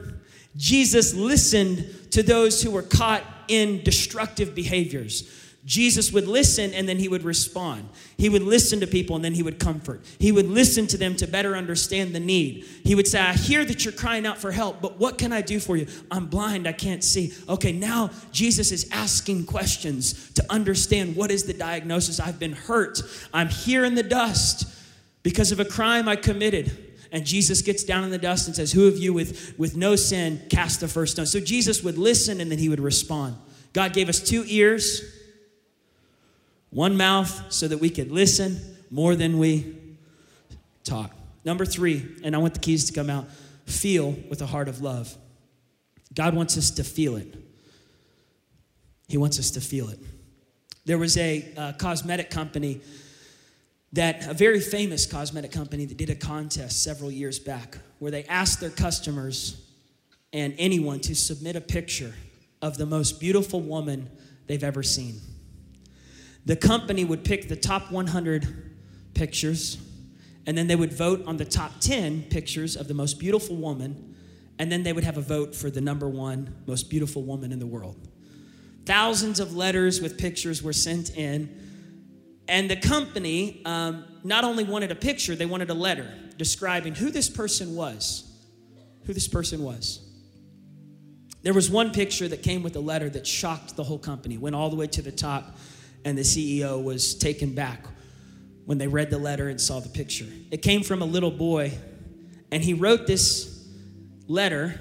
Jesus 0.57 1.15
listened 1.15 2.11
to 2.11 2.23
those 2.23 2.63
who 2.63 2.71
were 2.71 2.83
caught 2.83 3.23
in 3.49 3.83
destructive 3.85 4.55
behaviors. 4.55 5.38
Jesus 5.65 6.13
would 6.13 6.27
listen 6.27 6.73
and 6.73 6.89
then 6.89 6.99
he 6.99 7.09
would 7.09 7.25
respond. 7.25 7.89
He 8.17 8.29
would 8.29 8.43
listen 8.43 8.81
to 8.81 8.87
people 8.87 9.17
and 9.17 9.25
then 9.25 9.35
he 9.35 9.43
would 9.43 9.59
comfort. 9.59 10.03
He 10.19 10.33
would 10.33 10.47
listen 10.47 10.87
to 10.87 10.97
them 10.97 11.15
to 11.17 11.27
better 11.27 11.57
understand 11.57 12.15
the 12.15 12.21
need. 12.21 12.65
He 12.85 12.95
would 12.95 13.07
say, 13.07 13.21
I 13.21 13.35
hear 13.35 13.65
that 13.65 13.85
you're 13.85 13.93
crying 13.93 14.25
out 14.25 14.39
for 14.39 14.53
help, 14.53 14.81
but 14.81 14.99
what 14.99 15.19
can 15.19 15.33
I 15.33 15.43
do 15.43 15.59
for 15.59 15.77
you? 15.77 15.87
I'm 16.11 16.27
blind, 16.27 16.67
I 16.67 16.73
can't 16.73 17.03
see. 17.03 17.35
Okay, 17.49 17.73
now 17.73 18.11
Jesus 18.33 18.73
is 18.73 18.89
asking 18.93 19.47
questions 19.47 20.31
to 20.33 20.45
understand 20.49 21.17
what 21.17 21.31
is 21.31 21.45
the 21.45 21.55
diagnosis. 21.55 22.21
I've 22.21 22.39
been 22.39 22.53
hurt. 22.53 23.03
I'm 23.35 23.49
here 23.49 23.85
in 23.85 23.95
the 23.95 24.03
dust 24.03 24.75
because 25.23 25.53
of 25.53 25.61
a 25.61 25.65
crime 25.65 26.09
I 26.09 26.17
committed. 26.17 26.87
And 27.11 27.27
Jesus 27.27 27.63
gets 27.63 27.85
down 27.85 28.05
in 28.05 28.11
the 28.11 28.19
dust 28.19 28.47
and 28.47 28.55
says, 28.55 28.73
Who 28.73 28.87
of 28.87 28.97
you 28.97 29.13
with, 29.13 29.59
with 29.59 29.77
no 29.77 29.97
sin 29.97 30.43
cast 30.51 30.81
the 30.81 30.89
first 30.89 31.13
stone? 31.13 31.27
So 31.27 31.41
Jesus 31.41 31.83
would 31.83 31.99
listen 31.99 32.41
and 32.41 32.51
then 32.51 32.59
he 32.59 32.69
would 32.69 32.81
respond. 32.81 33.37
God 33.73 33.93
gave 33.93 34.09
us 34.09 34.21
two 34.21 34.45
ears 34.47 35.18
one 36.71 36.97
mouth 36.97 37.53
so 37.53 37.69
that 37.69 37.79
we 37.79 37.91
could 37.91 38.11
listen 38.11 38.59
more 38.91 39.15
than 39.15 39.39
we 39.39 39.75
talk. 40.85 41.13
Number 41.45 41.65
three, 41.65 42.07
and 42.25 42.35
I 42.35 42.39
want 42.39 42.55
the 42.55 42.61
keys 42.61 42.85
to 42.87 42.93
come 42.93 43.11
out 43.11 43.27
feel 43.67 44.13
with 44.29 44.41
a 44.43 44.47
heart 44.47 44.69
of 44.69 44.81
love. 44.81 45.15
God 46.15 46.35
wants 46.35 46.57
us 46.57 46.71
to 46.73 46.85
feel 46.85 47.17
it. 47.17 47.35
He 49.09 49.17
wants 49.17 49.39
us 49.39 49.51
to 49.53 49.61
feel 49.61 49.89
it. 49.89 49.99
There 50.85 50.99
was 50.99 51.17
a 51.17 51.47
uh, 51.57 51.73
cosmetic 51.73 52.31
company 52.31 52.81
that, 53.93 54.27
a 54.27 54.35
very 54.35 54.61
famous 54.61 55.07
cosmetic 55.07 55.53
company, 55.53 55.85
that 55.85 55.97
did 55.97 56.11
a 56.11 56.15
contest 56.15 56.83
several 56.83 57.11
years 57.11 57.39
back 57.39 57.79
where 57.99 58.11
they 58.11 58.25
asked 58.25 58.61
their 58.61 58.71
customers 58.71 59.63
and 60.33 60.55
anyone 60.59 61.01
to 61.01 61.15
submit 61.15 61.57
a 61.57 61.61
picture 61.61 62.15
of 62.61 62.77
the 62.77 62.87
most 62.87 63.21
beautiful 63.21 63.61
woman 63.61 64.11
they've 64.47 64.65
ever 64.65 64.83
seen. 64.83 65.21
The 66.49 66.57
company 66.57 67.05
would 67.05 67.25
pick 67.25 67.47
the 67.47 67.57
top 67.57 67.93
100 67.93 68.73
pictures, 69.13 69.77
and 70.47 70.57
then 70.57 70.67
they 70.67 70.77
would 70.77 70.95
vote 70.95 71.23
on 71.27 71.37
the 71.37 71.45
top 71.45 71.73
10 71.81 72.23
pictures 72.31 72.75
of 72.75 72.89
the 72.89 72.95
most 72.95 73.19
beautiful 73.19 73.55
woman, 73.55 74.17
and 74.59 74.73
then 74.73 74.83
they 74.83 74.95
would 74.95 75.05
have 75.05 75.19
a 75.19 75.21
vote 75.21 75.55
for 75.55 75.69
the 75.69 75.83
number 75.83 76.09
one 76.09 76.57
most 76.67 76.89
beautiful 76.89 77.23
woman 77.23 77.53
in 77.53 77.59
the 77.59 77.67
world. 77.67 78.09
Thousands 78.87 79.41
of 79.41 79.55
letters 79.55 80.01
with 80.01 80.17
pictures 80.17 80.63
were 80.63 80.73
sent 80.73 81.15
in, 81.19 81.55
and 82.49 82.71
the 82.71 82.77
company 82.77 83.61
um, 83.67 84.07
not 84.25 84.43
only 84.43 84.65
wanted 84.65 84.91
a 84.91 84.95
picture, 84.95 85.37
they 85.37 85.45
wanted 85.45 85.69
a 85.69 85.75
letter 85.75 86.11
describing 86.39 86.95
who 86.95 87.11
this 87.11 87.29
person 87.29 87.77
was. 87.77 88.25
Who 89.05 89.13
this 89.13 89.29
person 89.29 89.63
was. 89.63 90.01
There 91.43 91.53
was 91.53 91.71
one 91.71 91.91
picture 91.91 92.27
that 92.27 92.43
came 92.43 92.63
with 92.63 92.75
a 92.75 92.81
letter 92.81 93.11
that 93.11 93.27
shocked 93.27 93.77
the 93.77 93.85
whole 93.85 93.99
company, 93.99 94.39
went 94.39 94.57
all 94.57 94.71
the 94.71 94.77
way 94.77 94.87
to 94.87 95.03
the 95.03 95.13
top, 95.13 95.55
and 96.05 96.17
the 96.17 96.23
CEO 96.23 96.83
was 96.83 97.15
taken 97.15 97.55
back 97.55 97.85
when 98.65 98.79
they 98.79 98.87
read 98.87 99.11
the 99.11 99.19
letter 99.19 99.49
and 99.49 99.61
saw 99.61 99.81
the 99.81 99.89
picture. 99.89 100.27
It 100.51 100.63
came 100.63 100.83
from 100.83 101.03
a 101.03 101.05
little 101.05 101.31
boy, 101.31 101.73
and 102.51 102.63
he 102.63 102.75
wrote 102.75 103.07
this 103.07 103.67
letter 104.27 104.81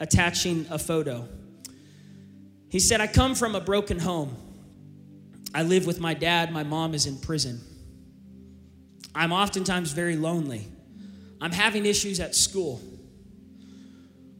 attaching 0.00 0.66
a 0.70 0.78
photo. 0.78 1.28
He 2.68 2.80
said, 2.80 3.00
I 3.00 3.06
come 3.06 3.34
from 3.34 3.54
a 3.54 3.60
broken 3.60 3.98
home. 3.98 4.36
I 5.54 5.62
live 5.62 5.86
with 5.86 6.00
my 6.00 6.14
dad, 6.14 6.52
my 6.52 6.64
mom 6.64 6.94
is 6.94 7.06
in 7.06 7.16
prison. 7.18 7.60
I'm 9.14 9.32
oftentimes 9.32 9.92
very 9.92 10.16
lonely. 10.16 10.66
I'm 11.40 11.52
having 11.52 11.86
issues 11.86 12.20
at 12.20 12.34
school 12.34 12.80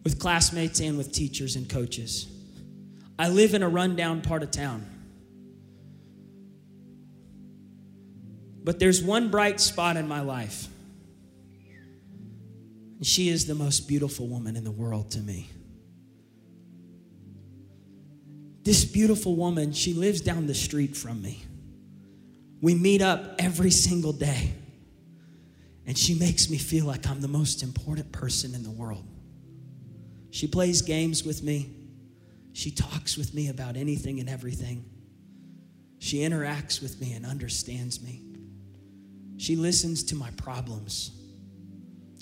with 0.05 0.19
classmates 0.19 0.81
and 0.81 0.99
with 0.99 1.13
teachers 1.13 1.57
and 1.57 1.69
coaches. 1.69 2.27
I 3.19 3.29
live 3.29 3.55
in 3.55 3.63
a 3.63 3.69
rundown 3.69 4.21
part 4.21 4.43
of 4.43 4.51
town. 4.51 4.87
But 8.67 8.81
there's 8.81 9.01
one 9.01 9.31
bright 9.31 9.61
spot 9.61 9.97
in 9.97 10.09
my 10.09 10.23
life. 10.23 10.67
And 12.97 13.07
she 13.07 13.29
is 13.29 13.47
the 13.47 13.55
most 13.55 13.87
beautiful 13.87 14.27
woman 14.27 14.57
in 14.57 14.65
the 14.65 14.73
world 14.73 15.13
to 15.13 15.21
me. 15.21 15.49
This 18.65 18.85
beautiful 18.85 19.37
woman, 19.37 19.73
she 19.73 19.95
lives 19.95 20.21
down 20.21 20.49
the 20.49 20.55
street 20.55 20.97
from 20.97 21.23
me. 21.23 21.45
We 22.61 22.75
meet 22.75 23.03
up 23.03 23.37
every 23.39 23.71
single 23.71 24.13
day. 24.13 24.53
And 25.87 25.97
she 25.97 26.15
makes 26.15 26.51
me 26.51 26.59
feel 26.59 26.87
like 26.87 27.09
I'm 27.09 27.21
the 27.21 27.29
most 27.29 27.63
important 27.63 28.11
person 28.11 28.53
in 28.53 28.65
the 28.65 28.73
world. 28.73 29.07
She 30.33 30.49
plays 30.49 30.83
games 30.83 31.23
with 31.23 31.41
me. 31.41 31.71
She 32.53 32.73
talks 32.73 33.17
with 33.17 33.33
me 33.33 33.49
about 33.49 33.77
anything 33.77 34.19
and 34.19 34.29
everything. 34.29 34.85
She 36.01 36.19
interacts 36.19 36.83
with 36.83 37.01
me 37.01 37.13
and 37.13 37.25
understands 37.25 38.03
me. 38.03 38.26
She 39.37 39.57
listens 39.57 40.03
to 40.05 40.15
my 40.15 40.31
problems. 40.33 41.11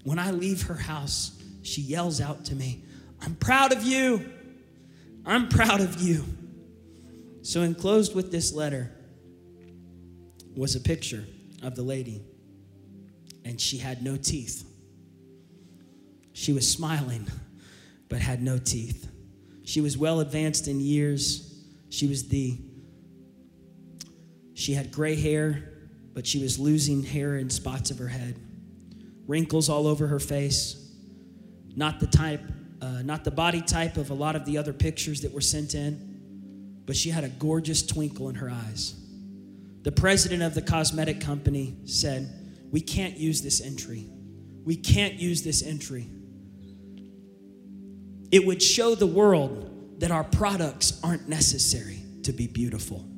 When 0.03 0.19
I 0.19 0.31
leave 0.31 0.63
her 0.63 0.75
house, 0.75 1.41
she 1.63 1.81
yells 1.81 2.21
out 2.21 2.45
to 2.47 2.55
me, 2.55 2.85
I'm 3.21 3.35
proud 3.37 3.73
of 3.73 3.83
you. 3.83 4.31
I'm 5.25 5.49
proud 5.49 5.81
of 5.81 6.01
you. 6.01 6.25
So, 7.43 7.63
enclosed 7.63 8.15
with 8.15 8.31
this 8.31 8.53
letter 8.53 8.91
was 10.57 10.77
a 10.77 10.81
picture 10.81 11.25
of 11.63 11.75
the 11.75 11.83
lady, 11.83 12.23
and 13.45 13.61
she 13.61 13.79
had 13.79 14.03
no 14.03 14.17
teeth. 14.17 14.65
She 16.33 16.53
was 16.53 16.71
smiling 16.71 17.27
but 18.09 18.21
had 18.21 18.43
no 18.43 18.59
teeth. 18.59 19.09
She 19.65 19.81
was 19.81 19.97
well 19.97 20.21
advanced 20.21 20.69
in 20.69 20.81
years. 20.81 21.65
She 21.89 22.07
was 22.07 22.29
the, 22.29 22.59
she 24.55 24.75
had 24.75 24.93
gray 24.93 25.17
hair, 25.17 25.74
but 26.15 26.27
she 26.27 26.41
was 26.41 26.59
losing 26.59 27.03
hair 27.03 27.37
in 27.37 27.51
spots 27.51 27.91
of 27.91 27.99
her 27.99 28.09
head, 28.09 28.39
wrinkles 29.27 29.69
all 29.69 29.87
over 29.87 30.07
her 30.07 30.19
face, 30.19 30.93
not 31.77 32.01
the 32.01 32.07
type, 32.07 32.41
uh, 32.81 33.03
not 33.03 33.25
the 33.25 33.31
body 33.31 33.61
type 33.61 33.97
of 33.97 34.11
a 34.11 34.15
lot 34.15 34.37
of 34.37 34.47
the 34.47 34.57
other 34.57 34.73
pictures 34.73 35.21
that 35.21 35.33
were 35.33 35.41
sent 35.41 35.75
in, 35.75 36.83
but 36.87 36.97
she 36.97 37.11
had 37.11 37.25
a 37.25 37.29
gorgeous 37.29 37.85
twinkle 37.85 38.29
in 38.29 38.37
her 38.37 38.49
eyes. 38.49 38.95
The 39.83 39.93
president 39.93 40.43
of 40.43 40.55
the 40.55 40.63
cosmetic 40.63 41.21
company 41.21 41.77
said, 41.85 42.31
We 42.71 42.81
can't 42.81 43.19
use 43.19 43.43
this 43.43 43.61
entry. 43.61 44.07
We 44.65 44.77
can't 44.77 45.15
use 45.15 45.43
this 45.43 45.63
entry 45.63 46.09
it 48.35 48.45
would 48.45 48.61
show 48.61 48.97
the 48.97 49.07
world 49.07 50.01
that 50.01 50.11
our 50.11 50.25
products 50.25 50.99
aren't 51.05 51.29
necessary 51.29 52.01
to 52.25 52.33
be 52.33 52.49
beautiful. 52.49 53.09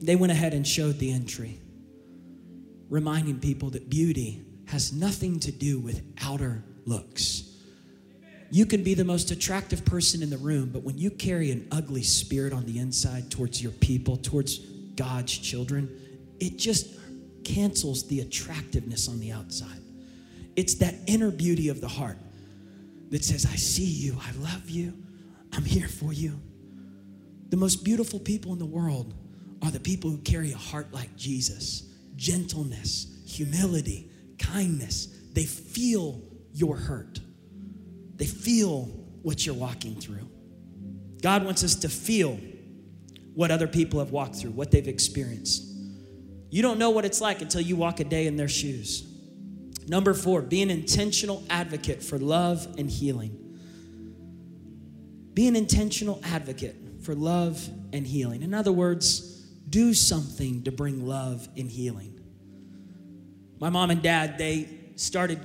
They 0.00 0.16
went 0.16 0.32
ahead 0.32 0.54
and 0.54 0.66
showed 0.66 0.98
the 0.98 1.12
entry, 1.12 1.60
reminding 2.88 3.40
people 3.40 3.70
that 3.70 3.90
beauty 3.90 4.42
has 4.66 4.92
nothing 4.92 5.40
to 5.40 5.52
do 5.52 5.78
with 5.78 6.02
outer 6.22 6.64
looks. 6.86 7.46
You 8.50 8.66
can 8.66 8.82
be 8.82 8.94
the 8.94 9.04
most 9.04 9.30
attractive 9.30 9.84
person 9.84 10.22
in 10.22 10.30
the 10.30 10.38
room, 10.38 10.70
but 10.72 10.82
when 10.82 10.98
you 10.98 11.10
carry 11.10 11.50
an 11.50 11.68
ugly 11.70 12.02
spirit 12.02 12.52
on 12.52 12.66
the 12.66 12.78
inside 12.78 13.30
towards 13.30 13.62
your 13.62 13.72
people, 13.72 14.16
towards 14.16 14.58
God's 14.58 15.36
children, 15.36 15.88
it 16.40 16.56
just 16.56 16.88
cancels 17.44 18.08
the 18.08 18.20
attractiveness 18.20 19.08
on 19.08 19.20
the 19.20 19.30
outside. 19.32 19.80
It's 20.56 20.74
that 20.76 20.94
inner 21.06 21.30
beauty 21.30 21.68
of 21.68 21.80
the 21.80 21.88
heart 21.88 22.18
that 23.10 23.24
says, 23.24 23.46
I 23.46 23.56
see 23.56 23.84
you, 23.84 24.16
I 24.20 24.32
love 24.40 24.68
you, 24.68 24.94
I'm 25.52 25.64
here 25.64 25.88
for 25.88 26.12
you. 26.12 26.40
The 27.50 27.56
most 27.56 27.84
beautiful 27.84 28.18
people 28.18 28.52
in 28.52 28.58
the 28.58 28.66
world 28.66 29.14
are 29.62 29.70
the 29.70 29.80
people 29.80 30.10
who 30.10 30.18
carry 30.18 30.52
a 30.52 30.56
heart 30.56 30.92
like 30.92 31.16
Jesus 31.16 31.86
gentleness, 32.16 33.22
humility, 33.26 34.10
kindness. 34.38 35.06
They 35.32 35.44
feel 35.44 36.20
your 36.52 36.76
hurt, 36.76 37.20
they 38.16 38.26
feel 38.26 38.82
what 39.22 39.44
you're 39.44 39.54
walking 39.54 39.96
through. 39.96 40.28
God 41.22 41.44
wants 41.44 41.62
us 41.62 41.74
to 41.76 41.88
feel 41.88 42.38
what 43.34 43.50
other 43.50 43.66
people 43.66 44.00
have 44.00 44.10
walked 44.10 44.36
through, 44.36 44.50
what 44.50 44.70
they've 44.70 44.88
experienced. 44.88 45.64
You 46.50 46.62
don't 46.62 46.78
know 46.78 46.90
what 46.90 47.04
it's 47.04 47.20
like 47.20 47.42
until 47.42 47.60
you 47.60 47.76
walk 47.76 48.00
a 48.00 48.04
day 48.04 48.26
in 48.26 48.36
their 48.36 48.48
shoes. 48.48 49.06
Number 49.86 50.14
four, 50.14 50.42
be 50.42 50.62
an 50.62 50.70
intentional 50.70 51.42
advocate 51.48 52.02
for 52.02 52.18
love 52.18 52.66
and 52.78 52.90
healing. 52.90 53.36
Be 55.34 55.46
an 55.46 55.56
intentional 55.56 56.20
advocate 56.24 56.76
for 57.02 57.14
love 57.14 57.68
and 57.92 58.06
healing. 58.06 58.42
In 58.42 58.52
other 58.52 58.72
words, 58.72 59.39
do 59.70 59.94
something 59.94 60.64
to 60.64 60.72
bring 60.72 61.06
love 61.06 61.48
and 61.56 61.70
healing. 61.70 62.20
My 63.60 63.70
mom 63.70 63.90
and 63.90 64.02
dad, 64.02 64.36
they 64.36 64.68
started 64.96 65.40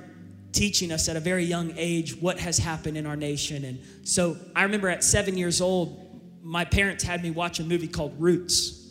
teaching 0.52 0.90
us 0.90 1.08
at 1.08 1.16
a 1.16 1.20
very 1.20 1.44
young 1.44 1.72
age 1.76 2.16
what 2.16 2.38
has 2.38 2.58
happened 2.58 2.96
in 2.96 3.06
our 3.06 3.16
nation. 3.16 3.64
And 3.64 3.80
so 4.04 4.36
I 4.54 4.62
remember 4.62 4.88
at 4.88 5.04
seven 5.04 5.36
years 5.36 5.60
old, 5.60 6.02
my 6.42 6.64
parents 6.64 7.04
had 7.04 7.22
me 7.22 7.30
watch 7.30 7.60
a 7.60 7.64
movie 7.64 7.88
called 7.88 8.14
Roots, 8.18 8.90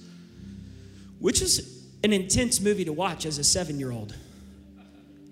which 1.19 1.41
is 1.41 1.87
an 2.03 2.13
intense 2.13 2.61
movie 2.61 2.85
to 2.85 2.93
watch 2.93 3.25
as 3.25 3.37
a 3.37 3.43
seven 3.43 3.79
year 3.79 3.91
old. 3.91 4.15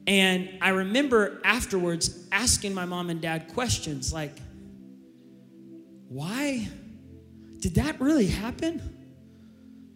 And 0.07 0.49
I 0.61 0.69
remember 0.69 1.39
afterwards 1.45 2.27
asking 2.31 2.73
my 2.73 2.85
mom 2.85 3.09
and 3.09 3.21
dad 3.21 3.53
questions 3.53 4.11
like, 4.11 4.35
why 6.09 6.67
did 7.59 7.75
that 7.75 8.01
really 8.01 8.27
happen? 8.27 8.92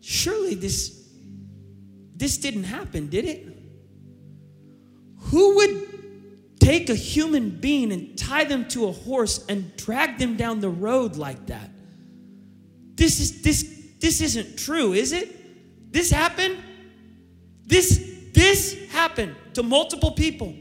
Surely 0.10 0.56
this 0.56 1.06
this 2.16 2.38
didn't 2.38 2.64
happen, 2.64 3.10
did 3.10 3.26
it? 3.26 3.46
Who 5.18 5.56
would 5.58 6.60
take 6.62 6.90
a 6.90 6.96
human 6.96 7.50
being 7.50 7.92
and 7.92 8.18
tie 8.18 8.46
them 8.46 8.70
to 8.70 8.88
a 8.88 8.94
horse 8.94 9.46
and 9.48 9.76
drag 9.76 10.18
them 10.18 10.38
down 10.38 10.62
the 10.62 10.70
road 10.70 11.18
like 11.18 11.48
that? 11.48 11.70
This 12.96 13.20
is 13.20 13.42
this 13.42 13.64
this 14.00 14.22
isn't 14.22 14.58
true, 14.58 14.94
is 14.94 15.12
it? 15.12 15.92
This 15.92 16.10
happened? 16.10 16.56
This 17.66 18.30
this 18.32 18.90
happened 18.92 19.36
to 19.56 19.62
multiple 19.62 20.12
people. 20.12 20.56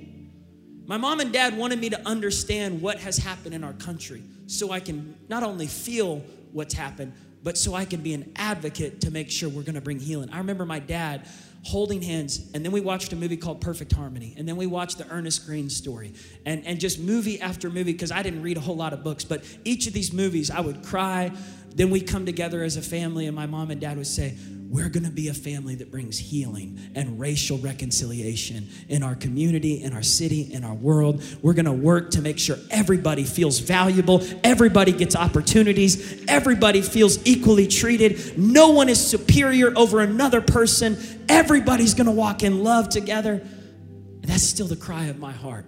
My 0.87 0.97
mom 0.97 1.21
and 1.21 1.33
dad 1.33 1.57
wanted 1.57 1.79
me 1.79 1.91
to 1.91 2.05
understand 2.05 2.83
what 2.83 2.99
has 2.99 3.17
happened 3.17 3.55
in 3.55 3.63
our 3.63 3.75
country 3.75 4.25
so 4.49 4.73
I 4.73 4.81
can 4.81 5.15
not 5.29 5.45
only 5.45 5.69
feel 5.69 6.25
what's 6.51 6.75
happened, 6.75 7.13
but 7.47 7.57
so 7.57 7.75
I 7.75 7.85
can 7.85 8.01
be 8.01 8.13
an 8.13 8.33
advocate 8.35 9.03
to 9.03 9.13
make 9.13 9.31
sure 9.31 9.49
we're 9.49 9.63
going 9.63 9.77
to 9.77 9.81
bring 9.81 10.01
healing. 10.01 10.29
I 10.33 10.39
remember 10.39 10.67
my 10.67 10.81
dad 10.81 11.29
holding 11.63 12.03
hands, 12.03 12.51
and 12.55 12.65
then 12.65 12.73
we 12.73 12.81
watched 12.81 13.13
a 13.13 13.17
movie 13.17 13.37
called 13.37 13.61
Perfect 13.61 13.93
Harmony, 13.93 14.35
and 14.37 14.49
then 14.49 14.57
we 14.57 14.67
watched 14.67 14.99
the 14.99 15.09
Ernest 15.11 15.47
Green 15.47 15.71
story, 15.71 16.13
and, 16.45 16.67
and 16.67 16.81
just 16.81 16.99
movie 16.99 17.41
after 17.41 17.71
movie, 17.71 17.93
because 17.93 18.11
I 18.11 18.25
didn't 18.25 18.43
read 18.43 18.57
a 18.57 18.61
whole 18.61 18.75
lot 18.75 18.93
of 18.93 19.05
books, 19.05 19.23
but 19.23 19.45
each 19.65 19.87
of 19.87 19.93
these 19.93 20.13
movies, 20.13 20.51
I 20.51 20.59
would 20.59 20.83
cry. 20.83 21.31
Then 21.73 21.91
we'd 21.91 22.09
come 22.09 22.27
together 22.27 22.65
as 22.65 22.77
a 22.77 22.83
family, 22.83 23.27
and 23.27 23.37
my 23.37 23.47
mom 23.47 23.71
and 23.71 23.81
dad 23.81 23.97
would 23.97 24.09
say, 24.09 24.35
we're 24.69 24.89
going 24.89 25.05
to 25.05 25.11
be 25.11 25.29
a 25.29 25.35
family 25.35 25.75
that 25.77 25.91
brings 25.91 26.19
healing 26.19 26.79
and 26.95 27.21
racial 27.21 27.59
reconciliation 27.59 28.69
in 28.89 29.03
our 29.03 29.15
community, 29.15 29.83
in 29.83 29.93
our 29.93 30.03
city, 30.03 30.53
in 30.53 30.65
our 30.65 30.75
world. 30.75 31.23
We're 31.43 31.55
going 31.55 31.67
to 31.67 31.73
work 31.73 32.11
to 32.13 32.23
make 32.23 32.39
sure 32.39 32.57
everybody 32.71 33.25
feels 33.25 33.59
valuable, 33.61 34.23
everybody 34.43 34.93
gets 34.93 35.15
opportunities, 35.15 36.25
everybody 36.27 36.83
feels 36.83 37.25
equally 37.27 37.67
treated. 37.69 38.39
No 38.39 38.71
one 38.71 38.89
is 38.89 39.05
superior 39.05 39.73
over 39.77 40.01
another 40.01 40.41
person. 40.41 40.97
Everybody's 41.29 41.95
going 41.95 42.07
to 42.07 42.13
walk 42.13 42.43
in 42.43 42.65
love 42.65 42.89
together. 42.89 43.35
And 43.35 44.25
that's 44.25 44.43
still 44.43 44.67
the 44.67 44.77
cry 44.77 45.05
of 45.05 45.19
my 45.19 45.33
heart. 45.33 45.67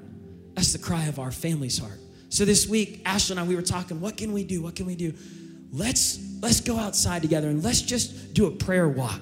That's 0.55 0.73
the 0.73 0.79
cry 0.79 1.05
of 1.05 1.19
our 1.19 1.31
family's 1.31 1.79
heart. 1.79 2.01
So 2.31 2.45
this 2.45 2.69
week, 2.69 3.03
Ashley 3.07 3.35
and 3.35 3.41
I, 3.41 3.49
we 3.49 3.57
were 3.57 3.63
talking, 3.63 4.01
what 4.01 4.17
can 4.17 4.33
we 4.33 4.45
do? 4.45 4.61
What 4.61 4.75
can 4.75 4.87
we 4.87 4.97
do? 4.97 5.15
Let's 5.73 6.19
let's 6.41 6.61
go 6.61 6.79
outside 6.79 7.23
together 7.23 7.49
and 7.49 7.63
let's 7.63 7.83
just 7.83 8.33
do 8.35 8.47
a 8.47 8.51
prayer 8.51 8.89
walk. 8.89 9.21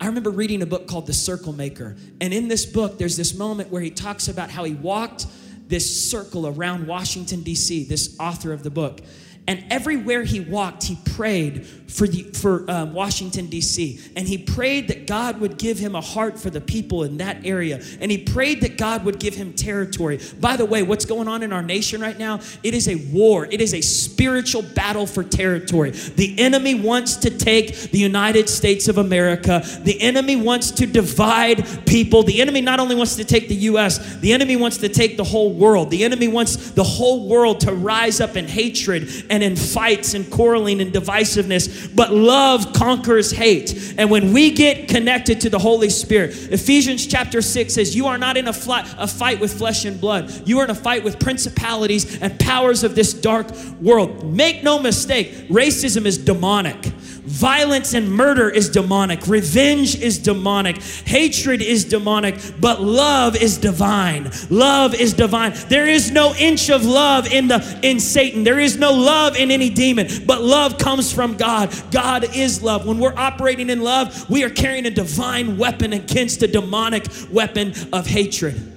I 0.00 0.06
remember 0.06 0.30
reading 0.30 0.62
a 0.62 0.66
book 0.66 0.86
called 0.86 1.06
The 1.06 1.14
Circle 1.14 1.52
Maker. 1.54 1.96
And 2.20 2.34
in 2.34 2.48
this 2.48 2.66
book, 2.66 2.98
there's 2.98 3.16
this 3.16 3.34
moment 3.34 3.70
where 3.70 3.80
he 3.80 3.90
talks 3.90 4.28
about 4.28 4.50
how 4.50 4.64
he 4.64 4.74
walked 4.74 5.26
this 5.68 6.10
circle 6.10 6.46
around 6.46 6.86
Washington, 6.86 7.42
D.C., 7.42 7.84
this 7.84 8.16
author 8.20 8.52
of 8.52 8.62
the 8.62 8.70
book. 8.70 9.00
And 9.48 9.64
everywhere 9.70 10.24
he 10.24 10.40
walked, 10.40 10.84
he 10.84 10.96
prayed 11.14 11.66
for, 11.88 12.06
the, 12.06 12.22
for 12.22 12.68
um, 12.70 12.92
Washington, 12.92 13.46
D.C. 13.46 14.00
And 14.16 14.26
he 14.26 14.38
prayed 14.38 14.88
that 14.88 15.06
God 15.06 15.40
would 15.40 15.56
give 15.56 15.78
him 15.78 15.94
a 15.94 16.00
heart 16.00 16.38
for 16.38 16.50
the 16.50 16.60
people 16.60 17.04
in 17.04 17.18
that 17.18 17.46
area. 17.46 17.80
And 18.00 18.10
he 18.10 18.18
prayed 18.18 18.60
that 18.62 18.76
God 18.76 19.04
would 19.04 19.18
give 19.18 19.34
him 19.34 19.52
territory. 19.52 20.20
By 20.40 20.56
the 20.56 20.64
way, 20.64 20.82
what's 20.82 21.04
going 21.04 21.28
on 21.28 21.42
in 21.42 21.52
our 21.52 21.62
nation 21.62 22.00
right 22.00 22.18
now? 22.18 22.40
It 22.62 22.74
is 22.74 22.88
a 22.88 22.96
war, 23.12 23.46
it 23.46 23.60
is 23.60 23.72
a 23.72 23.80
spiritual 23.80 24.62
battle 24.62 25.06
for 25.06 25.22
territory. 25.22 25.90
The 25.90 26.38
enemy 26.38 26.74
wants 26.74 27.16
to 27.18 27.30
take 27.30 27.76
the 27.92 27.98
United 27.98 28.48
States 28.48 28.88
of 28.88 28.98
America, 28.98 29.62
the 29.82 30.00
enemy 30.00 30.36
wants 30.36 30.70
to 30.72 30.86
divide 30.86 31.86
people. 31.86 32.22
The 32.22 32.40
enemy 32.40 32.60
not 32.60 32.80
only 32.80 32.94
wants 32.94 33.16
to 33.16 33.24
take 33.24 33.48
the 33.48 33.54
U.S., 33.54 34.16
the 34.16 34.32
enemy 34.32 34.56
wants 34.56 34.78
to 34.78 34.88
take 34.88 35.16
the 35.16 35.24
whole 35.24 35.52
world. 35.52 35.90
The 35.90 36.04
enemy 36.04 36.28
wants 36.28 36.72
the 36.72 36.84
whole 36.84 37.28
world 37.28 37.60
to 37.60 37.72
rise 37.72 38.20
up 38.20 38.36
in 38.36 38.48
hatred 38.48 39.08
and 39.30 39.35
in 39.42 39.56
fights 39.56 40.14
and 40.14 40.30
quarreling 40.30 40.80
and 40.80 40.92
divisiveness, 40.92 41.94
but 41.94 42.12
love 42.12 42.72
conquers 42.72 43.30
hate. 43.30 43.94
And 43.98 44.10
when 44.10 44.32
we 44.32 44.50
get 44.52 44.88
connected 44.88 45.40
to 45.42 45.50
the 45.50 45.58
Holy 45.58 45.90
Spirit, 45.90 46.52
Ephesians 46.52 47.06
chapter 47.06 47.42
6 47.42 47.74
says, 47.74 47.96
You 47.96 48.06
are 48.06 48.18
not 48.18 48.36
in 48.36 48.48
a, 48.48 48.52
fly, 48.52 48.88
a 48.98 49.06
fight 49.06 49.40
with 49.40 49.56
flesh 49.56 49.84
and 49.84 50.00
blood, 50.00 50.46
you 50.46 50.58
are 50.60 50.64
in 50.64 50.70
a 50.70 50.74
fight 50.74 51.04
with 51.04 51.18
principalities 51.18 52.20
and 52.20 52.38
powers 52.38 52.84
of 52.84 52.94
this 52.94 53.12
dark 53.12 53.50
world. 53.80 54.24
Make 54.24 54.62
no 54.62 54.78
mistake, 54.78 55.48
racism 55.48 56.06
is 56.06 56.18
demonic. 56.18 56.92
Violence 57.26 57.92
and 57.94 58.10
murder 58.10 58.48
is 58.48 58.68
demonic. 58.68 59.26
Revenge 59.26 60.00
is 60.00 60.18
demonic. 60.18 60.80
Hatred 60.80 61.60
is 61.60 61.84
demonic. 61.84 62.36
But 62.60 62.80
love 62.80 63.36
is 63.36 63.58
divine. 63.58 64.30
Love 64.48 64.94
is 64.94 65.12
divine. 65.12 65.52
There 65.68 65.88
is 65.88 66.10
no 66.10 66.34
inch 66.34 66.70
of 66.70 66.84
love 66.84 67.26
in 67.32 67.48
the 67.48 67.78
in 67.82 67.98
Satan. 67.98 68.44
There 68.44 68.60
is 68.60 68.76
no 68.76 68.92
love 68.92 69.36
in 69.36 69.50
any 69.50 69.70
demon. 69.70 70.06
But 70.24 70.42
love 70.42 70.78
comes 70.78 71.12
from 71.12 71.36
God. 71.36 71.74
God 71.90 72.36
is 72.36 72.62
love. 72.62 72.86
When 72.86 72.98
we're 72.98 73.16
operating 73.16 73.70
in 73.70 73.82
love, 73.82 74.30
we 74.30 74.44
are 74.44 74.50
carrying 74.50 74.86
a 74.86 74.90
divine 74.90 75.58
weapon 75.58 75.92
against 75.92 76.42
a 76.42 76.46
demonic 76.46 77.06
weapon 77.32 77.74
of 77.92 78.06
hatred. 78.06 78.75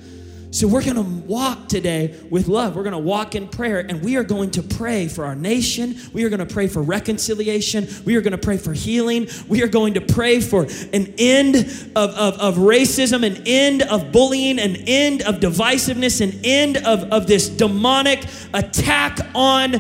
So 0.52 0.68
we're 0.68 0.84
going 0.84 0.96
to 0.96 1.28
walk 1.28 1.68
today 1.68 2.20
with 2.32 2.48
love. 2.48 2.76
We're 2.76 2.82
going 2.82 2.94
to 2.94 2.98
walk 2.98 3.36
in 3.36 3.48
prayer 3.48 3.80
and 3.80 4.02
we 4.02 4.16
are 4.16 4.24
going 4.24 4.50
to 4.52 4.64
pray 4.64 5.08
for 5.08 5.24
our 5.24 5.36
nation. 5.36 5.96
We 6.12 6.24
are 6.24 6.30
going 6.30 6.46
to 6.46 6.52
pray 6.52 6.66
for 6.68 6.82
reconciliation. 6.82 7.88
We 8.04 8.16
are 8.16 8.22
going 8.22 8.32
to 8.32 8.40
pray 8.40 8.58
for 8.58 8.74
healing. 8.74 9.28
We 9.48 9.62
are 9.62 9.68
going 9.68 9.94
to 9.94 10.02
pray 10.02 10.42
for 10.42 10.64
an 10.92 11.14
end 11.20 11.56
of, 11.56 11.96
of, 11.96 12.40
of 12.40 12.56
racism, 12.56 13.24
an 13.24 13.44
end 13.46 13.84
of 13.84 14.12
bullying, 14.12 14.58
an 14.58 14.78
end 14.88 15.22
of 15.22 15.36
divisiveness, 15.36 16.20
an 16.20 16.40
end 16.44 16.78
of, 16.78 17.04
of 17.14 17.28
this 17.28 17.48
demonic 17.48 18.26
attack 18.52 19.20
on 19.36 19.76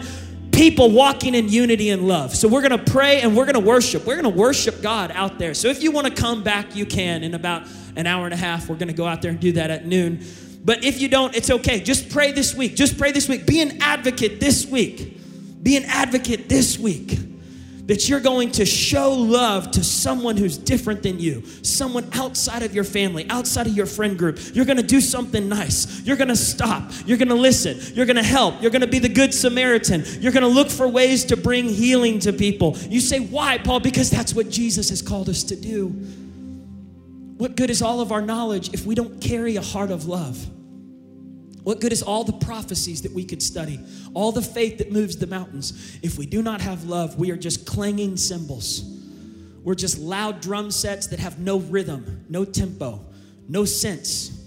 people 0.51 0.91
walking 0.91 1.33
in 1.33 1.49
unity 1.49 1.89
and 1.89 2.07
love. 2.07 2.35
So 2.35 2.47
we're 2.47 2.61
going 2.61 2.77
to 2.77 2.91
pray 2.91 3.21
and 3.21 3.35
we're 3.35 3.45
going 3.45 3.55
to 3.55 3.67
worship. 3.67 4.05
We're 4.05 4.21
going 4.21 4.31
to 4.31 4.39
worship 4.39 4.83
God 4.83 5.09
out 5.15 5.39
there. 5.39 5.55
So 5.55 5.69
if 5.69 5.81
you 5.81 5.89
want 5.89 6.05
to 6.05 6.13
come 6.13 6.43
back, 6.43 6.75
you 6.75 6.85
can 6.85 7.23
in 7.23 7.33
about 7.33 7.67
an 7.95 8.05
hour 8.05 8.25
and 8.25 8.35
a 8.35 8.37
half. 8.37 8.69
We're 8.69 8.75
going 8.75 8.89
to 8.89 8.93
go 8.93 9.07
out 9.07 9.23
there 9.23 9.31
and 9.31 9.39
do 9.39 9.53
that 9.53 9.71
at 9.71 9.87
noon. 9.87 10.23
But 10.63 10.83
if 10.83 10.99
you 11.01 11.07
don't, 11.07 11.35
it's 11.35 11.49
okay. 11.49 11.79
Just 11.79 12.09
pray 12.09 12.31
this 12.31 12.53
week. 12.53 12.75
Just 12.75 12.97
pray 12.97 13.11
this 13.11 13.27
week. 13.29 13.45
Be 13.45 13.61
an 13.61 13.81
advocate 13.81 14.39
this 14.39 14.65
week. 14.65 15.17
Be 15.63 15.77
an 15.77 15.85
advocate 15.85 16.49
this 16.49 16.77
week 16.77 17.17
that 17.89 18.07
you're 18.07 18.19
going 18.19 18.51
to 18.51 18.67
show 18.67 19.11
love 19.13 19.71
to 19.71 19.83
someone 19.83 20.37
who's 20.37 20.59
different 20.59 21.01
than 21.01 21.19
you, 21.19 21.43
someone 21.63 22.07
outside 22.13 22.61
of 22.61 22.75
your 22.75 22.83
family, 22.83 23.27
outside 23.31 23.65
of 23.65 23.75
your 23.75 23.87
friend 23.87 24.15
group. 24.15 24.39
You're 24.53 24.65
going 24.65 24.77
to 24.77 24.83
do 24.83 25.01
something 25.01 25.49
nice. 25.49 26.01
You're 26.03 26.15
going 26.15 26.27
to 26.27 26.35
stop. 26.35 26.91
You're 27.07 27.17
going 27.17 27.29
to 27.29 27.35
listen. 27.35 27.79
You're 27.95 28.05
going 28.05 28.17
to 28.17 28.21
help. 28.23 28.61
You're 28.61 28.69
going 28.69 28.81
to 28.81 28.87
be 28.87 28.99
the 28.99 29.09
good 29.09 29.33
Samaritan. 29.33 30.03
You're 30.19 30.31
going 30.31 30.43
to 30.43 30.47
look 30.47 30.69
for 30.69 30.87
ways 30.87 31.25
to 31.25 31.35
bring 31.35 31.67
healing 31.67 32.19
to 32.19 32.31
people. 32.31 32.77
You 32.77 32.99
say, 32.99 33.21
why, 33.21 33.57
Paul? 33.57 33.79
Because 33.79 34.11
that's 34.11 34.35
what 34.35 34.51
Jesus 34.51 34.91
has 34.91 35.01
called 35.01 35.27
us 35.27 35.43
to 35.45 35.55
do. 35.55 35.87
What 37.39 37.55
good 37.55 37.69
is 37.69 37.81
all 37.81 38.01
of 38.01 38.11
our 38.11 38.21
knowledge 38.21 38.73
if 38.73 38.85
we 38.85 38.95
don't 38.95 39.21
carry 39.21 39.55
a 39.55 39.61
heart 39.61 39.91
of 39.91 40.07
love? 40.07 40.45
What 41.63 41.79
good 41.79 41.93
is 41.93 42.03
all 42.03 42.25
the 42.25 42.33
prophecies 42.33 43.03
that 43.03 43.13
we 43.13 43.23
could 43.23 43.41
study, 43.41 43.79
all 44.13 44.33
the 44.33 44.41
faith 44.41 44.79
that 44.79 44.91
moves 44.91 45.15
the 45.15 45.25
mountains? 45.25 45.97
If 46.03 46.17
we 46.17 46.25
do 46.25 46.41
not 46.41 46.59
have 46.59 46.83
love, 46.83 47.17
we 47.17 47.31
are 47.31 47.37
just 47.37 47.65
clanging 47.65 48.17
cymbals. 48.17 48.81
We're 49.63 49.75
just 49.75 49.99
loud 49.99 50.41
drum 50.41 50.69
sets 50.69 51.07
that 51.07 51.19
have 51.19 51.39
no 51.39 51.59
rhythm, 51.59 52.25
no 52.27 52.43
tempo, 52.43 53.05
no 53.47 53.63
sense. 53.63 54.37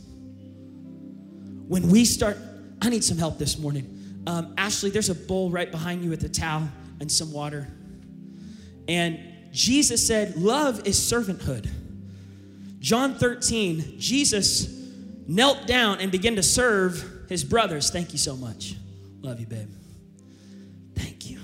When 1.69 1.89
we 1.89 2.05
start, 2.05 2.37
I 2.83 2.91
need 2.91 3.05
some 3.05 3.17
help 3.17 3.39
this 3.39 3.59
morning. 3.59 4.23
Um, 4.27 4.53
Ashley, 4.59 4.91
there's 4.91 5.09
a 5.09 5.15
bowl 5.15 5.51
right 5.51 5.71
behind 5.71 6.05
you 6.05 6.11
with 6.11 6.25
a 6.25 6.29
towel 6.29 6.69
and 7.01 7.11
some 7.11 7.33
water. 7.33 7.69
And 8.87 9.19
Jesus 9.51 10.07
said, 10.07 10.37
Love 10.37 10.87
is 10.87 10.99
servanthood. 10.99 11.71
John 12.83 13.15
13, 13.15 13.95
Jesus 14.01 14.69
knelt 15.29 15.69
down 15.69 16.01
and 16.01 16.11
began 16.11 16.35
to 16.35 16.43
serve 16.43 17.27
his 17.29 17.45
brothers. 17.45 17.91
Thank 17.91 18.13
you 18.13 18.19
so 18.19 18.37
much. 18.37 18.75
Love 19.21 19.39
you, 19.39 19.47
babe. 19.47 19.69
Thank 20.97 21.31
you. 21.31 21.39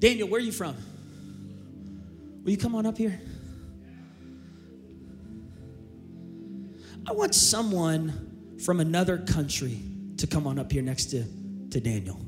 Daniel, 0.00 0.28
where 0.28 0.40
are 0.40 0.44
you 0.44 0.50
from? 0.50 0.76
Will 2.42 2.50
you 2.50 2.56
come 2.56 2.74
on 2.74 2.84
up 2.84 2.98
here? 2.98 3.20
I 7.06 7.12
want 7.12 7.36
someone 7.36 8.58
from 8.64 8.80
another 8.80 9.18
country 9.18 9.80
to 10.16 10.26
come 10.26 10.48
on 10.48 10.58
up 10.58 10.72
here 10.72 10.82
next 10.82 11.06
to, 11.06 11.22
to 11.70 11.80
Daniel. 11.80 12.20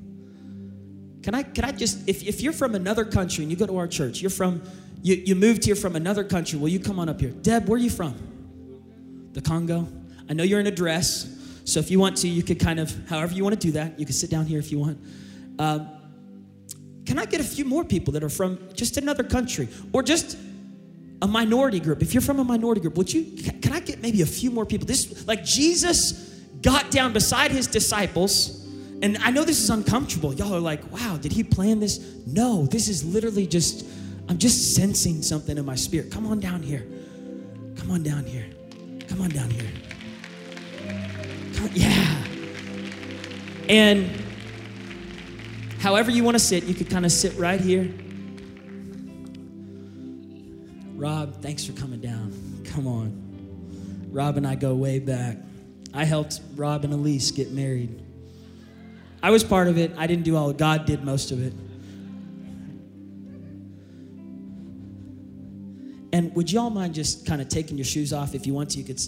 Can 1.24 1.34
I, 1.34 1.42
can 1.42 1.64
I 1.64 1.72
just, 1.72 2.08
if, 2.08 2.22
if 2.22 2.40
you're 2.40 2.52
from 2.52 2.76
another 2.76 3.04
country 3.04 3.42
and 3.42 3.50
you 3.50 3.56
go 3.56 3.66
to 3.66 3.76
our 3.76 3.88
church, 3.88 4.20
you're 4.22 4.30
from 4.30 4.62
you, 5.02 5.16
you 5.16 5.34
moved 5.34 5.64
here 5.64 5.74
from 5.74 5.96
another 5.96 6.24
country. 6.24 6.58
Will 6.58 6.68
you 6.68 6.80
come 6.80 6.98
on 6.98 7.08
up 7.08 7.20
here? 7.20 7.30
Deb, 7.30 7.68
where 7.68 7.76
are 7.76 7.82
you 7.82 7.90
from? 7.90 8.14
The 9.32 9.40
Congo? 9.40 9.88
I 10.28 10.32
know 10.32 10.42
you're 10.42 10.60
in 10.60 10.66
a 10.66 10.72
dress, 10.72 11.62
so 11.64 11.80
if 11.80 11.90
you 11.90 11.98
want 11.98 12.16
to, 12.18 12.28
you 12.28 12.42
could 12.42 12.60
kind 12.60 12.78
of, 12.78 12.94
however 13.08 13.34
you 13.34 13.42
want 13.42 13.60
to 13.60 13.66
do 13.66 13.72
that, 13.72 13.98
you 13.98 14.06
can 14.06 14.14
sit 14.14 14.30
down 14.30 14.46
here 14.46 14.58
if 14.58 14.70
you 14.70 14.78
want. 14.78 14.98
Um, 15.58 15.88
can 17.06 17.18
I 17.18 17.24
get 17.24 17.40
a 17.40 17.44
few 17.44 17.64
more 17.64 17.84
people 17.84 18.12
that 18.12 18.22
are 18.22 18.28
from 18.28 18.58
just 18.74 18.96
another 18.96 19.24
country 19.24 19.68
or 19.92 20.02
just 20.02 20.36
a 21.22 21.26
minority 21.26 21.80
group? 21.80 22.02
If 22.02 22.14
you're 22.14 22.20
from 22.20 22.38
a 22.38 22.44
minority 22.44 22.80
group, 22.80 22.96
would 22.96 23.12
you, 23.12 23.24
can 23.60 23.72
I 23.72 23.80
get 23.80 24.00
maybe 24.00 24.22
a 24.22 24.26
few 24.26 24.50
more 24.50 24.64
people? 24.64 24.86
This, 24.86 25.26
like 25.26 25.44
Jesus 25.44 26.12
got 26.62 26.90
down 26.90 27.12
beside 27.12 27.50
his 27.50 27.66
disciples, 27.66 28.66
and 29.02 29.18
I 29.18 29.30
know 29.30 29.44
this 29.44 29.60
is 29.60 29.70
uncomfortable. 29.70 30.34
Y'all 30.34 30.54
are 30.54 30.60
like, 30.60 30.92
wow, 30.92 31.16
did 31.16 31.32
he 31.32 31.42
plan 31.42 31.80
this? 31.80 31.98
No, 32.26 32.66
this 32.66 32.88
is 32.88 33.04
literally 33.04 33.46
just 33.46 33.86
I'm 34.30 34.38
just 34.38 34.76
sensing 34.76 35.22
something 35.22 35.58
in 35.58 35.66
my 35.66 35.74
spirit. 35.74 36.12
Come 36.12 36.24
on 36.24 36.38
down 36.38 36.62
here. 36.62 36.86
Come 37.76 37.90
on 37.90 38.04
down 38.04 38.24
here. 38.24 38.46
Come 39.08 39.22
on 39.22 39.28
down 39.30 39.50
here. 39.50 39.68
Yeah. 41.72 42.24
And 43.68 44.08
however 45.80 46.12
you 46.12 46.22
want 46.22 46.36
to 46.36 46.38
sit, 46.38 46.62
you 46.62 46.74
could 46.74 46.88
kind 46.88 47.04
of 47.04 47.10
sit 47.10 47.36
right 47.36 47.60
here. 47.60 47.92
Rob, 50.94 51.42
thanks 51.42 51.64
for 51.64 51.72
coming 51.72 52.00
down. 52.00 52.32
Come 52.66 52.86
on. 52.86 54.08
Rob 54.12 54.36
and 54.36 54.46
I 54.46 54.54
go 54.54 54.76
way 54.76 55.00
back. 55.00 55.38
I 55.92 56.04
helped 56.04 56.40
Rob 56.54 56.84
and 56.84 56.92
Elise 56.92 57.32
get 57.32 57.50
married. 57.50 58.00
I 59.24 59.30
was 59.30 59.42
part 59.42 59.66
of 59.66 59.76
it. 59.76 59.92
I 59.98 60.06
didn't 60.06 60.24
do 60.24 60.36
all, 60.36 60.52
God 60.52 60.86
did 60.86 61.02
most 61.02 61.32
of 61.32 61.44
it. 61.44 61.52
And 66.20 66.36
would 66.36 66.52
y'all 66.52 66.68
mind 66.68 66.92
just 66.92 67.24
kind 67.24 67.40
of 67.40 67.48
taking 67.48 67.78
your 67.78 67.86
shoes 67.86 68.12
off 68.12 68.34
if 68.34 68.46
you 68.46 68.52
want 68.52 68.68
to? 68.72 68.78
You 68.78 68.84
could. 68.84 69.00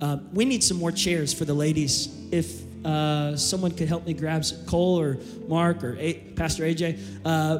Uh, 0.00 0.18
we 0.32 0.44
need 0.44 0.62
some 0.62 0.76
more 0.76 0.92
chairs 0.92 1.34
for 1.34 1.44
the 1.44 1.52
ladies. 1.52 2.16
If 2.30 2.62
uh, 2.86 3.36
someone 3.36 3.72
could 3.72 3.88
help 3.88 4.06
me 4.06 4.14
grab 4.14 4.44
Cole 4.68 5.00
or 5.00 5.18
Mark 5.48 5.82
or 5.82 5.96
A- 5.98 6.14
Pastor 6.36 6.62
AJ, 6.62 7.00
uh, 7.24 7.58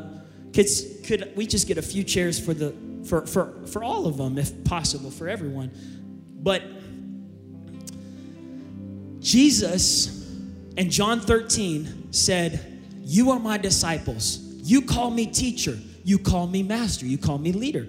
could 0.54 0.68
could 1.04 1.32
we 1.36 1.44
just 1.44 1.66
get 1.66 1.76
a 1.76 1.82
few 1.82 2.04
chairs 2.04 2.38
for 2.38 2.54
the 2.54 2.72
for 3.04 3.26
for 3.26 3.52
for 3.66 3.82
all 3.82 4.06
of 4.06 4.16
them, 4.16 4.38
if 4.38 4.62
possible, 4.62 5.10
for 5.10 5.28
everyone? 5.28 5.72
But 6.40 6.62
Jesus 9.18 10.24
and 10.76 10.88
John 10.88 11.18
13 11.18 12.12
said, 12.12 12.80
You 13.02 13.32
are 13.32 13.40
my 13.40 13.58
disciples. 13.58 14.38
You 14.62 14.82
call 14.82 15.10
me 15.10 15.26
teacher. 15.26 15.76
You 16.04 16.20
call 16.20 16.46
me 16.46 16.62
master. 16.62 17.06
You 17.06 17.18
call 17.18 17.38
me 17.38 17.50
leader. 17.50 17.88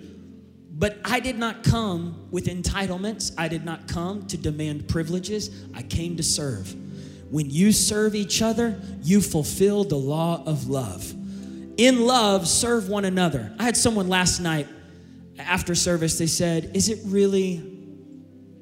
But 0.79 0.97
I 1.03 1.19
did 1.19 1.37
not 1.37 1.63
come 1.63 2.27
with 2.31 2.45
entitlements. 2.45 3.33
I 3.37 3.49
did 3.49 3.65
not 3.65 3.89
come 3.89 4.25
to 4.27 4.37
demand 4.37 4.87
privileges. 4.87 5.51
I 5.75 5.83
came 5.83 6.15
to 6.15 6.23
serve. 6.23 6.73
When 7.29 7.49
you 7.49 7.73
serve 7.73 8.15
each 8.15 8.41
other, 8.41 8.79
you 9.03 9.19
fulfill 9.19 9.83
the 9.83 9.97
law 9.97 10.41
of 10.45 10.69
love. 10.69 11.13
In 11.77 12.05
love, 12.05 12.47
serve 12.47 12.87
one 12.87 13.03
another. 13.03 13.53
I 13.59 13.63
had 13.63 13.75
someone 13.75 14.07
last 14.07 14.39
night 14.39 14.67
after 15.37 15.75
service, 15.75 16.17
they 16.17 16.27
said, 16.27 16.71
Is 16.73 16.89
it 16.89 16.99
really 17.05 17.61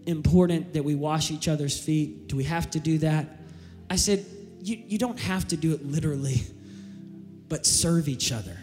important 0.06 0.74
that 0.74 0.84
we 0.84 0.96
wash 0.96 1.32
each 1.32 1.48
other's 1.48 1.80
feet? 1.80 2.28
Do 2.28 2.36
we 2.36 2.44
have 2.46 2.70
to 2.72 2.80
do 2.80 2.98
that? 3.00 3.28
I 3.90 3.96
said, 3.96 4.26
You, 4.62 4.82
you 4.88 4.98
don't 4.98 5.20
have 5.20 5.48
to 5.50 5.58
do 5.58 5.74
it 5.74 5.86
literally, 5.86 6.42
but 7.48 7.66
serve 7.66 8.08
each 8.08 8.32
other. 8.32 8.58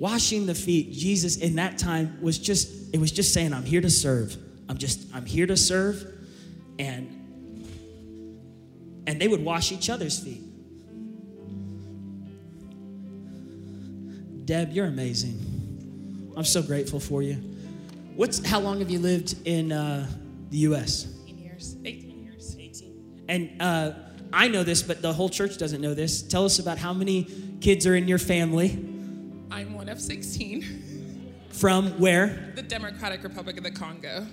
Washing 0.00 0.46
the 0.46 0.54
feet, 0.54 0.92
Jesus 0.92 1.36
in 1.36 1.56
that 1.56 1.76
time 1.76 2.18
was 2.22 2.38
just, 2.38 2.94
it 2.94 2.98
was 2.98 3.12
just 3.12 3.34
saying, 3.34 3.52
I'm 3.52 3.64
here 3.64 3.82
to 3.82 3.90
serve. 3.90 4.34
I'm 4.66 4.78
just, 4.78 5.06
I'm 5.14 5.26
here 5.26 5.46
to 5.46 5.58
serve. 5.58 6.04
And 6.78 7.18
and 9.06 9.20
they 9.20 9.28
would 9.28 9.44
wash 9.44 9.72
each 9.72 9.90
other's 9.90 10.18
feet. 10.18 10.40
Deb, 14.46 14.72
you're 14.72 14.86
amazing. 14.86 16.32
I'm 16.34 16.44
so 16.44 16.62
grateful 16.62 16.98
for 17.00 17.22
you. 17.22 17.34
What's 18.16 18.46
how 18.46 18.60
long 18.60 18.78
have 18.78 18.88
you 18.88 19.00
lived 19.00 19.34
in 19.44 19.70
uh, 19.70 20.06
the 20.48 20.58
U.S.? 20.58 21.08
18 21.26 21.38
years. 21.38 21.76
18 21.84 22.24
years. 22.24 22.56
18. 22.58 23.24
And 23.28 23.60
uh, 23.60 23.92
I 24.32 24.48
know 24.48 24.62
this, 24.62 24.82
but 24.82 25.02
the 25.02 25.12
whole 25.12 25.28
church 25.28 25.58
doesn't 25.58 25.82
know 25.82 25.92
this. 25.92 26.22
Tell 26.22 26.46
us 26.46 26.58
about 26.58 26.78
how 26.78 26.94
many 26.94 27.28
kids 27.60 27.86
are 27.86 27.94
in 27.94 28.08
your 28.08 28.18
family. 28.18 28.89
I'm 29.50 29.74
one 29.74 29.88
of 29.88 30.00
16. 30.00 31.34
From 31.50 31.98
where? 31.98 32.52
The 32.54 32.62
Democratic 32.62 33.24
Republic 33.24 33.56
of 33.56 33.64
the 33.64 33.70
Congo. 33.70 34.26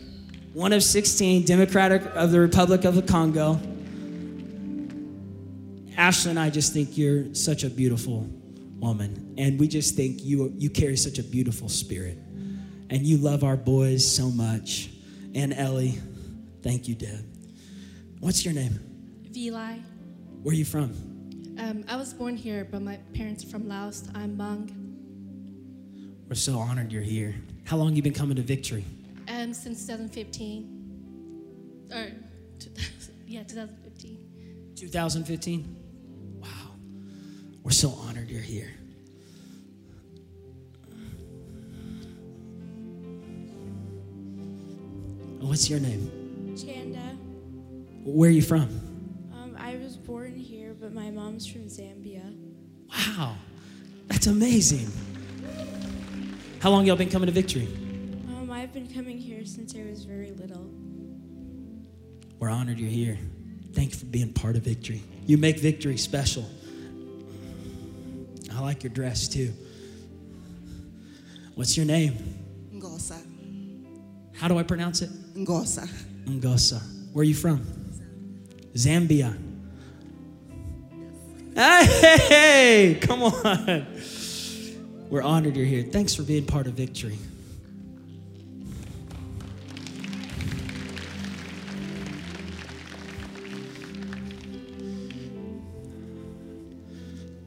One 0.53 0.73
of 0.73 0.83
16, 0.83 1.45
Democratic 1.45 2.03
of 2.15 2.31
the 2.31 2.39
Republic 2.39 2.85
of 2.85 2.95
the 2.95 3.01
Congo. 3.01 3.59
Ashley 5.97 6.29
and 6.29 6.39
I 6.39 6.51
just 6.51 6.73
think 6.73 6.97
you're 6.97 7.33
such 7.33 7.63
a 7.63 7.69
beautiful 7.69 8.29
woman. 8.79 9.33
And 9.39 9.59
we 9.59 9.67
just 9.67 9.95
think 9.95 10.23
you, 10.23 10.53
you 10.55 10.69
carry 10.69 10.95
such 10.95 11.17
a 11.17 11.23
beautiful 11.23 11.67
spirit. 11.67 12.17
And 12.89 13.01
you 13.01 13.17
love 13.17 13.43
our 13.43 13.57
boys 13.57 14.09
so 14.09 14.29
much. 14.29 14.91
And 15.33 15.53
Ellie, 15.53 15.99
thank 16.61 16.87
you, 16.87 16.93
Deb. 16.93 17.25
What's 18.19 18.45
your 18.45 18.53
name? 18.53 18.79
Vili. 19.31 19.83
Where 20.43 20.53
are 20.53 20.55
you 20.55 20.65
from? 20.65 20.91
Um, 21.59 21.83
I 21.87 21.95
was 21.95 22.13
born 22.13 22.37
here, 22.37 22.67
but 22.69 22.83
my 22.83 22.97
parents 23.15 23.43
are 23.43 23.47
from 23.47 23.67
Laos. 23.67 24.07
I'm 24.13 24.37
Hmong. 24.37 24.86
We're 26.27 26.35
so 26.35 26.59
honored 26.59 26.91
you're 26.91 27.01
here. 27.01 27.35
How 27.63 27.77
long 27.77 27.95
you 27.95 28.01
been 28.01 28.13
coming 28.13 28.35
to 28.35 28.41
Victory? 28.41 28.83
Um, 29.29 29.53
since 29.53 29.85
2015. 29.87 31.87
Or, 31.93 32.07
2000, 32.59 33.13
yeah, 33.27 33.43
2015. 33.43 34.73
2015? 34.75 35.75
Wow. 36.41 36.47
We're 37.63 37.71
so 37.71 37.91
honored 37.91 38.29
you're 38.29 38.41
here. 38.41 38.73
What's 45.39 45.69
your 45.69 45.79
name? 45.79 46.55
Chanda. 46.57 46.99
Where 48.03 48.29
are 48.29 48.33
you 48.33 48.41
from? 48.41 48.63
Um, 49.33 49.55
I 49.57 49.77
was 49.77 49.95
born 49.95 50.35
here, 50.35 50.75
but 50.77 50.93
my 50.93 51.09
mom's 51.09 51.47
from 51.47 51.67
Zambia. 51.67 52.35
Wow. 52.89 53.35
That's 54.07 54.27
amazing. 54.27 54.91
How 56.59 56.71
long 56.71 56.85
y'all 56.85 56.95
been 56.95 57.09
coming 57.09 57.27
to 57.27 57.31
Victory? 57.31 57.67
Um, 58.29 58.49
I've 58.51 58.73
been 58.73 58.87
coming 58.91 59.17
here 59.17 59.45
since 59.45 59.75
I 59.75 59.83
was 59.89 60.05
very 60.05 60.31
little. 60.31 60.69
We're 62.39 62.49
honored 62.49 62.79
you're 62.79 62.89
here. 62.89 63.17
Thank 63.73 63.91
you 63.91 63.99
for 63.99 64.05
being 64.05 64.33
part 64.33 64.55
of 64.55 64.63
Victory. 64.63 65.03
You 65.25 65.37
make 65.37 65.59
Victory 65.59 65.97
special. 65.97 66.45
I 68.53 68.59
like 68.59 68.83
your 68.83 68.91
dress 68.91 69.27
too. 69.27 69.53
What's 71.53 71.77
your 71.77 71.85
name? 71.85 72.15
Ngosa. 72.73 73.21
How 74.35 74.47
do 74.47 74.57
I 74.57 74.63
pronounce 74.63 75.01
it? 75.03 75.09
Ngosa. 75.35 75.87
Ngosa. 76.25 76.81
Where 77.13 77.21
are 77.21 77.25
you 77.25 77.35
from? 77.35 77.65
Zambia. 78.73 79.37
Hey, 81.55 82.97
come 83.01 83.23
on. 83.23 83.87
We're 85.09 85.21
honored 85.21 85.55
you're 85.55 85.65
here. 85.65 85.83
Thanks 85.83 86.13
for 86.13 86.23
being 86.23 86.45
part 86.45 86.67
of 86.67 86.73
Victory. 86.73 87.17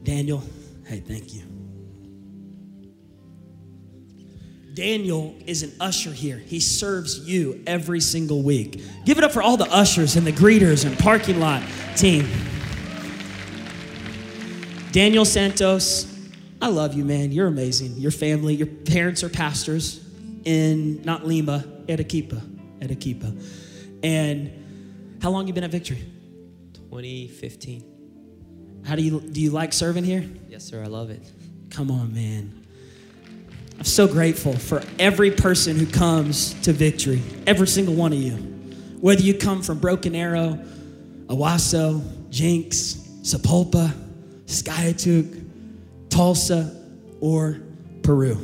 Daniel, 0.03 0.43
hey, 0.87 0.99
thank 0.99 1.33
you. 1.33 1.43
Daniel 4.73 5.35
is 5.45 5.63
an 5.63 5.71
usher 5.79 6.11
here. 6.11 6.37
He 6.37 6.59
serves 6.59 7.19
you 7.29 7.61
every 7.67 7.99
single 7.99 8.41
week. 8.41 8.81
Give 9.05 9.17
it 9.17 9.23
up 9.23 9.31
for 9.31 9.43
all 9.43 9.57
the 9.57 9.71
ushers 9.71 10.15
and 10.15 10.25
the 10.25 10.31
greeters 10.31 10.85
and 10.85 10.97
parking 10.97 11.39
lot 11.39 11.61
team. 11.95 12.27
Daniel 14.91 15.25
Santos, 15.25 16.10
I 16.61 16.67
love 16.67 16.93
you, 16.93 17.03
man. 17.03 17.31
You're 17.31 17.47
amazing. 17.47 17.95
Your 17.97 18.11
family, 18.11 18.53
your 18.53 18.67
parents 18.67 19.23
are 19.23 19.29
pastors 19.29 20.05
in 20.45 21.01
not 21.03 21.25
Lima, 21.25 21.65
Arequipa, 21.89 22.41
Arequipa. 22.81 23.33
And 24.03 25.17
how 25.21 25.31
long 25.31 25.47
you 25.47 25.53
been 25.53 25.63
at 25.63 25.71
Victory? 25.71 26.03
2015. 26.73 28.83
How 28.85 28.95
do 28.95 29.01
you 29.01 29.21
do 29.21 29.41
you 29.41 29.51
like 29.51 29.73
serving 29.73 30.03
here? 30.03 30.25
Yes, 30.49 30.63
sir. 30.63 30.83
I 30.83 30.87
love 30.87 31.09
it. 31.09 31.21
Come 31.69 31.89
on, 31.89 32.13
man. 32.13 32.65
I'm 33.77 33.85
so 33.85 34.07
grateful 34.07 34.53
for 34.53 34.83
every 34.99 35.31
person 35.31 35.77
who 35.77 35.87
comes 35.87 36.53
to 36.61 36.73
victory, 36.73 37.23
every 37.47 37.67
single 37.67 37.95
one 37.95 38.13
of 38.13 38.19
you. 38.19 38.33
Whether 38.99 39.23
you 39.23 39.33
come 39.33 39.63
from 39.63 39.79
Broken 39.79 40.13
Arrow, 40.13 40.59
Owasso, 41.25 42.03
Jenks, 42.29 42.95
Sapulpa, 43.23 43.91
Skiatook, 44.45 45.40
Tulsa, 46.11 46.75
or 47.19 47.59
Peru. 48.03 48.37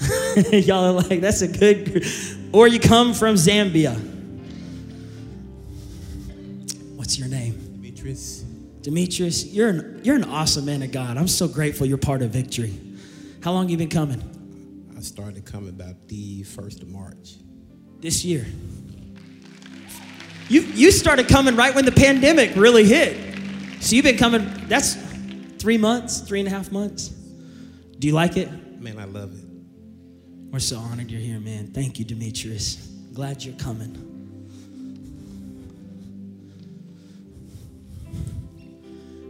Y'all 0.52 0.84
are 0.84 0.92
like, 0.92 1.20
that's 1.20 1.40
a 1.42 1.48
good, 1.48 1.92
gr- 1.92 2.08
or 2.52 2.68
you 2.68 2.78
come 2.78 3.14
from 3.14 3.36
Zambia. 3.36 3.94
What's 6.96 7.18
your 7.18 7.28
name? 7.28 7.54
Demetrius. 7.80 8.40
Demetrius, 8.82 9.46
you're 9.46 9.68
an, 9.70 10.00
you're 10.02 10.16
an 10.16 10.24
awesome 10.24 10.66
man 10.66 10.82
of 10.82 10.92
God. 10.92 11.16
I'm 11.16 11.28
so 11.28 11.48
grateful 11.48 11.86
you're 11.86 11.96
part 11.96 12.20
of 12.20 12.30
victory. 12.30 12.78
How 13.42 13.52
long 13.52 13.68
you 13.68 13.76
been 13.76 13.88
coming? 13.88 14.22
I 14.96 15.00
started 15.00 15.44
coming 15.44 15.70
about 15.70 16.08
the 16.08 16.42
first 16.42 16.82
of 16.82 16.88
March. 16.88 17.36
This 18.00 18.24
year. 18.24 18.44
You 20.48 20.60
you 20.60 20.90
started 20.90 21.28
coming 21.28 21.56
right 21.56 21.74
when 21.74 21.86
the 21.86 21.92
pandemic 21.92 22.54
really 22.56 22.84
hit. 22.84 23.16
So 23.80 23.96
you've 23.96 24.04
been 24.04 24.18
coming, 24.18 24.50
that's 24.68 24.94
three 25.64 25.78
months, 25.78 26.20
three 26.20 26.40
and 26.40 26.46
a 26.46 26.50
half 26.50 26.70
months. 26.70 27.08
Do 27.98 28.06
you 28.06 28.12
like 28.12 28.36
it? 28.36 28.50
Man, 28.82 28.98
I 28.98 29.04
love 29.04 29.32
it. 29.32 29.46
We're 30.52 30.58
so 30.58 30.76
honored 30.76 31.10
you're 31.10 31.22
here, 31.22 31.40
man. 31.40 31.68
Thank 31.68 31.98
you, 31.98 32.04
Demetrius. 32.04 32.74
Glad 33.14 33.42
you're 33.42 33.56
coming. 33.56 33.88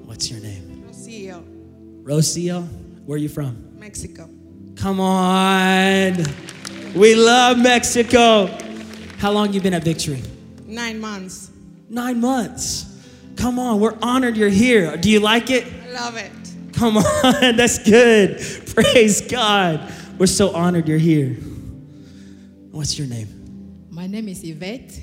What's 0.07 0.29
your 0.29 0.41
name? 0.41 0.85
Rocio, 0.89 2.03
Rocio. 2.03 2.67
Where 3.07 3.15
are 3.15 3.19
you 3.19 3.29
from? 3.29 3.79
Mexico. 3.79 4.29
Come 4.75 4.99
on. 4.99 6.17
We 6.97 7.15
love 7.15 7.59
Mexico. 7.59 8.49
How 9.19 9.31
long 9.31 9.53
you 9.53 9.61
been 9.61 9.75
at 9.75 9.85
Victory? 9.85 10.21
Nine 10.67 11.01
months. 11.01 11.53
Nine 11.89 12.21
months. 12.21 12.91
Come 13.37 13.61
on, 13.61 13.79
we're 13.79 13.97
honored 14.03 14.37
you're 14.37 14.49
here. 14.49 14.97
Do 14.97 15.09
you 15.09 15.21
like 15.21 15.49
it? 15.51 15.84
I 15.95 16.01
love 16.01 16.17
it. 16.17 16.33
Come 16.73 16.97
on, 16.97 17.05
that's 17.57 17.79
good. 17.79 18.41
Praise 18.75 19.21
God. 19.21 19.93
We're 20.19 20.27
so 20.27 20.53
honored 20.53 20.89
you're 20.89 20.99
here. 20.99 21.35
What's 22.73 22.99
your 22.99 23.07
name? 23.07 23.87
My 23.91 24.09
name 24.09 24.29
is 24.29 24.43
Yvette. 24.43 24.99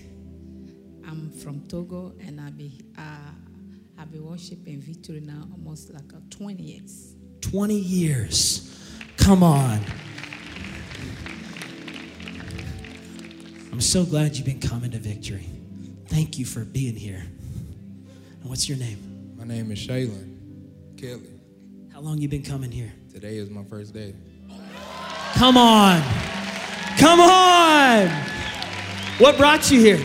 I'm 1.08 1.32
from 1.32 1.62
Togo, 1.68 2.14
and 2.20 2.42
I've 2.42 2.58
been 2.58 2.74
uh, 2.98 4.02
I've 4.02 4.12
been 4.12 4.26
worshiping 4.26 4.82
Victory 4.82 5.22
now 5.22 5.48
almost 5.54 5.94
like 5.94 6.12
uh, 6.14 6.18
20 6.30 6.62
years. 6.62 7.16
20 7.40 7.74
years. 7.74 8.78
Come 9.16 9.44
on. 9.44 9.80
I'm 13.72 13.82
so 13.82 14.04
glad 14.04 14.36
you've 14.36 14.46
been 14.46 14.60
coming 14.60 14.92
to 14.92 15.00
victory. 15.00 15.48
Thank 16.08 16.38
you 16.38 16.46
for 16.46 16.66
being 16.66 16.96
here. 16.96 17.24
And 18.42 18.50
what's 18.50 18.68
your 18.68 18.78
name? 18.78 19.36
My 19.38 19.46
name 19.46 19.72
is 19.72 19.80
Shaylin 19.80 20.41
Kelly. 20.98 21.40
How 21.94 22.00
long 22.00 22.18
you 22.18 22.28
been 22.28 22.44
coming 22.44 22.72
here? 22.72 22.94
Today 23.12 23.38
is 23.38 23.50
my 23.50 23.64
first 23.64 23.94
day. 23.94 24.16
Come 25.34 25.58
on. 25.58 26.02
Come 26.98 27.20
on. 27.20 28.08
What 29.18 29.38
brought 29.38 29.70
you 29.72 29.80
here? 29.80 30.00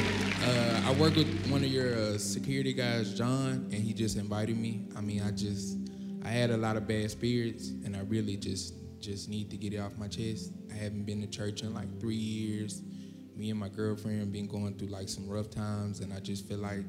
Uh, 0.44 0.82
I 0.86 0.92
work 0.92 1.16
with 1.16 1.28
one 1.48 1.64
of 1.64 1.70
your 1.70 1.94
uh, 1.94 2.18
security 2.18 2.72
guys, 2.72 3.14
John, 3.14 3.68
and 3.72 3.74
he 3.74 3.92
just 3.92 4.16
invited 4.16 4.56
me. 4.56 4.86
I 4.96 5.00
mean, 5.00 5.22
I 5.22 5.30
just 5.30 5.78
I 6.24 6.28
had 6.28 6.50
a 6.50 6.56
lot 6.56 6.76
of 6.76 6.86
bad 6.86 7.10
spirits, 7.10 7.68
and 7.84 7.96
I 7.96 8.00
really 8.00 8.36
just 8.36 8.74
just 9.00 9.28
need 9.28 9.50
to 9.50 9.56
get 9.56 9.72
it 9.72 9.78
off 9.78 9.96
my 9.96 10.08
chest. 10.08 10.52
I 10.70 10.74
haven't 10.74 11.04
been 11.04 11.20
to 11.20 11.26
church 11.26 11.62
in 11.62 11.74
like 11.74 12.00
three 12.00 12.16
years. 12.16 12.82
Me 13.36 13.50
and 13.50 13.60
my 13.60 13.68
girlfriend 13.68 14.32
been 14.32 14.46
going 14.46 14.76
through 14.78 14.88
like 14.88 15.08
some 15.08 15.28
rough 15.28 15.50
times, 15.50 16.00
and 16.00 16.12
I 16.12 16.20
just 16.20 16.48
feel 16.48 16.58
like 16.58 16.84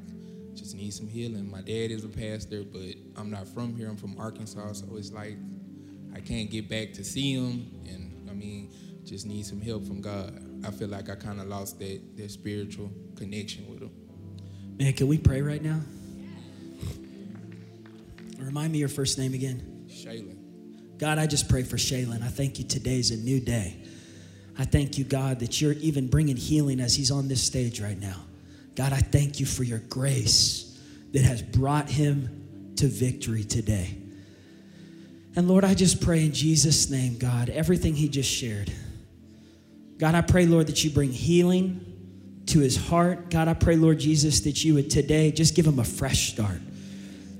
just 0.58 0.74
need 0.74 0.92
some 0.92 1.06
healing. 1.06 1.50
My 1.50 1.60
dad 1.60 1.90
is 1.90 2.04
a 2.04 2.08
pastor, 2.08 2.64
but 2.64 2.94
I'm 3.16 3.30
not 3.30 3.48
from 3.48 3.76
here. 3.76 3.88
I'm 3.88 3.96
from 3.96 4.18
Arkansas, 4.18 4.72
so 4.74 4.96
it's 4.96 5.12
like 5.12 5.36
I 6.14 6.20
can't 6.20 6.50
get 6.50 6.68
back 6.68 6.92
to 6.94 7.04
see 7.04 7.34
him, 7.34 7.66
and 7.86 8.28
I 8.28 8.34
mean, 8.34 8.70
just 9.04 9.26
need 9.26 9.46
some 9.46 9.60
help 9.60 9.86
from 9.86 10.00
God. 10.00 10.42
I 10.66 10.70
feel 10.70 10.88
like 10.88 11.08
I 11.08 11.14
kind 11.14 11.40
of 11.40 11.46
lost 11.46 11.78
that 11.78 12.16
that 12.16 12.30
spiritual 12.30 12.90
connection 13.16 13.68
with 13.70 13.82
him. 13.82 13.90
Man, 14.78 14.92
can 14.92 15.06
we 15.06 15.18
pray 15.18 15.42
right 15.42 15.62
now? 15.62 15.80
Remind 18.38 18.72
me 18.72 18.78
your 18.78 18.88
first 18.88 19.18
name 19.18 19.34
again. 19.34 19.86
Shaylin. 19.88 20.36
God, 20.98 21.18
I 21.18 21.26
just 21.26 21.48
pray 21.48 21.62
for 21.62 21.76
Shaylin. 21.76 22.22
I 22.22 22.28
thank 22.28 22.58
you 22.58 22.64
today's 22.64 23.10
a 23.10 23.16
new 23.16 23.40
day. 23.40 23.76
I 24.56 24.64
thank 24.64 24.98
you, 24.98 25.04
God, 25.04 25.38
that 25.40 25.60
you're 25.60 25.74
even 25.74 26.08
bringing 26.08 26.36
healing 26.36 26.80
as 26.80 26.94
he's 26.94 27.10
on 27.10 27.28
this 27.28 27.42
stage 27.42 27.80
right 27.80 27.98
now. 27.98 28.16
God, 28.78 28.92
I 28.92 29.00
thank 29.00 29.40
you 29.40 29.44
for 29.44 29.64
your 29.64 29.80
grace 29.80 30.78
that 31.12 31.22
has 31.22 31.42
brought 31.42 31.90
him 31.90 32.72
to 32.76 32.86
victory 32.86 33.42
today. 33.42 33.96
And 35.34 35.48
Lord, 35.48 35.64
I 35.64 35.74
just 35.74 36.00
pray 36.00 36.24
in 36.24 36.32
Jesus' 36.32 36.88
name, 36.88 37.18
God, 37.18 37.48
everything 37.48 37.96
he 37.96 38.08
just 38.08 38.30
shared. 38.30 38.72
God, 39.98 40.14
I 40.14 40.20
pray, 40.20 40.46
Lord, 40.46 40.68
that 40.68 40.84
you 40.84 40.90
bring 40.90 41.10
healing 41.10 42.44
to 42.46 42.60
his 42.60 42.76
heart. 42.76 43.30
God, 43.30 43.48
I 43.48 43.54
pray, 43.54 43.74
Lord 43.74 43.98
Jesus, 43.98 44.42
that 44.42 44.64
you 44.64 44.74
would 44.74 44.90
today 44.90 45.32
just 45.32 45.56
give 45.56 45.66
him 45.66 45.80
a 45.80 45.84
fresh 45.84 46.32
start. 46.32 46.60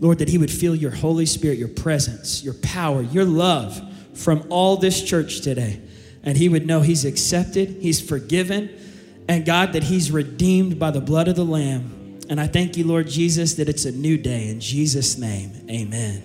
Lord, 0.01 0.19
that 0.19 0.29
he 0.29 0.39
would 0.39 0.51
feel 0.51 0.75
your 0.75 0.91
Holy 0.91 1.25
Spirit, 1.25 1.57
your 1.57 1.69
presence, 1.69 2.43
your 2.43 2.55
power, 2.55 3.01
your 3.01 3.25
love 3.25 3.81
from 4.13 4.45
all 4.51 4.77
this 4.77 5.05
church 5.05 5.43
today. 5.43 5.81
And 6.25 6.37
he 6.37 6.49
would 6.49 6.67
know 6.67 6.81
he's 6.81 7.05
accepted, 7.05 7.77
he's 7.81 8.01
forgiven, 8.01 8.71
and 9.29 9.45
God, 9.45 9.75
that 9.75 9.85
he's 9.85 10.11
redeemed 10.11 10.79
by 10.79 10.91
the 10.91 11.01
blood 11.01 11.29
of 11.29 11.37
the 11.37 11.45
Lamb. 11.45 12.21
And 12.31 12.41
I 12.41 12.47
thank 12.47 12.77
you, 12.77 12.85
Lord 12.85 13.09
Jesus, 13.09 13.55
that 13.55 13.69
it's 13.69 13.85
a 13.85 13.93
new 13.93 14.19
day. 14.19 14.49
In 14.49 14.61
Jesus' 14.61 15.19
name, 15.19 15.53
amen. 15.71 16.23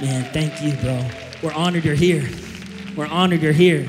Man, 0.00 0.32
thank 0.32 0.62
you, 0.62 0.76
bro. 0.82 1.08
We're 1.42 1.56
honored 1.56 1.84
you're 1.84 1.94
here. 1.94 2.28
We're 2.96 3.06
honored 3.06 3.42
you're 3.42 3.52
here. 3.52 3.88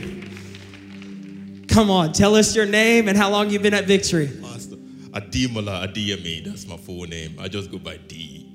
Come 1.67 1.91
on, 1.91 2.13
tell 2.13 2.35
us 2.35 2.55
your 2.55 2.65
name 2.65 3.07
and 3.07 3.17
how 3.17 3.29
long 3.29 3.49
you've 3.49 3.61
been 3.61 3.73
at 3.73 3.85
Victory. 3.85 4.29
Pastor 4.41 4.75
Ademola 4.75 5.88
Adeyemi, 5.88 6.43
that's 6.43 6.65
my 6.65 6.77
full 6.77 7.03
name. 7.03 7.35
I 7.39 7.47
just 7.47 7.71
go 7.71 7.77
by 7.77 7.97
D. 7.97 8.47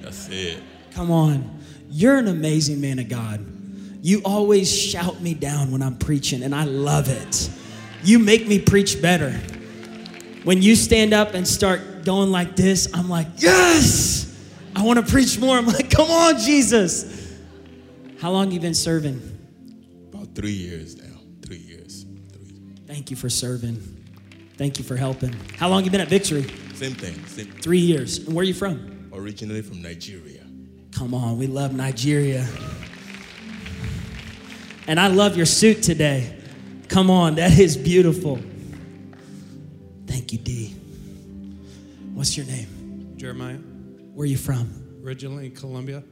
That's 0.00 0.28
it. 0.28 0.62
Come 0.92 1.10
on. 1.10 1.60
You're 1.90 2.16
an 2.16 2.28
amazing 2.28 2.80
man 2.80 2.98
of 2.98 3.08
God. 3.08 3.53
You 4.04 4.20
always 4.22 4.70
shout 4.70 5.22
me 5.22 5.32
down 5.32 5.70
when 5.70 5.80
I'm 5.80 5.96
preaching, 5.96 6.42
and 6.42 6.54
I 6.54 6.64
love 6.64 7.08
it. 7.08 7.48
You 8.02 8.18
make 8.18 8.46
me 8.46 8.58
preach 8.58 9.00
better. 9.00 9.30
When 10.42 10.60
you 10.60 10.76
stand 10.76 11.14
up 11.14 11.32
and 11.32 11.48
start 11.48 12.04
going 12.04 12.30
like 12.30 12.54
this, 12.54 12.92
I'm 12.92 13.08
like, 13.08 13.28
yes! 13.38 14.30
I 14.76 14.84
want 14.84 14.98
to 14.98 15.10
preach 15.10 15.38
more. 15.38 15.56
I'm 15.56 15.64
like, 15.64 15.90
come 15.90 16.10
on, 16.10 16.38
Jesus. 16.38 17.34
How 18.20 18.30
long 18.30 18.50
you 18.50 18.60
been 18.60 18.74
serving? 18.74 19.22
About 20.12 20.34
three 20.34 20.52
years 20.52 20.98
now. 20.98 21.18
Three 21.40 21.56
years. 21.56 22.04
Three. 22.30 22.60
Thank 22.86 23.10
you 23.10 23.16
for 23.16 23.30
serving. 23.30 23.76
Thank 24.58 24.78
you 24.78 24.84
for 24.84 24.96
helping. 24.96 25.34
How 25.56 25.70
long 25.70 25.82
you 25.82 25.90
been 25.90 26.02
at 26.02 26.08
Victory? 26.08 26.42
Same 26.74 26.92
thing. 26.92 27.24
Same. 27.24 27.50
Three 27.52 27.78
years. 27.78 28.18
And 28.18 28.34
where 28.34 28.42
are 28.42 28.46
you 28.46 28.52
from? 28.52 29.08
Originally 29.14 29.62
from 29.62 29.80
Nigeria. 29.80 30.44
Come 30.92 31.14
on, 31.14 31.38
we 31.38 31.46
love 31.46 31.72
Nigeria. 31.72 32.46
And 34.86 35.00
I 35.00 35.08
love 35.08 35.36
your 35.36 35.46
suit 35.46 35.82
today. 35.82 36.36
Come 36.88 37.10
on, 37.10 37.36
that 37.36 37.58
is 37.58 37.76
beautiful. 37.76 38.38
Thank 40.06 40.32
you, 40.32 40.38
D. 40.38 40.74
What's 42.12 42.36
your 42.36 42.46
name? 42.46 43.14
Jeremiah, 43.16 43.56
Where 43.56 44.24
are 44.24 44.26
you 44.26 44.36
from? 44.36 44.80
originally 45.02 45.50
Colombia, 45.50 46.02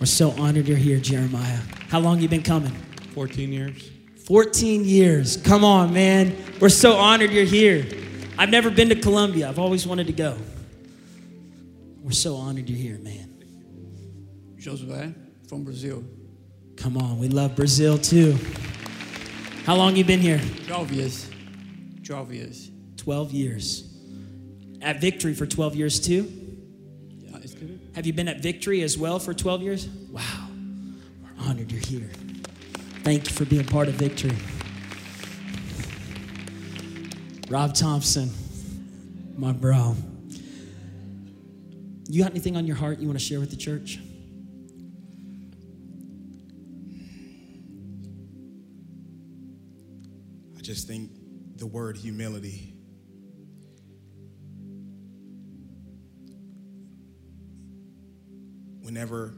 We're 0.00 0.06
so 0.06 0.30
honored 0.32 0.66
you're 0.68 0.76
here, 0.76 0.98
Jeremiah. 0.98 1.60
How 1.88 2.00
long 2.00 2.20
you 2.20 2.28
been 2.28 2.42
coming? 2.42 2.72
14 3.14 3.52
years. 3.52 3.90
14 4.26 4.84
years. 4.84 5.36
Come 5.38 5.64
on, 5.64 5.92
man. 5.94 6.36
We're 6.60 6.68
so 6.68 6.94
honored 6.96 7.30
you're 7.30 7.44
here. 7.44 7.86
I've 8.38 8.50
never 8.50 8.70
been 8.70 8.88
to 8.90 8.94
Colombia. 8.94 9.48
I've 9.48 9.58
always 9.58 9.86
wanted 9.86 10.06
to 10.08 10.12
go. 10.12 10.36
We're 12.02 12.10
so 12.12 12.36
honored 12.36 12.68
you're 12.68 12.78
here, 12.78 12.98
man. 12.98 13.42
Josué 14.58 15.14
from 15.48 15.64
Brazil. 15.64 16.04
Come 16.76 16.96
on, 16.96 17.18
we 17.18 17.28
love 17.28 17.56
Brazil 17.56 17.98
too. 17.98 18.36
How 19.64 19.74
long 19.74 19.96
you 19.96 20.04
been 20.04 20.20
here? 20.20 20.40
12 20.66 20.92
years. 20.92 21.30
12 22.04 22.32
years. 22.32 22.70
12 22.98 23.32
years. 23.32 23.94
At 24.82 25.00
Victory 25.00 25.34
for 25.34 25.46
12 25.46 25.74
years 25.74 25.98
too? 25.98 26.30
Yeah, 27.18 27.38
it's 27.42 27.54
good. 27.54 27.80
Have 27.94 28.06
you 28.06 28.12
been 28.12 28.28
at 28.28 28.40
Victory 28.40 28.82
as 28.82 28.96
well 28.96 29.18
for 29.18 29.34
12 29.34 29.62
years? 29.62 29.88
Wow. 29.88 30.48
We're 31.22 31.48
honored 31.48 31.72
you're 31.72 31.80
here. 31.80 32.10
Thank 33.02 33.28
you 33.28 33.34
for 33.34 33.44
being 33.44 33.64
part 33.64 33.88
of 33.88 33.94
Victory. 33.94 34.36
Rob 37.48 37.74
Thompson, 37.74 38.30
my 39.36 39.52
bro. 39.52 39.96
You 42.08 42.22
got 42.22 42.30
anything 42.30 42.56
on 42.56 42.66
your 42.66 42.76
heart 42.76 42.98
you 42.98 43.06
want 43.06 43.18
to 43.18 43.24
share 43.24 43.40
with 43.40 43.50
the 43.50 43.56
church? 43.56 43.98
Just 50.66 50.88
think 50.88 51.12
the 51.58 51.66
word 51.66 51.96
humility 51.96 52.74
whenever 58.80 59.32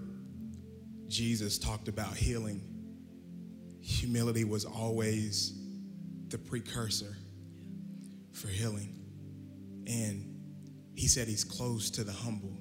Jesus 1.06 1.58
talked 1.58 1.88
about 1.88 2.16
healing, 2.16 2.62
humility 3.82 4.44
was 4.44 4.64
always 4.64 5.52
the 6.28 6.38
precursor 6.38 7.14
for 8.32 8.48
healing. 8.48 8.94
And 9.86 10.34
he 10.94 11.08
said 11.08 11.28
he's 11.28 11.44
close 11.44 11.90
to 11.90 12.04
the 12.04 12.12
humble, 12.12 12.56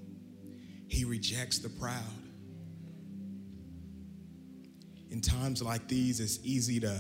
he 0.90 1.06
rejects 1.06 1.60
the 1.60 1.70
proud. 1.70 2.04
In 5.10 5.22
times 5.22 5.64
like 5.64 5.88
these, 5.88 6.20
it's 6.20 6.40
easy 6.44 6.82
to 6.82 7.00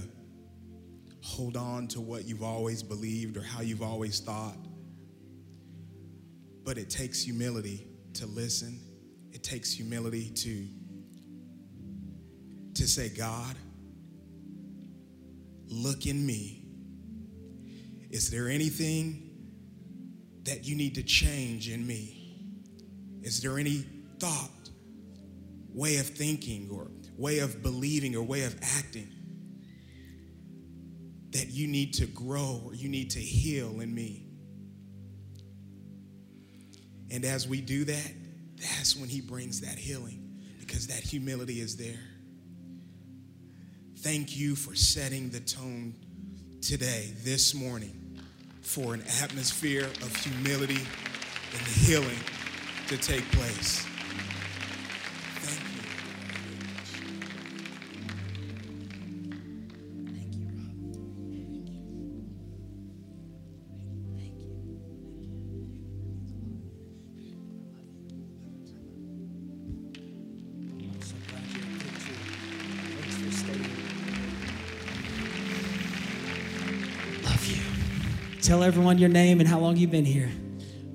hold 1.28 1.58
on 1.58 1.88
to 1.90 2.00
what 2.00 2.26
you've 2.26 2.42
always 2.42 2.82
believed 2.82 3.36
or 3.36 3.42
how 3.42 3.62
you've 3.62 3.82
always 3.82 4.22
thought. 4.22 4.58
But 6.64 6.78
it 6.78 6.90
takes 6.90 7.22
humility 7.22 7.86
to 8.14 8.26
listen. 8.26 8.80
It 9.34 9.44
takes 9.44 9.72
humility 9.72 10.30
to 10.30 10.68
to 12.76 12.88
say, 12.88 13.10
God, 13.10 13.56
look 15.68 16.06
in 16.06 16.26
me. 16.26 16.64
Is 18.12 18.30
there 18.30 18.48
anything 18.48 19.32
that 20.44 20.66
you 20.66 20.76
need 20.76 20.96
to 20.96 21.04
change 21.04 21.70
in 21.70 21.86
me? 21.86 22.46
Is 23.24 23.42
there 23.42 23.58
any 23.58 23.84
thought, 24.20 24.70
way 25.74 25.98
of 25.98 26.06
thinking, 26.06 26.70
or 26.72 26.88
way 27.18 27.40
of 27.40 27.64
believing, 27.64 28.16
or 28.16 28.22
way 28.22 28.44
of 28.44 28.56
acting 28.62 29.10
that 31.38 31.52
you 31.52 31.68
need 31.68 31.94
to 31.94 32.08
grow 32.08 32.62
or 32.66 32.74
you 32.74 32.90
need 32.90 33.12
to 33.12 33.20
heal 33.20 33.80
in 33.80 33.94
me? 33.94 34.26
And 37.12 37.24
as 37.24 37.48
we 37.48 37.62
do 37.62 37.86
that, 37.86 38.12
that's 38.58 38.96
when 38.96 39.08
he 39.08 39.22
brings 39.22 39.62
that 39.62 39.78
healing 39.78 40.42
because 40.60 40.88
that 40.88 41.00
humility 41.00 41.62
is 41.62 41.78
there. 41.78 42.04
thank 44.00 44.38
you 44.38 44.56
for 44.56 44.76
setting 44.76 45.30
the 45.30 45.40
tone 45.40 45.94
today, 46.62 47.12
this 47.24 47.54
morning, 47.54 48.20
for 48.62 48.94
an 48.94 49.04
atmosphere 49.22 49.86
of 49.86 50.16
humility 50.18 50.80
and 51.54 51.62
healing 51.68 52.20
to 52.88 52.98
take 52.98 53.24
place. 53.32 53.86
Tell 78.48 78.64
everyone 78.64 78.98
your 78.98 79.10
name 79.10 79.42
and 79.42 79.50
how 79.50 79.60
long 79.60 79.76
you've 79.76 79.92
been 79.92 80.06
here. 80.06 80.32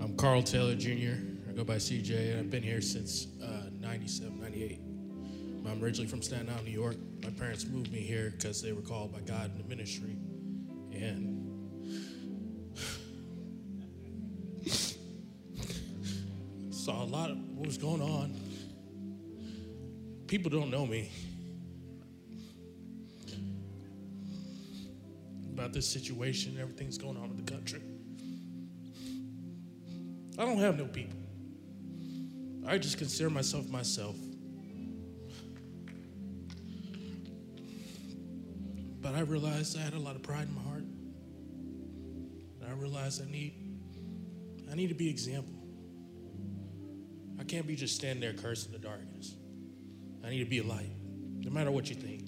I'm 0.01 0.17
Carl 0.17 0.43
Taylor 0.43 0.75
Jr. 0.75 1.21
I 1.47 1.53
go 1.53 1.65
by 1.65 1.75
CJ, 1.75 2.31
and 2.31 2.39
I've 2.39 2.51
been 2.51 2.63
here 2.63 2.81
since 2.81 3.27
uh, 3.45 3.65
97, 3.79 4.41
98. 4.41 4.81
I'm 5.71 5.85
originally 5.85 6.09
from 6.09 6.23
Staten 6.23 6.49
Island, 6.49 6.65
New 6.65 6.73
York. 6.73 6.97
My 7.23 7.29
parents 7.29 7.67
moved 7.67 7.93
me 7.93 7.99
here 7.99 8.31
because 8.31 8.63
they 8.63 8.73
were 8.73 8.81
called 8.81 9.13
by 9.13 9.21
God 9.21 9.51
in 9.53 9.59
the 9.59 9.69
ministry. 9.69 10.17
And 10.95 11.47
saw 16.75 17.03
a 17.03 17.05
lot 17.05 17.31
of 17.31 17.37
what 17.51 17.67
was 17.67 17.77
going 17.77 18.01
on. 18.01 18.35
People 20.27 20.51
don't 20.51 20.71
know 20.71 20.87
me. 20.87 21.11
About 25.73 25.79
this 25.79 25.91
situation, 25.91 26.59
everything's 26.61 26.99
going 26.99 27.17
on 27.17 27.31
in 27.31 27.43
the 27.43 27.51
country. 27.51 27.81
I 30.39 30.45
don't 30.45 30.59
have 30.59 30.77
no 30.77 30.85
people. 30.85 31.19
I 32.67 32.77
just 32.77 32.99
consider 32.99 33.31
myself 33.31 33.67
myself. 33.71 34.15
But 39.01 39.15
I 39.15 39.21
realized 39.21 39.79
I 39.79 39.81
had 39.81 39.95
a 39.95 39.99
lot 39.99 40.15
of 40.15 40.23
pride 40.23 40.49
in 40.49 40.55
my 40.55 40.61
heart. 40.61 40.85
And 42.61 42.69
I 42.69 42.73
realized 42.75 43.23
I 43.27 43.31
need 43.31 43.55
I 44.71 44.75
need 44.75 44.89
to 44.89 44.95
be 44.95 45.09
example. 45.09 45.55
I 47.41 47.45
can't 47.45 47.67
be 47.67 47.77
just 47.77 47.97
standing 47.97 48.21
there 48.21 48.35
cursing 48.35 48.73
the 48.73 48.79
darkness. 48.79 49.37
I 50.23 50.29
need 50.29 50.41
to 50.41 50.51
be 50.51 50.59
a 50.59 50.65
light, 50.65 50.93
no 51.39 51.51
matter 51.51 51.71
what 51.71 51.89
you 51.89 51.95
think. 51.95 52.22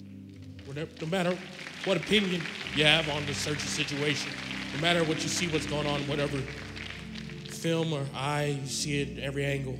Whatever, 0.65 0.89
no 1.01 1.07
matter 1.07 1.37
what 1.85 1.97
opinion 1.97 2.41
you 2.75 2.83
have 2.83 3.07
on 3.09 3.25
this 3.25 3.37
certain 3.37 3.59
situation, 3.59 4.31
no 4.73 4.81
matter 4.81 5.03
what 5.03 5.21
you 5.21 5.29
see 5.29 5.47
what's 5.47 5.67
going 5.67 5.85
on, 5.85 6.01
whatever 6.01 6.37
film 7.49 7.93
or 7.93 8.05
eye, 8.15 8.57
you 8.61 8.67
see 8.67 9.01
it 9.01 9.19
every 9.19 9.45
angle. 9.45 9.79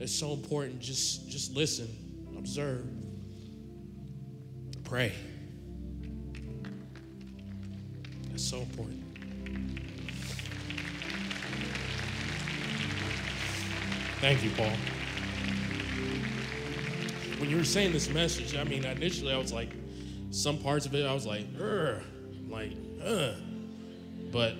It's 0.00 0.14
so 0.14 0.32
important. 0.32 0.80
Just 0.80 1.28
just 1.28 1.54
listen, 1.54 1.88
observe, 2.36 2.86
pray. 4.82 5.12
That's 8.30 8.44
so 8.44 8.58
important. 8.58 9.02
Thank 14.20 14.42
you, 14.42 14.50
Paul. 14.56 14.72
When 17.38 17.50
you 17.50 17.56
were 17.58 17.64
saying 17.64 17.92
this 17.92 18.08
message, 18.08 18.56
I 18.56 18.64
mean, 18.64 18.84
initially 18.84 19.32
I 19.32 19.36
was 19.36 19.52
like, 19.52 19.70
some 20.34 20.58
parts 20.58 20.84
of 20.84 20.94
it, 20.94 21.06
I 21.06 21.14
was 21.14 21.26
like, 21.26 21.46
Ugh. 21.60 22.02
like, 22.48 22.72
uh. 23.04 23.32
But 24.32 24.54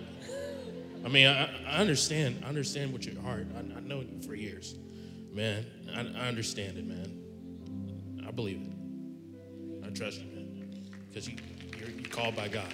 I 1.04 1.08
mean, 1.08 1.26
I, 1.26 1.50
I 1.66 1.78
understand. 1.78 2.42
I 2.44 2.48
understand 2.48 2.92
what 2.92 3.04
your 3.04 3.20
heart. 3.20 3.46
I, 3.56 3.58
I 3.58 3.80
know 3.80 4.00
you 4.00 4.22
for 4.24 4.34
years, 4.34 4.76
man. 5.32 5.66
I, 5.92 6.00
I 6.00 6.28
understand 6.28 6.78
it, 6.78 6.86
man. 6.86 8.24
I 8.26 8.30
believe 8.30 8.62
it. 8.62 9.86
I 9.86 9.90
trust 9.90 10.20
you, 10.20 10.26
man, 10.26 10.86
because 11.08 11.28
you 11.28 11.34
you're, 11.78 11.90
you're 11.90 12.08
called 12.08 12.36
by 12.36 12.48
God. 12.48 12.72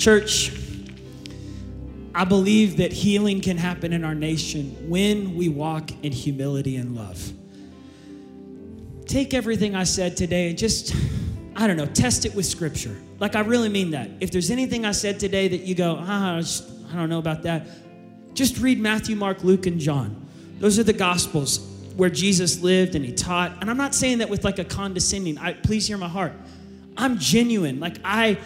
Church, 0.00 0.50
I 2.14 2.24
believe 2.24 2.78
that 2.78 2.90
healing 2.90 3.42
can 3.42 3.58
happen 3.58 3.92
in 3.92 4.02
our 4.02 4.14
nation 4.14 4.88
when 4.88 5.34
we 5.36 5.50
walk 5.50 5.90
in 6.02 6.10
humility 6.10 6.76
and 6.76 6.96
love. 6.96 7.30
Take 9.04 9.34
everything 9.34 9.74
I 9.74 9.84
said 9.84 10.16
today 10.16 10.48
and 10.48 10.56
just, 10.56 10.96
I 11.54 11.66
don't 11.66 11.76
know, 11.76 11.84
test 11.84 12.24
it 12.24 12.34
with 12.34 12.46
scripture. 12.46 12.96
Like, 13.18 13.36
I 13.36 13.40
really 13.40 13.68
mean 13.68 13.90
that. 13.90 14.08
If 14.20 14.30
there's 14.30 14.50
anything 14.50 14.86
I 14.86 14.92
said 14.92 15.20
today 15.20 15.48
that 15.48 15.64
you 15.64 15.74
go, 15.74 15.98
ah, 16.00 16.38
I 16.38 16.96
don't 16.96 17.10
know 17.10 17.18
about 17.18 17.42
that, 17.42 17.66
just 18.32 18.56
read 18.56 18.80
Matthew, 18.80 19.16
Mark, 19.16 19.44
Luke, 19.44 19.66
and 19.66 19.78
John. 19.78 20.26
Those 20.60 20.78
are 20.78 20.82
the 20.82 20.94
gospels 20.94 21.58
where 21.94 22.08
Jesus 22.08 22.62
lived 22.62 22.94
and 22.94 23.04
he 23.04 23.12
taught. 23.12 23.52
And 23.60 23.68
I'm 23.68 23.76
not 23.76 23.94
saying 23.94 24.18
that 24.18 24.30
with 24.30 24.44
like 24.44 24.58
a 24.58 24.64
condescending, 24.64 25.36
I, 25.36 25.52
please 25.52 25.86
hear 25.86 25.98
my 25.98 26.08
heart. 26.08 26.32
I'm 26.96 27.18
genuine. 27.18 27.80
Like, 27.80 27.98
I, 28.02 28.38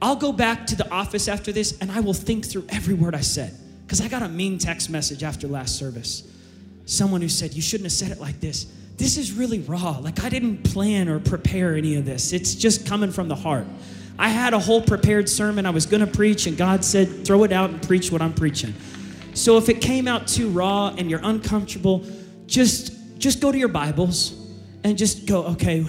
I'll 0.00 0.16
go 0.16 0.32
back 0.32 0.66
to 0.68 0.76
the 0.76 0.88
office 0.90 1.28
after 1.28 1.52
this 1.52 1.76
and 1.80 1.90
I 1.90 2.00
will 2.00 2.14
think 2.14 2.46
through 2.46 2.66
every 2.68 2.94
word 2.94 3.14
I 3.14 3.20
said. 3.20 3.54
Because 3.84 4.00
I 4.00 4.08
got 4.08 4.22
a 4.22 4.28
mean 4.28 4.58
text 4.58 4.90
message 4.90 5.22
after 5.22 5.48
last 5.48 5.78
service. 5.78 6.22
Someone 6.86 7.20
who 7.20 7.28
said, 7.28 7.54
You 7.54 7.62
shouldn't 7.62 7.86
have 7.86 7.92
said 7.92 8.10
it 8.10 8.20
like 8.20 8.40
this. 8.40 8.66
This 8.96 9.16
is 9.16 9.32
really 9.32 9.60
raw. 9.60 9.98
Like, 9.98 10.22
I 10.24 10.28
didn't 10.28 10.64
plan 10.64 11.08
or 11.08 11.20
prepare 11.20 11.74
any 11.74 11.94
of 11.94 12.04
this. 12.04 12.32
It's 12.32 12.54
just 12.54 12.86
coming 12.86 13.12
from 13.12 13.28
the 13.28 13.34
heart. 13.34 13.66
I 14.18 14.28
had 14.28 14.52
a 14.52 14.58
whole 14.58 14.82
prepared 14.82 15.28
sermon 15.28 15.64
I 15.64 15.70
was 15.70 15.86
going 15.86 16.04
to 16.04 16.12
preach, 16.12 16.46
and 16.46 16.56
God 16.56 16.84
said, 16.84 17.24
Throw 17.24 17.44
it 17.44 17.52
out 17.52 17.70
and 17.70 17.80
preach 17.82 18.10
what 18.10 18.20
I'm 18.20 18.34
preaching. 18.34 18.74
So 19.34 19.56
if 19.56 19.68
it 19.68 19.80
came 19.80 20.08
out 20.08 20.26
too 20.26 20.48
raw 20.50 20.88
and 20.88 21.08
you're 21.08 21.20
uncomfortable, 21.22 22.04
just 22.46 22.92
just 23.18 23.40
go 23.40 23.50
to 23.52 23.58
your 23.58 23.68
Bibles 23.68 24.34
and 24.84 24.96
just 24.96 25.26
go, 25.26 25.44
okay, 25.44 25.84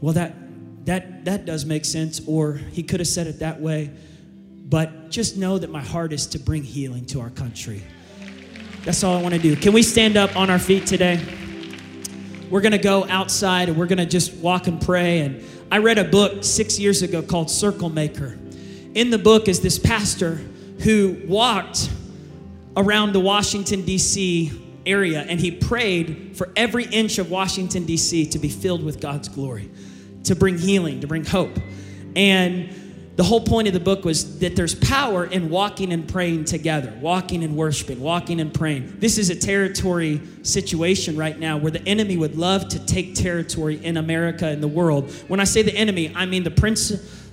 well 0.00 0.14
that 0.14 0.43
that 0.84 1.24
that 1.24 1.44
does 1.44 1.64
make 1.64 1.84
sense, 1.84 2.20
or 2.26 2.54
he 2.54 2.82
could 2.82 3.00
have 3.00 3.08
said 3.08 3.26
it 3.26 3.40
that 3.40 3.60
way. 3.60 3.90
But 4.66 5.10
just 5.10 5.36
know 5.36 5.58
that 5.58 5.70
my 5.70 5.82
heart 5.82 6.12
is 6.12 6.26
to 6.28 6.38
bring 6.38 6.62
healing 6.62 7.04
to 7.06 7.20
our 7.20 7.30
country. 7.30 7.82
That's 8.84 9.02
all 9.02 9.16
I 9.16 9.22
want 9.22 9.34
to 9.34 9.40
do. 9.40 9.56
Can 9.56 9.72
we 9.72 9.82
stand 9.82 10.16
up 10.16 10.36
on 10.36 10.50
our 10.50 10.58
feet 10.58 10.86
today? 10.86 11.20
We're 12.50 12.60
going 12.60 12.72
to 12.72 12.78
go 12.78 13.06
outside 13.08 13.68
and 13.68 13.78
we're 13.78 13.86
going 13.86 13.98
to 13.98 14.06
just 14.06 14.34
walk 14.34 14.66
and 14.66 14.80
pray. 14.80 15.20
And 15.20 15.42
I 15.72 15.78
read 15.78 15.98
a 15.98 16.04
book 16.04 16.44
six 16.44 16.78
years 16.78 17.02
ago 17.02 17.22
called 17.22 17.50
Circle 17.50 17.88
Maker. 17.88 18.38
In 18.94 19.10
the 19.10 19.18
book 19.18 19.48
is 19.48 19.60
this 19.60 19.78
pastor 19.78 20.40
who 20.80 21.20
walked 21.26 21.90
around 22.76 23.12
the 23.12 23.20
Washington, 23.20 23.82
D.C. 23.84 24.52
area 24.84 25.22
and 25.22 25.40
he 25.40 25.50
prayed 25.50 26.36
for 26.36 26.50
every 26.54 26.84
inch 26.84 27.18
of 27.18 27.30
Washington, 27.30 27.86
D.C. 27.86 28.26
to 28.26 28.38
be 28.38 28.48
filled 28.48 28.84
with 28.84 29.00
God's 29.00 29.28
glory, 29.28 29.70
to 30.24 30.34
bring 30.34 30.58
healing, 30.58 31.00
to 31.00 31.06
bring 31.06 31.24
hope. 31.24 31.58
And 32.16 32.70
the 33.16 33.22
whole 33.22 33.40
point 33.40 33.68
of 33.68 33.74
the 33.74 33.80
book 33.80 34.04
was 34.04 34.40
that 34.40 34.56
there's 34.56 34.74
power 34.74 35.24
in 35.24 35.48
walking 35.48 35.92
and 35.92 36.08
praying 36.08 36.46
together, 36.46 36.92
walking 37.00 37.44
and 37.44 37.56
worshiping, 37.56 38.00
walking 38.00 38.40
and 38.40 38.52
praying. 38.52 38.96
This 38.98 39.18
is 39.18 39.30
a 39.30 39.36
territory 39.36 40.20
situation 40.42 41.16
right 41.16 41.38
now 41.38 41.56
where 41.56 41.70
the 41.70 41.86
enemy 41.86 42.16
would 42.16 42.36
love 42.36 42.68
to 42.70 42.84
take 42.84 43.14
territory 43.14 43.82
in 43.84 43.98
America 43.98 44.46
and 44.46 44.60
the 44.60 44.68
world. 44.68 45.12
When 45.28 45.38
I 45.38 45.44
say 45.44 45.62
the 45.62 45.74
enemy, 45.76 46.12
I 46.14 46.26
mean 46.26 46.42
the 46.42 46.50
prince, 46.50 46.92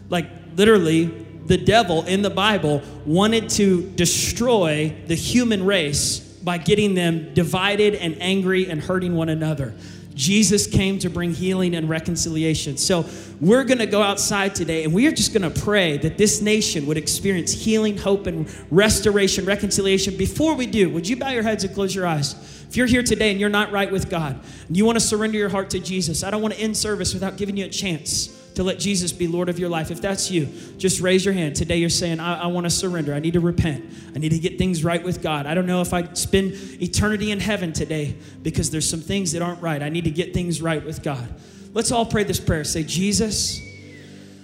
like 0.09 0.27
literally 0.55 1.05
the 1.47 1.57
devil 1.57 2.03
in 2.05 2.21
the 2.21 2.29
Bible 2.29 2.83
wanted 3.05 3.49
to 3.51 3.89
destroy 3.91 4.95
the 5.07 5.15
human 5.15 5.65
race 5.65 6.19
by 6.19 6.59
getting 6.59 6.93
them 6.93 7.33
divided 7.33 7.95
and 7.95 8.21
angry 8.21 8.69
and 8.69 8.81
hurting 8.81 9.15
one 9.15 9.29
another. 9.29 9.73
Jesus 10.13 10.67
came 10.67 10.99
to 10.99 11.09
bring 11.09 11.33
healing 11.33 11.75
and 11.75 11.89
reconciliation. 11.89 12.77
So, 12.77 13.05
we're 13.39 13.63
going 13.63 13.79
to 13.79 13.85
go 13.87 14.01
outside 14.01 14.53
today 14.53 14.83
and 14.83 14.93
we 14.93 15.07
are 15.07 15.11
just 15.11 15.33
going 15.33 15.51
to 15.51 15.61
pray 15.61 15.97
that 15.97 16.17
this 16.17 16.41
nation 16.41 16.85
would 16.85 16.97
experience 16.97 17.51
healing, 17.51 17.97
hope, 17.97 18.27
and 18.27 18.47
restoration, 18.69 19.45
reconciliation. 19.45 20.15
Before 20.15 20.53
we 20.53 20.67
do, 20.67 20.89
would 20.89 21.07
you 21.07 21.15
bow 21.15 21.29
your 21.29 21.43
heads 21.43 21.63
and 21.63 21.73
close 21.73 21.95
your 21.95 22.05
eyes? 22.05 22.35
If 22.69 22.77
you're 22.77 22.87
here 22.87 23.03
today 23.03 23.31
and 23.31 23.39
you're 23.39 23.49
not 23.49 23.71
right 23.71 23.91
with 23.91 24.09
God, 24.09 24.39
and 24.67 24.77
you 24.77 24.85
want 24.85 24.97
to 24.97 25.05
surrender 25.05 25.37
your 25.37 25.49
heart 25.49 25.69
to 25.71 25.79
Jesus, 25.79 26.23
I 26.23 26.31
don't 26.31 26.41
want 26.41 26.53
to 26.53 26.59
end 26.59 26.77
service 26.77 27.13
without 27.13 27.37
giving 27.37 27.57
you 27.57 27.65
a 27.65 27.69
chance 27.69 28.40
to 28.55 28.63
let 28.63 28.79
Jesus 28.79 29.11
be 29.11 29.27
Lord 29.27 29.49
of 29.49 29.59
your 29.59 29.69
life. 29.69 29.91
If 29.91 30.01
that's 30.01 30.29
you, 30.29 30.47
just 30.77 30.99
raise 31.01 31.23
your 31.23 31.33
hand. 31.33 31.55
Today 31.55 31.77
you're 31.77 31.89
saying, 31.89 32.19
I, 32.19 32.43
I 32.43 32.47
want 32.47 32.65
to 32.65 32.69
surrender. 32.69 33.13
I 33.13 33.19
need 33.19 33.33
to 33.33 33.39
repent. 33.39 33.85
I 34.15 34.19
need 34.19 34.29
to 34.29 34.39
get 34.39 34.57
things 34.57 34.83
right 34.83 35.01
with 35.01 35.21
God. 35.21 35.45
I 35.45 35.53
don't 35.53 35.65
know 35.65 35.81
if 35.81 35.93
I 35.93 36.11
spend 36.13 36.53
eternity 36.81 37.31
in 37.31 37.39
heaven 37.39 37.73
today 37.73 38.15
because 38.41 38.71
there's 38.71 38.89
some 38.89 39.01
things 39.01 39.31
that 39.31 39.41
aren't 39.41 39.61
right. 39.61 39.81
I 39.81 39.89
need 39.89 40.03
to 40.03 40.11
get 40.11 40.33
things 40.33 40.61
right 40.61 40.83
with 40.83 41.01
God. 41.01 41.27
Let's 41.73 41.91
all 41.91 42.05
pray 42.05 42.23
this 42.23 42.39
prayer. 42.39 42.63
Say, 42.63 42.83
Jesus, 42.83 43.61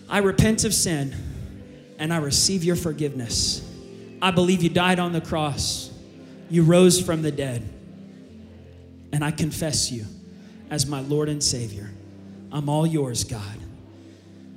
I 0.09 0.19
repent 0.19 0.63
of 0.63 0.73
sin 0.73 1.13
and 1.99 2.13
I 2.13 2.17
receive 2.17 2.63
your 2.63 2.75
forgiveness. 2.75 3.63
I 4.21 4.31
believe 4.31 4.63
you 4.63 4.69
died 4.69 4.99
on 4.99 5.11
the 5.11 5.21
cross, 5.21 5.91
you 6.49 6.63
rose 6.63 6.99
from 6.99 7.21
the 7.21 7.31
dead, 7.31 7.67
and 9.11 9.23
I 9.23 9.31
confess 9.31 9.91
you 9.91 10.05
as 10.69 10.85
my 10.87 11.01
Lord 11.01 11.29
and 11.29 11.43
Savior. 11.43 11.91
I'm 12.51 12.69
all 12.69 12.87
yours, 12.87 13.23
God. 13.23 13.57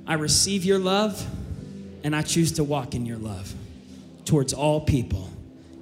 I 0.05 0.15
receive 0.15 0.65
your 0.65 0.79
love 0.79 1.25
and 2.03 2.15
I 2.15 2.21
choose 2.21 2.53
to 2.53 2.63
walk 2.63 2.95
in 2.95 3.05
your 3.05 3.17
love 3.17 3.53
towards 4.25 4.53
all 4.53 4.81
people. 4.81 5.29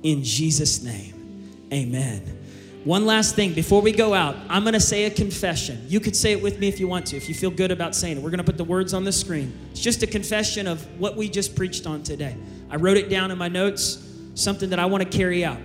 In 0.03 0.24
Jesus' 0.24 0.82
name, 0.84 1.67
amen. 1.74 2.38
One 2.86 3.05
last 3.05 3.36
thing 3.36 3.53
before 3.53 3.82
we 3.82 3.91
go 3.91 4.13
out, 4.13 4.38
I'm 4.47 4.63
going 4.63 4.74
to 4.74 4.80
say 4.80 5.03
a 5.03 5.11
confession. 5.11 5.84
You 5.88 5.99
could 5.99 6.15
say 6.15 6.32
it 6.32 6.41
with 6.41 6.59
me 6.59 6.70
if 6.70 6.80
you 6.80 6.88
want 6.88 7.07
to, 7.07 7.17
if 7.17 7.28
you 7.28 7.36
feel 7.36 7.51
good 7.51 7.72
about 7.72 7.93
saying 7.93 8.17
it. 8.17 8.24
We're 8.24 8.30
going 8.30 8.38
to 8.38 8.45
put 8.45 8.57
the 8.57 8.63
words 8.63 8.93
on 8.93 9.03
the 9.03 9.11
screen. 9.11 9.53
It's 9.72 9.82
just 9.82 10.01
a 10.01 10.07
confession 10.07 10.65
of 10.65 10.86
what 10.99 11.17
we 11.17 11.28
just 11.28 11.55
preached 11.55 11.86
on 11.86 12.03
today. 12.03 12.38
I 12.70 12.78
wrote 12.78 12.95
it 12.95 13.09
down 13.09 13.32
in 13.32 13.38
my 13.38 13.49
notes, 13.49 14.01
something 14.36 14.70
that 14.70 14.80
I 14.80 14.86
want 14.86 15.03
to 15.03 15.17
carry 15.17 15.43
out. 15.43 15.59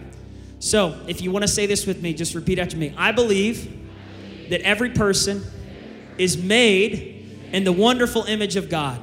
So, 0.58 0.98
if 1.06 1.20
you 1.20 1.30
want 1.30 1.42
to 1.42 1.48
say 1.48 1.66
this 1.66 1.86
with 1.86 2.02
me, 2.02 2.14
just 2.14 2.34
repeat 2.34 2.58
after 2.58 2.76
me. 2.76 2.92
I 2.96 3.12
believe 3.12 3.70
that 4.50 4.62
every 4.62 4.90
person 4.90 5.44
is 6.18 6.36
made 6.36 7.13
in 7.54 7.62
the 7.62 7.72
wonderful 7.72 8.24
image 8.24 8.56
of 8.56 8.68
God. 8.68 9.00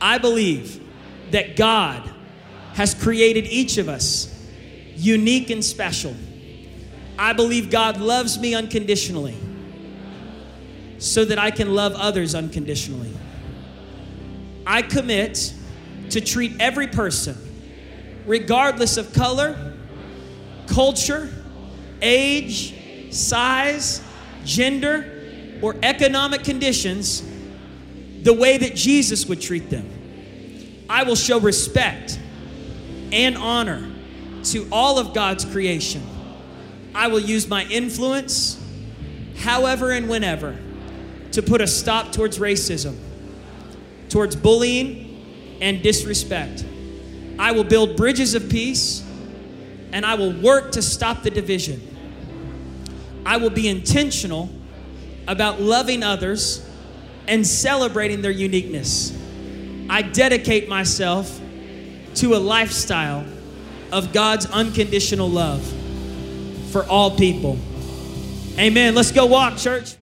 I 0.00 0.16
believe 0.16 0.82
that 1.32 1.54
God 1.54 2.02
has 2.72 2.94
created 2.94 3.44
each 3.48 3.76
of 3.76 3.90
us 3.90 4.32
unique 4.96 5.50
and 5.50 5.62
special. 5.62 6.16
I 7.18 7.34
believe 7.34 7.70
God 7.70 8.00
loves 8.00 8.38
me 8.38 8.54
unconditionally 8.54 9.36
so 10.96 11.26
that 11.26 11.38
I 11.38 11.50
can 11.50 11.74
love 11.74 11.92
others 11.92 12.34
unconditionally. 12.34 13.12
I 14.66 14.80
commit 14.80 15.52
to 16.10 16.22
treat 16.22 16.52
every 16.58 16.86
person, 16.86 17.36
regardless 18.24 18.96
of 18.96 19.12
color, 19.12 19.76
culture, 20.66 21.28
age, 22.00 23.12
size, 23.12 24.00
gender, 24.46 25.15
or 25.62 25.76
economic 25.82 26.44
conditions, 26.44 27.22
the 28.22 28.32
way 28.32 28.58
that 28.58 28.74
Jesus 28.74 29.26
would 29.26 29.40
treat 29.40 29.70
them. 29.70 29.88
I 30.88 31.02
will 31.02 31.16
show 31.16 31.40
respect 31.40 32.18
and 33.12 33.36
honor 33.36 33.90
to 34.44 34.68
all 34.70 34.98
of 34.98 35.14
God's 35.14 35.44
creation. 35.44 36.02
I 36.94 37.08
will 37.08 37.20
use 37.20 37.48
my 37.48 37.64
influence, 37.64 38.62
however 39.38 39.90
and 39.90 40.08
whenever, 40.08 40.56
to 41.32 41.42
put 41.42 41.60
a 41.60 41.66
stop 41.66 42.12
towards 42.12 42.38
racism, 42.38 42.96
towards 44.08 44.36
bullying 44.36 45.58
and 45.60 45.82
disrespect. 45.82 46.64
I 47.38 47.52
will 47.52 47.64
build 47.64 47.96
bridges 47.96 48.34
of 48.34 48.48
peace 48.48 49.04
and 49.92 50.04
I 50.04 50.14
will 50.14 50.32
work 50.32 50.72
to 50.72 50.82
stop 50.82 51.22
the 51.22 51.30
division. 51.30 51.80
I 53.24 53.36
will 53.36 53.50
be 53.50 53.68
intentional 53.68 54.50
about 55.28 55.60
loving 55.60 56.02
others 56.02 56.68
and 57.28 57.46
celebrating 57.46 58.22
their 58.22 58.30
uniqueness. 58.30 59.16
I 59.88 60.02
dedicate 60.02 60.68
myself 60.68 61.40
to 62.16 62.34
a 62.34 62.38
lifestyle 62.38 63.24
of 63.92 64.12
God's 64.12 64.46
unconditional 64.46 65.28
love 65.28 65.62
for 66.70 66.84
all 66.84 67.16
people. 67.16 67.58
Amen. 68.58 68.94
Let's 68.94 69.12
go 69.12 69.26
walk, 69.26 69.58
church. 69.58 69.94